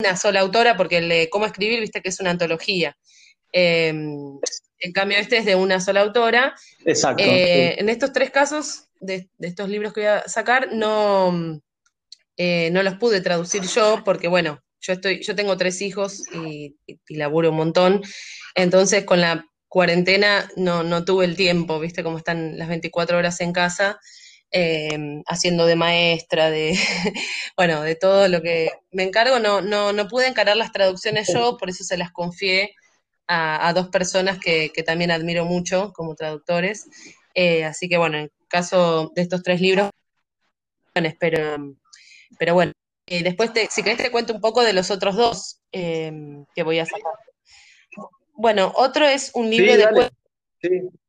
una 0.00 0.16
sola 0.16 0.40
autora, 0.40 0.76
porque 0.76 0.98
el 0.98 1.08
de 1.08 1.28
cómo 1.28 1.44
escribir, 1.44 1.80
viste 1.80 2.00
que 2.00 2.10
es 2.10 2.20
una 2.20 2.30
antología. 2.30 2.96
Em, 3.50 4.38
en 4.78 4.92
cambio, 4.92 5.18
este 5.18 5.38
es 5.38 5.44
de 5.44 5.56
una 5.56 5.80
sola 5.80 6.02
autora. 6.02 6.54
Exacto. 6.84 7.24
Eh, 7.24 7.80
en 7.80 7.88
estos 7.88 8.12
tres 8.12 8.30
casos, 8.30 8.84
de, 9.00 9.28
de, 9.38 9.48
estos 9.48 9.68
libros 9.68 9.92
que 9.92 10.02
voy 10.02 10.08
a 10.08 10.28
sacar, 10.28 10.72
no, 10.72 11.60
eh, 12.36 12.70
no 12.70 12.84
los 12.84 12.94
pude 12.94 13.20
traducir 13.20 13.62
yo 13.62 14.02
porque, 14.04 14.28
bueno, 14.28 14.62
yo, 14.80 14.92
estoy, 14.92 15.20
yo 15.20 15.34
tengo 15.34 15.56
tres 15.56 15.82
hijos 15.82 16.22
y, 16.32 16.76
laburo 17.08 17.50
un 17.50 17.56
montón, 17.56 18.02
entonces 18.54 19.04
con 19.04 19.20
la 19.20 19.46
cuarentena 19.66 20.48
no, 20.54 20.84
no 20.84 21.04
tuve 21.04 21.24
el 21.24 21.34
tiempo, 21.34 21.80
viste 21.80 22.04
cómo 22.04 22.18
están 22.18 22.56
las 22.56 22.68
24 22.68 23.18
horas 23.18 23.40
en 23.40 23.52
casa, 23.52 23.98
em, 24.50 25.22
haciendo 25.26 25.66
de 25.66 25.76
maestra, 25.76 26.50
de, 26.50 26.74
bueno, 27.56 27.82
de 27.82 27.94
todo 27.94 28.28
lo 28.28 28.42
que 28.42 28.70
me 28.92 29.04
encargo, 29.04 29.38
no, 29.38 29.60
no, 29.60 29.92
no 29.92 30.08
pude 30.08 30.26
encarar 30.26 30.56
las 30.56 30.72
traducciones 30.72 31.28
yo, 31.32 31.56
por 31.56 31.70
eso 31.70 31.84
se 31.84 31.98
las 31.98 32.12
confié 32.12 32.74
a, 33.26 33.72
dos 33.74 33.88
personas 33.88 34.38
que, 34.38 34.70
también 34.86 35.10
admiro 35.10 35.44
mucho 35.44 35.92
como 35.92 36.14
traductores. 36.14 36.86
Eh, 37.34 37.64
así 37.64 37.88
que 37.88 37.98
bueno, 37.98 38.18
en 38.18 38.30
caso 38.48 39.12
de 39.14 39.22
estos 39.22 39.42
tres 39.42 39.60
libros, 39.60 39.90
espero 40.94 41.76
pero 42.38 42.54
bueno, 42.54 42.72
eh, 43.06 43.22
después, 43.22 43.50
si 43.70 43.82
querés, 43.82 43.98
te 43.98 44.10
cuento 44.10 44.34
un 44.34 44.40
poco 44.40 44.62
de 44.62 44.72
los 44.72 44.90
otros 44.90 45.16
dos 45.16 45.60
eh, 45.72 46.12
que 46.54 46.62
voy 46.62 46.78
a 46.78 46.86
sacar. 46.86 47.12
Bueno, 48.34 48.72
otro 48.76 49.06
es 49.06 49.30
un 49.34 49.50
libro 49.50 49.76
de 49.76 49.88
cuentos 49.88 50.10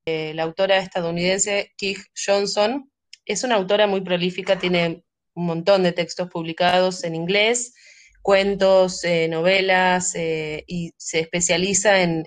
de 0.05 0.33
la 0.33 0.43
autora 0.43 0.77
estadounidense 0.77 1.73
Keith 1.77 1.99
Johnson. 2.15 2.89
Es 3.29 3.43
una 3.43 3.55
autora 3.55 3.87
muy 3.87 4.01
prolífica, 4.01 4.57
tiene 4.57 5.03
un 5.35 5.45
montón 5.45 5.83
de 5.83 5.91
textos 5.91 6.29
publicados 6.29 7.03
en 7.03 7.13
inglés, 7.13 7.73
cuentos, 8.21 9.03
eh, 9.03 9.27
novelas, 9.29 10.13
y 10.15 10.91
se 10.97 11.19
especializa 11.19 12.01
en, 12.01 12.25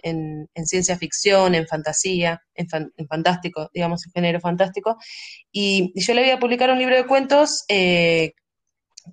ciencia 0.65 0.97
ficción, 0.97 1.55
en 1.55 1.67
fantasía, 1.67 2.41
en, 2.55 2.69
fantástico, 3.09 3.69
digamos, 3.75 4.07
en 4.07 4.13
género 4.13 4.41
fantástico. 4.41 4.97
Y, 5.51 5.93
yo 6.01 6.15
le 6.15 6.23
voy 6.23 6.31
a 6.31 6.39
publicar 6.39 6.71
un 6.71 6.79
libro 6.79 6.97
de 6.97 7.07
cuentos 7.07 7.65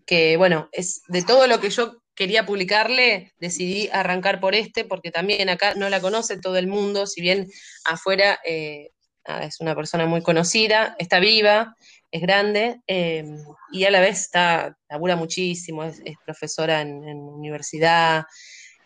que 0.06 0.38
bueno, 0.38 0.70
es 0.72 1.02
de 1.08 1.24
todo 1.24 1.48
lo 1.48 1.60
que 1.60 1.72
yo 1.72 2.04
quería 2.16 2.46
publicarle, 2.46 3.34
decidí 3.40 3.90
arrancar 3.92 4.40
por 4.40 4.54
este, 4.54 4.84
porque 4.84 5.10
también 5.10 5.50
acá 5.50 5.74
no 5.76 5.90
la 5.90 6.02
conoce 6.02 6.38
todo 6.38 6.58
el 6.58 6.68
mundo, 6.68 7.08
si 7.08 7.22
bien 7.22 7.48
afuera 7.86 8.40
eh, 8.46 8.92
es 9.26 9.60
una 9.60 9.76
persona 9.76 10.06
muy 10.06 10.22
conocida, 10.22 10.96
está 11.00 11.20
viva, 11.20 11.76
es 12.12 12.22
grande, 12.22 12.82
eh, 12.88 13.26
y 13.72 13.84
a 13.86 13.92
la 13.92 14.00
vez 14.00 14.22
está, 14.22 14.78
labura 14.90 15.16
muchísimo, 15.16 15.84
es, 15.84 16.02
profesora 16.26 16.82
en, 16.82 17.04
universidad. 17.20 18.26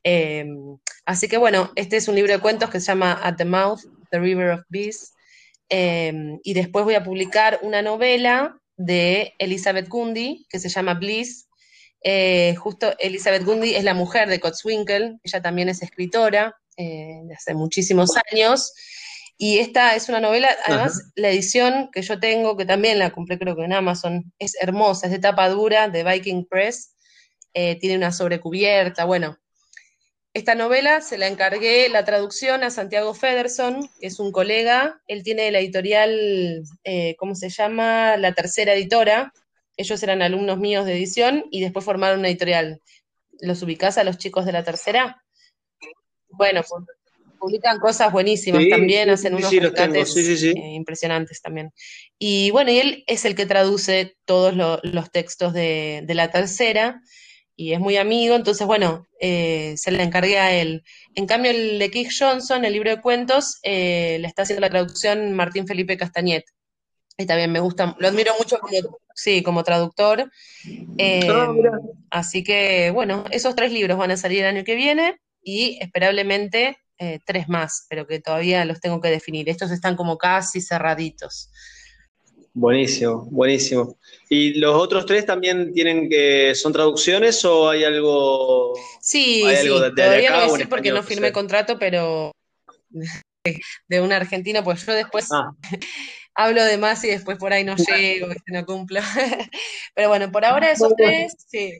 Eh, 0.03 0.45
así 1.05 1.27
que 1.27 1.37
bueno, 1.37 1.71
este 1.75 1.97
es 1.97 2.07
un 2.07 2.15
libro 2.15 2.33
de 2.33 2.39
cuentos 2.39 2.69
que 2.69 2.79
se 2.79 2.87
llama 2.87 3.19
At 3.23 3.35
the 3.37 3.45
Mouth, 3.45 3.81
The 4.11 4.19
River 4.19 4.51
of 4.51 4.61
Bees, 4.69 5.13
y 5.69 6.53
después 6.53 6.85
voy 6.85 6.93
a 6.93 7.03
publicar 7.03 7.59
una 7.63 7.81
novela 7.81 8.59
de 8.77 9.33
Elizabeth 9.39 9.87
Gundy, 9.87 10.45
que 10.49 10.59
se 10.59 10.69
llama 10.69 10.93
Bliss. 10.95 11.47
Eh, 12.01 12.55
justo 12.55 12.93
Elizabeth 12.99 13.43
Gundy 13.43 13.75
es 13.75 13.83
la 13.83 13.93
mujer 13.93 14.27
de 14.27 14.39
Cotswinkle, 14.39 15.19
ella 15.23 15.41
también 15.41 15.69
es 15.69 15.81
escritora 15.81 16.53
eh, 16.75 17.21
de 17.23 17.33
hace 17.33 17.53
muchísimos 17.53 18.11
años. 18.31 18.73
Y 19.37 19.59
esta 19.59 19.95
es 19.95 20.09
una 20.09 20.19
novela, 20.19 20.49
además 20.65 21.11
la 21.15 21.29
edición 21.29 21.89
que 21.91 22.01
yo 22.01 22.19
tengo, 22.19 22.55
que 22.55 22.65
también 22.65 22.99
la 22.99 23.11
compré 23.11 23.39
creo 23.39 23.55
que 23.55 23.65
en 23.65 23.73
Amazon, 23.73 24.31
es 24.39 24.55
hermosa, 24.61 25.07
es 25.07 25.11
de 25.11 25.19
tapa 25.19 25.49
dura 25.49 25.89
de 25.89 26.03
Viking 26.03 26.45
Press, 26.45 26.95
eh, 27.53 27.77
tiene 27.79 27.97
una 27.97 28.11
sobrecubierta, 28.11 29.05
bueno, 29.05 29.37
esta 30.33 30.55
novela 30.55 31.01
se 31.01 31.19
la 31.19 31.27
encargué 31.27 31.89
la 31.89 32.05
traducción 32.05 32.63
a 32.63 32.71
Santiago 32.71 33.13
Federson, 33.13 33.87
que 33.99 34.07
es 34.07 34.19
un 34.19 34.31
colega. 34.31 34.99
Él 35.07 35.21
tiene 35.21 35.51
la 35.51 35.59
editorial, 35.59 36.63
eh, 36.83 37.15
¿cómo 37.17 37.35
se 37.35 37.49
llama? 37.49 38.17
La 38.17 38.33
tercera 38.33 38.73
editora. 38.73 39.31
Ellos 39.77 40.01
eran 40.01 40.23
alumnos 40.23 40.57
míos 40.57 40.85
de 40.85 40.93
edición 40.93 41.45
y 41.51 41.61
después 41.61 41.85
formaron 41.85 42.19
una 42.19 42.29
editorial. 42.29 42.81
¿Los 43.41 43.61
ubicás 43.61 43.99
a 43.99 44.03
los 44.03 44.17
chicos 44.17 44.47
de 44.47 44.53
la 44.53 44.63
tercera? 44.63 45.23
Bueno, 46.29 46.63
publican 47.43 47.77
cosas 47.79 48.13
buenísimas 48.13 48.63
también, 48.69 49.09
hacen 49.09 49.35
unos 49.35 49.49
sí, 49.49 49.57
eh, 49.57 50.75
impresionantes 50.75 51.41
también. 51.41 51.73
Y 52.17 52.51
bueno, 52.51 52.71
y 52.71 52.79
él 52.79 53.03
es 53.05 53.25
el 53.25 53.35
que 53.35 53.45
traduce 53.45 54.15
todos 54.23 54.55
los 54.55 55.11
textos 55.11 55.51
de, 55.51 56.03
de 56.05 56.13
la 56.13 56.31
tercera 56.31 57.01
y 57.57 57.73
es 57.73 57.81
muy 57.81 57.97
amigo, 57.97 58.35
entonces, 58.35 58.65
bueno, 58.65 59.05
eh, 59.19 59.73
se 59.75 59.91
le 59.91 60.03
encargué 60.03 60.39
a 60.39 60.55
él. 60.55 60.83
En 61.15 61.27
cambio, 61.27 61.51
el 61.51 61.79
de 61.79 61.91
Keith 61.91 62.11
Johnson, 62.17 62.63
el 62.63 62.71
libro 62.71 62.89
de 62.89 63.01
cuentos, 63.01 63.59
eh, 63.61 64.17
le 64.21 64.27
está 64.27 64.43
haciendo 64.43 64.61
la 64.61 64.69
traducción 64.69 65.33
Martín 65.33 65.67
Felipe 65.67 65.97
Castañet. 65.97 66.45
Y 67.17 67.25
también 67.25 67.51
me 67.51 67.59
gusta, 67.59 67.93
lo 67.99 68.07
admiro 68.07 68.33
mucho 68.39 68.57
como, 68.57 68.97
sí, 69.13 69.43
como 69.43 69.65
traductor. 69.65 70.31
Ah, 71.29 71.53
así 72.09 72.41
que, 72.43 72.89
bueno, 72.91 73.25
esos 73.31 73.53
tres 73.53 73.73
libros 73.73 73.97
van 73.97 74.11
a 74.11 74.17
salir 74.17 74.39
el 74.39 74.55
año 74.55 74.63
que 74.63 74.75
viene 74.75 75.17
y 75.43 75.77
esperablemente 75.81 76.77
tres 77.25 77.49
más, 77.49 77.85
pero 77.89 78.05
que 78.07 78.19
todavía 78.19 78.65
los 78.65 78.79
tengo 78.79 79.01
que 79.01 79.09
definir. 79.09 79.49
Estos 79.49 79.71
están 79.71 79.95
como 79.95 80.17
casi 80.17 80.61
cerraditos. 80.61 81.49
Buenísimo, 82.55 83.25
buenísimo. 83.31 83.97
¿Y 84.29 84.53
los 84.59 84.75
otros 84.75 85.07
tres 85.07 85.25
también 85.25 85.73
tienen 85.73 86.07
que 86.07 86.53
son 86.53 86.71
traducciones 86.71 87.43
o 87.45 87.67
hay 87.67 87.83
algo? 87.83 88.73
Sí, 89.01 89.43
sí. 89.59 89.67
todavía 89.67 90.31
no 90.31 90.49
voy 90.49 90.65
porque 90.65 90.91
no 90.91 91.01
firmé 91.01 91.31
contrato, 91.31 91.79
pero 91.79 92.31
de 93.87 94.01
un 94.01 94.11
argentino, 94.11 94.63
pues 94.63 94.85
yo 94.85 94.93
después 94.93 95.27
ah. 95.31 95.51
hablo 96.35 96.63
de 96.63 96.77
más 96.77 97.03
y 97.03 97.07
después 97.07 97.39
por 97.39 97.53
ahí 97.53 97.63
no 97.63 97.75
llego, 97.75 98.27
no 98.45 98.65
cumplo. 98.67 99.01
pero 99.95 100.09
bueno, 100.09 100.31
por 100.31 100.45
ahora 100.45 100.71
esos 100.71 100.93
tres, 100.95 101.33
sí. 101.47 101.73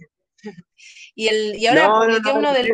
Y, 1.16 1.28
el, 1.28 1.56
y 1.56 1.68
ahora 1.68 1.92
publiqué 1.94 2.32
uno 2.32 2.54
del 2.54 2.74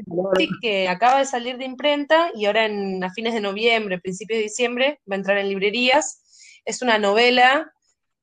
que 0.61 0.87
acaba 0.87 1.19
de 1.19 1.25
salir 1.25 1.57
de 1.57 1.65
imprenta 1.65 2.31
y 2.33 2.45
ahora 2.45 2.65
en, 2.65 3.03
a 3.03 3.11
fines 3.11 3.33
de 3.33 3.41
noviembre, 3.41 3.99
principios 3.99 4.37
de 4.37 4.43
diciembre, 4.43 5.01
va 5.09 5.15
a 5.15 5.19
entrar 5.19 5.37
en 5.37 5.49
librerías. 5.49 6.61
Es 6.63 6.81
una 6.81 6.97
novela 6.97 7.71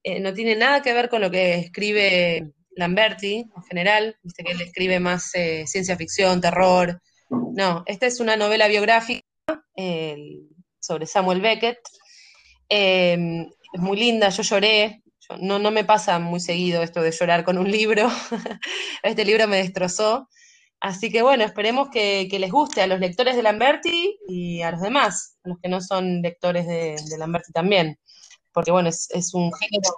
eh, 0.09 0.21
no 0.21 0.33
tiene 0.33 0.55
nada 0.55 0.83
que 0.83 0.93
ver 0.93 1.09
con 1.09 1.21
lo 1.21 1.33
que 1.33 1.57
escribe 1.57 2.53
Lamberti 2.77 3.39
en 3.39 3.62
general, 3.64 4.17
viste 4.23 4.45
que 4.45 4.53
él 4.53 4.61
escribe 4.61 5.01
más 5.01 5.35
eh, 5.35 5.64
ciencia 5.67 5.97
ficción, 5.97 6.41
terror. 6.41 7.03
No, 7.29 7.83
esta 7.87 8.07
es 8.07 8.21
una 8.21 8.37
novela 8.37 8.69
biográfica 8.69 9.27
sobre 10.79 11.07
Samuel 11.07 11.41
Beckett. 11.41 11.81
Em, 12.69 13.49
es 13.73 13.81
muy 13.81 13.97
linda, 13.97 14.29
yo 14.29 14.45
lloré. 14.45 15.03
No, 15.41 15.59
no 15.59 15.70
me 15.70 15.85
pasa 15.85 16.18
muy 16.18 16.41
seguido 16.41 16.83
esto 16.83 17.03
de 17.03 17.12
llorar 17.12 17.45
con 17.45 17.59
un 17.59 17.70
libro. 17.70 18.09
este 19.03 19.24
libro 19.24 19.49
me 19.49 19.59
destrozó. 19.59 20.29
Así 20.81 21.11
que 21.11 21.22
bueno, 21.22 21.45
esperemos 21.45 21.89
que, 21.91 22.29
les 22.31 22.51
guste 22.51 22.83
a 22.83 22.87
los 22.87 23.01
lectores 23.01 23.35
de 23.35 23.43
Lamberti 23.43 24.18
y 24.29 24.62
a 24.62 24.70
los 24.72 24.81
demás, 24.81 25.39
a 25.45 25.49
los 25.49 25.59
que 25.61 25.68
no 25.68 25.81
son 25.81 26.22
lectores 26.22 26.66
de, 26.66 26.97
de 27.09 27.18
Lamberti 27.18 27.53
también 27.53 27.99
porque 28.57 28.70
bueno, 28.70 28.89
es, 28.89 29.11
es 29.11 29.35
un 29.35 29.53
género 29.53 29.91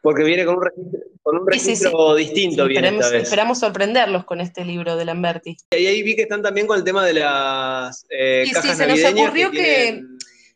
porque 0.00 0.22
viene 0.22 0.44
con 0.44 0.56
un 0.56 1.46
registro, 1.46 2.14
distinto. 2.14 2.66
esperamos, 2.68 3.58
sorprenderlos 3.58 4.24
con 4.24 4.40
este 4.40 4.64
libro 4.64 4.96
de 4.96 5.04
Lamberti. 5.04 5.56
Y 5.72 5.86
ahí 5.86 6.02
vi 6.04 6.14
que 6.14 6.22
están 6.22 6.40
también 6.40 6.68
con 6.68 6.78
el 6.78 6.84
tema 6.84 7.04
de 7.04 7.14
las 7.14 8.06
eh, 8.08 8.44
cajas 8.52 8.78
se 8.78 8.86
nos 8.86 9.04
ocurrió 9.04 9.50
que, 9.50 10.00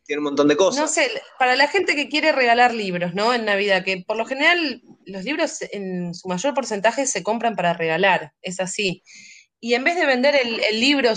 tiene 0.05 0.19
un 0.19 0.25
montón 0.25 0.47
de 0.47 0.57
cosas. 0.57 0.81
No 0.81 0.87
sé, 0.87 1.09
para 1.39 1.55
la 1.55 1.67
gente 1.67 1.95
que 1.95 2.09
quiere 2.09 2.31
regalar 2.31 2.73
libros, 2.73 3.13
¿no? 3.13 3.33
En 3.33 3.45
Navidad, 3.45 3.83
que 3.83 4.03
por 4.05 4.17
lo 4.17 4.25
general 4.25 4.81
los 5.05 5.23
libros 5.23 5.59
en 5.71 6.13
su 6.13 6.27
mayor 6.27 6.53
porcentaje 6.53 7.05
se 7.07 7.23
compran 7.23 7.55
para 7.55 7.73
regalar, 7.73 8.33
es 8.41 8.59
así 8.59 9.03
y 9.63 9.75
en 9.75 9.85
vez 9.85 9.95
de 9.95 10.05
vender 10.05 10.35
el, 10.35 10.81
libro, 10.81 11.13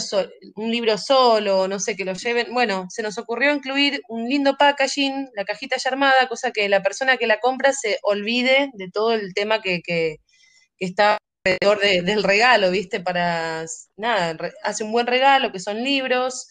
un 0.55 0.71
libro 0.71 0.97
solo, 0.99 1.67
no 1.67 1.81
sé, 1.81 1.97
que 1.97 2.05
lo 2.05 2.13
lleven, 2.13 2.55
bueno, 2.55 2.87
se 2.91 3.03
nos 3.03 3.19
ocurrió 3.19 3.53
incluir 3.53 4.03
un 4.09 4.29
lindo 4.29 4.57
packaging, 4.57 5.31
la 5.35 5.45
cajita 5.45 5.77
ya 5.79 5.91
armada, 5.91 6.29
cosa 6.29 6.53
que 6.53 6.69
la 6.69 6.81
persona 6.81 7.17
que 7.17 7.27
la 7.27 7.41
compra 7.41 7.73
se 7.73 7.99
olvide 8.05 8.71
de 8.75 8.89
todo 8.89 9.15
el 9.15 9.35
tema 9.35 9.61
que, 9.61 9.83
que, 9.83 10.19
está 10.79 11.19
alrededor 11.45 11.81
del 12.05 12.23
regalo, 12.23 12.71
¿viste? 12.71 13.01
Para, 13.01 13.65
nada, 13.97 14.37
hace 14.63 14.85
un 14.85 14.93
buen 14.93 15.09
regalo, 15.09 15.51
que 15.51 15.59
son 15.59 15.83
libros, 15.83 16.47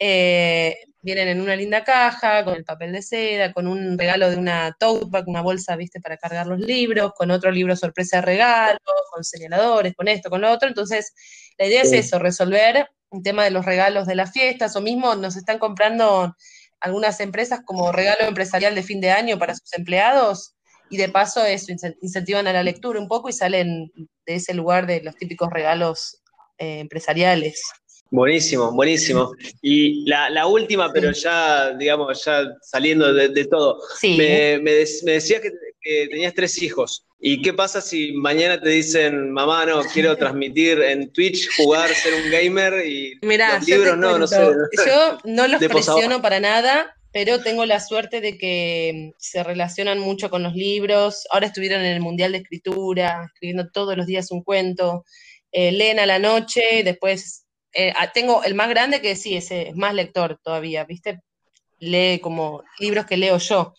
eh, 0.00 0.76
vienen 1.02 1.28
en 1.28 1.40
una 1.40 1.56
linda 1.56 1.84
caja, 1.84 2.44
con 2.44 2.54
el 2.54 2.64
papel 2.64 2.92
de 2.92 3.02
seda, 3.02 3.52
con 3.52 3.66
un 3.66 3.98
regalo 3.98 4.30
de 4.30 4.36
una 4.36 4.74
tote 4.78 5.06
bag, 5.08 5.28
una 5.28 5.42
bolsa, 5.42 5.76
viste, 5.76 6.00
para 6.00 6.16
cargar 6.16 6.46
los 6.46 6.58
libros, 6.58 7.12
con 7.14 7.30
otro 7.30 7.50
libro 7.50 7.76
sorpresa 7.76 8.16
de 8.16 8.22
regalo, 8.22 8.78
con 9.12 9.22
señaladores, 9.22 9.94
con 9.94 10.08
esto, 10.08 10.30
con 10.30 10.40
lo 10.40 10.50
otro. 10.50 10.68
Entonces, 10.68 11.14
la 11.58 11.66
idea 11.66 11.82
es 11.82 11.92
eso, 11.92 12.18
resolver 12.18 12.88
un 13.10 13.22
tema 13.22 13.44
de 13.44 13.50
los 13.50 13.64
regalos 13.64 14.06
de 14.06 14.14
las 14.14 14.32
fiestas, 14.32 14.74
o 14.76 14.80
mismo 14.80 15.14
nos 15.14 15.36
están 15.36 15.58
comprando 15.58 16.34
algunas 16.80 17.20
empresas 17.20 17.60
como 17.64 17.92
regalo 17.92 18.24
empresarial 18.24 18.74
de 18.74 18.82
fin 18.82 19.00
de 19.00 19.10
año 19.10 19.38
para 19.38 19.54
sus 19.54 19.72
empleados, 19.74 20.54
y 20.88 20.96
de 20.96 21.08
paso 21.08 21.44
eso, 21.44 21.72
incentivan 22.00 22.46
a 22.46 22.52
la 22.52 22.62
lectura 22.62 22.98
un 22.98 23.06
poco 23.06 23.28
y 23.28 23.32
salen 23.32 23.92
de 23.94 24.34
ese 24.34 24.54
lugar 24.54 24.86
de 24.86 25.02
los 25.02 25.14
típicos 25.14 25.50
regalos 25.50 26.20
eh, 26.58 26.80
empresariales. 26.80 27.62
Buenísimo, 28.10 28.72
buenísimo. 28.72 29.32
Y 29.62 30.04
la, 30.08 30.46
última, 30.46 30.92
pero 30.92 31.12
ya, 31.12 31.72
digamos, 31.74 32.24
ya 32.24 32.42
saliendo 32.60 33.12
de, 33.14 33.44
todo, 33.44 33.80
me, 34.02 34.58
me, 34.58 34.72
decías 34.72 35.40
que, 35.40 35.52
tenías 36.08 36.34
tres 36.34 36.60
hijos. 36.60 37.06
¿Y 37.20 37.40
qué 37.42 37.52
pasa 37.52 37.80
si 37.80 38.12
mañana 38.12 38.60
te 38.60 38.70
dicen, 38.70 39.30
mamá, 39.30 39.64
no, 39.66 39.82
quiero 39.84 40.16
transmitir 40.16 40.80
en 40.80 41.12
Twitch, 41.12 41.48
jugar, 41.56 41.88
ser 41.90 42.14
un 42.14 42.30
gamer 42.30 42.84
y 42.84 43.14
los 43.22 43.68
libros 43.68 43.96
no, 43.96 44.18
no 44.18 44.26
sé. 44.26 44.38
Yo 44.86 45.18
no 45.24 45.46
los 45.46 45.62
presiono 45.68 46.20
para 46.20 46.40
nada, 46.40 46.96
pero 47.12 47.40
tengo 47.40 47.64
la 47.64 47.78
suerte 47.78 48.20
de 48.20 48.38
que 48.38 49.12
se 49.18 49.44
relacionan 49.44 49.98
mucho 49.98 50.30
con 50.30 50.42
los 50.42 50.54
libros. 50.54 51.26
Ahora 51.30 51.46
estuvieron 51.46 51.82
en 51.82 51.92
el 51.92 52.00
Mundial 52.00 52.32
de 52.32 52.38
Escritura, 52.38 53.26
escribiendo 53.26 53.70
todos 53.70 53.96
los 53.96 54.06
días 54.06 54.32
un 54.32 54.42
cuento. 54.42 55.04
Eh, 55.52 55.72
leen 55.72 55.98
a 56.00 56.06
la 56.06 56.18
noche, 56.18 56.82
después 56.84 57.44
eh, 57.72 57.92
ah, 57.96 58.12
tengo 58.12 58.42
el 58.44 58.54
más 58.54 58.68
grande 58.68 59.00
que 59.00 59.16
sí, 59.16 59.36
es, 59.36 59.50
es, 59.50 59.74
más 59.76 59.94
lector 59.94 60.38
todavía, 60.42 60.84
¿viste? 60.84 61.20
Lee 61.78 62.20
como 62.20 62.62
libros 62.78 63.06
que 63.06 63.16
leo 63.16 63.38
yo. 63.38 63.74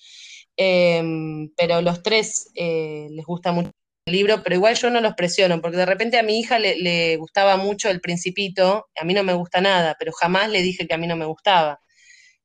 Em, 0.58 1.50
pero 1.58 1.82
los 1.82 2.04
tres 2.04 2.52
eh, 2.56 3.08
les 3.12 3.26
gusta 3.26 3.52
mucho 3.52 3.72
el 4.06 4.14
libro, 4.14 4.44
pero 4.44 4.56
igual 4.56 4.76
yo 4.76 4.90
no 4.90 5.02
los 5.02 5.14
presiono, 5.16 5.62
porque 5.62 5.78
de 5.78 5.86
repente 5.86 6.18
a 6.20 6.24
mi 6.24 6.40
hija 6.40 6.60
le, 6.60 7.18
gustaba 7.18 7.58
mucho 7.58 7.90
El 7.90 8.02
Principito, 8.02 8.88
a 9.00 9.06
mí 9.06 9.14
no 9.14 9.24
me 9.24 9.34
gusta 9.34 9.62
nada, 9.62 9.96
pero 10.00 10.12
jamás 10.12 10.50
le 10.50 10.62
dije 10.62 10.88
que 10.88 10.94
a 10.94 10.98
mí 10.98 11.08
no 11.08 11.16
me 11.16 11.26
gustaba. 11.26 11.80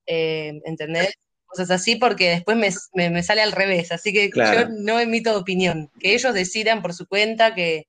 Eh, 0.07 0.61
¿Entendés? 0.65 1.15
Cosas 1.47 1.71
así, 1.71 1.97
porque 1.97 2.31
después 2.31 2.57
me, 2.57 3.23
sale 3.23 3.43
al 3.43 3.53
revés, 3.53 3.93
así 3.93 4.13
que 4.13 4.31
yo 4.35 4.69
no 4.71 5.01
emito 5.01 5.37
opinión, 5.39 5.91
que 6.01 6.15
ellos 6.15 6.35
decidan 6.35 6.83
por 6.83 6.93
su 6.95 7.07
cuenta 7.07 7.55
que 7.55 7.87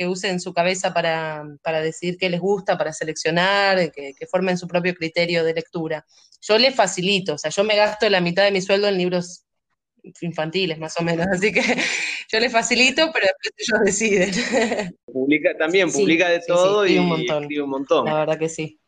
que 0.00 0.06
usen 0.06 0.40
su 0.40 0.54
cabeza 0.54 0.94
para, 0.94 1.44
para 1.60 1.82
decidir 1.82 2.16
qué 2.16 2.30
les 2.30 2.40
gusta, 2.40 2.78
para 2.78 2.90
seleccionar, 2.90 3.92
que, 3.92 4.14
formen 4.30 4.56
su 4.56 4.66
propio 4.66 4.94
criterio 4.94 5.44
de 5.44 5.52
lectura. 5.52 6.06
Yo 6.40 6.56
les 6.56 6.74
facilito, 6.74 7.34
o 7.34 7.38
sea, 7.38 7.50
yo 7.50 7.64
me 7.64 7.76
gasto 7.76 8.08
la 8.08 8.22
mitad 8.22 8.44
de 8.44 8.50
mi 8.50 8.62
sueldo 8.62 8.88
en 8.88 8.96
libros 8.96 9.44
infantiles, 10.22 10.78
más 10.78 10.98
o 10.98 11.02
menos, 11.02 11.26
así 11.34 11.52
que 11.52 11.60
yo 12.32 12.40
les 12.40 12.50
facilito, 12.50 13.10
pero 13.12 13.26
después 13.26 13.52
ellos 13.58 13.80
deciden. 13.84 14.96
Publica 15.04 15.54
también, 15.58 15.92
publica 15.92 16.30
de 16.30 16.40
todo 16.46 16.86
y, 16.86 16.96
un 16.96 17.04
montón. 17.04 17.44
un 17.44 17.68
montón. 17.68 18.06
La 18.06 18.20
verdad 18.20 18.38
que 18.38 18.48
sí. 18.48 18.80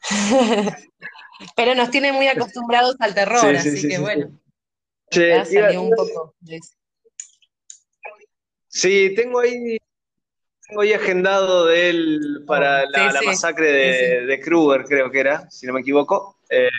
pero 1.56 1.74
nos 1.74 1.90
tiene 1.90 2.10
muy 2.10 2.26
acostumbrados 2.26 2.96
al 3.00 3.14
terror, 3.14 3.54
así 3.54 3.86
que 3.86 3.98
bueno. 3.98 4.40
un 5.78 5.90
poco. 5.90 6.34
Sí, 8.68 9.12
tengo 9.14 9.38
ahí 9.40 9.76
tengo 10.72 10.80
ahí 10.80 10.94
agendado 10.94 11.66
de 11.66 11.90
él 11.90 12.44
para 12.46 12.86
la, 12.86 13.20
masacre 13.26 14.24
de, 14.24 14.40
Kruger, 14.40 14.84
creo 14.84 15.10
que 15.10 15.20
era, 15.20 15.50
si 15.50 15.66
no 15.66 15.74
me 15.74 15.80
equivoco. 15.80 16.38
Eh, 16.48 16.70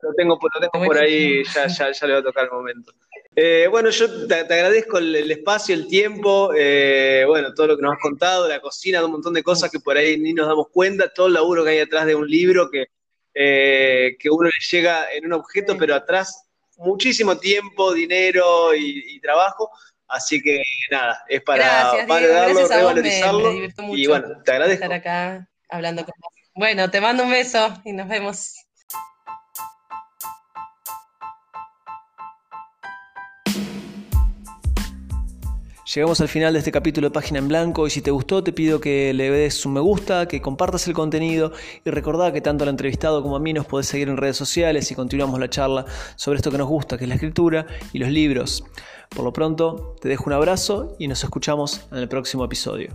lo 0.00 0.14
tengo, 0.14 0.38
por 0.38 0.96
ahí, 0.96 1.42
ya, 1.44 1.66
ya, 1.66 2.06
le 2.06 2.12
va 2.12 2.18
a 2.20 2.22
tocar 2.22 2.44
el 2.44 2.52
momento. 2.52 2.92
Eh, 3.34 3.66
bueno, 3.68 3.90
yo 3.90 4.28
te, 4.28 4.34
agradezco 4.34 4.98
el, 4.98 5.28
espacio, 5.28 5.74
el 5.74 5.88
tiempo, 5.88 6.52
eh, 6.56 7.24
bueno, 7.26 7.52
todo 7.52 7.66
lo 7.66 7.76
que 7.76 7.82
nos 7.82 7.94
has 7.94 8.00
contado, 8.00 8.48
la 8.48 8.60
cocina, 8.60 9.04
un 9.04 9.10
montón 9.10 9.34
de 9.34 9.42
cosas 9.42 9.72
que 9.72 9.80
por 9.80 9.96
ahí 9.96 10.16
ni 10.18 10.32
nos 10.32 10.46
damos 10.46 10.68
cuenta, 10.72 11.12
todo 11.12 11.26
el 11.26 11.34
laburo 11.34 11.64
que 11.64 11.70
hay 11.70 11.80
atrás 11.80 12.06
de 12.06 12.14
un 12.14 12.28
libro 12.28 12.70
que, 12.70 12.86
que 13.34 14.30
uno 14.30 14.44
le 14.44 14.66
llega 14.70 15.12
en 15.12 15.26
un 15.26 15.32
objeto, 15.32 15.76
pero 15.76 15.96
atrás 15.96 16.48
muchísimo 16.76 17.36
tiempo, 17.38 17.92
dinero 17.92 18.72
y 18.72 19.18
trabajo. 19.18 19.70
Así 20.08 20.40
que 20.40 20.62
nada, 20.90 21.24
es 21.28 21.42
para 21.42 22.06
valorarlo, 22.06 22.68
revalorizarlo. 22.68 23.52
y 23.94 24.06
bueno, 24.06 24.42
te 24.44 24.52
agradezco. 24.52 24.84
Estar 24.84 24.92
acá 24.92 25.48
hablando 25.68 26.04
con 26.04 26.14
vos. 26.20 26.32
Bueno, 26.54 26.90
te 26.90 27.00
mando 27.00 27.24
un 27.24 27.30
beso 27.30 27.82
y 27.84 27.92
nos 27.92 28.08
vemos. 28.08 28.65
Llegamos 35.94 36.20
al 36.20 36.26
final 36.26 36.52
de 36.52 36.58
este 36.58 36.72
capítulo 36.72 37.08
de 37.08 37.12
Página 37.12 37.38
en 37.38 37.46
Blanco 37.46 37.86
y 37.86 37.90
si 37.90 38.02
te 38.02 38.10
gustó 38.10 38.42
te 38.42 38.52
pido 38.52 38.80
que 38.80 39.14
le 39.14 39.30
des 39.30 39.64
un 39.66 39.74
me 39.74 39.80
gusta, 39.80 40.26
que 40.26 40.42
compartas 40.42 40.88
el 40.88 40.94
contenido 40.94 41.52
y 41.84 41.90
recordá 41.90 42.32
que 42.32 42.40
tanto 42.40 42.64
al 42.64 42.70
entrevistado 42.70 43.22
como 43.22 43.36
a 43.36 43.38
mí 43.38 43.52
nos 43.52 43.66
podés 43.66 43.86
seguir 43.86 44.08
en 44.08 44.16
redes 44.16 44.36
sociales 44.36 44.90
y 44.90 44.96
continuamos 44.96 45.38
la 45.38 45.48
charla 45.48 45.84
sobre 46.16 46.38
esto 46.38 46.50
que 46.50 46.58
nos 46.58 46.66
gusta, 46.66 46.98
que 46.98 47.04
es 47.04 47.08
la 47.08 47.14
escritura 47.14 47.66
y 47.92 48.00
los 48.00 48.10
libros. 48.10 48.64
Por 49.10 49.24
lo 49.24 49.32
pronto, 49.32 49.94
te 50.00 50.08
dejo 50.08 50.24
un 50.26 50.32
abrazo 50.32 50.96
y 50.98 51.06
nos 51.06 51.22
escuchamos 51.22 51.86
en 51.92 51.98
el 51.98 52.08
próximo 52.08 52.44
episodio. 52.44 52.88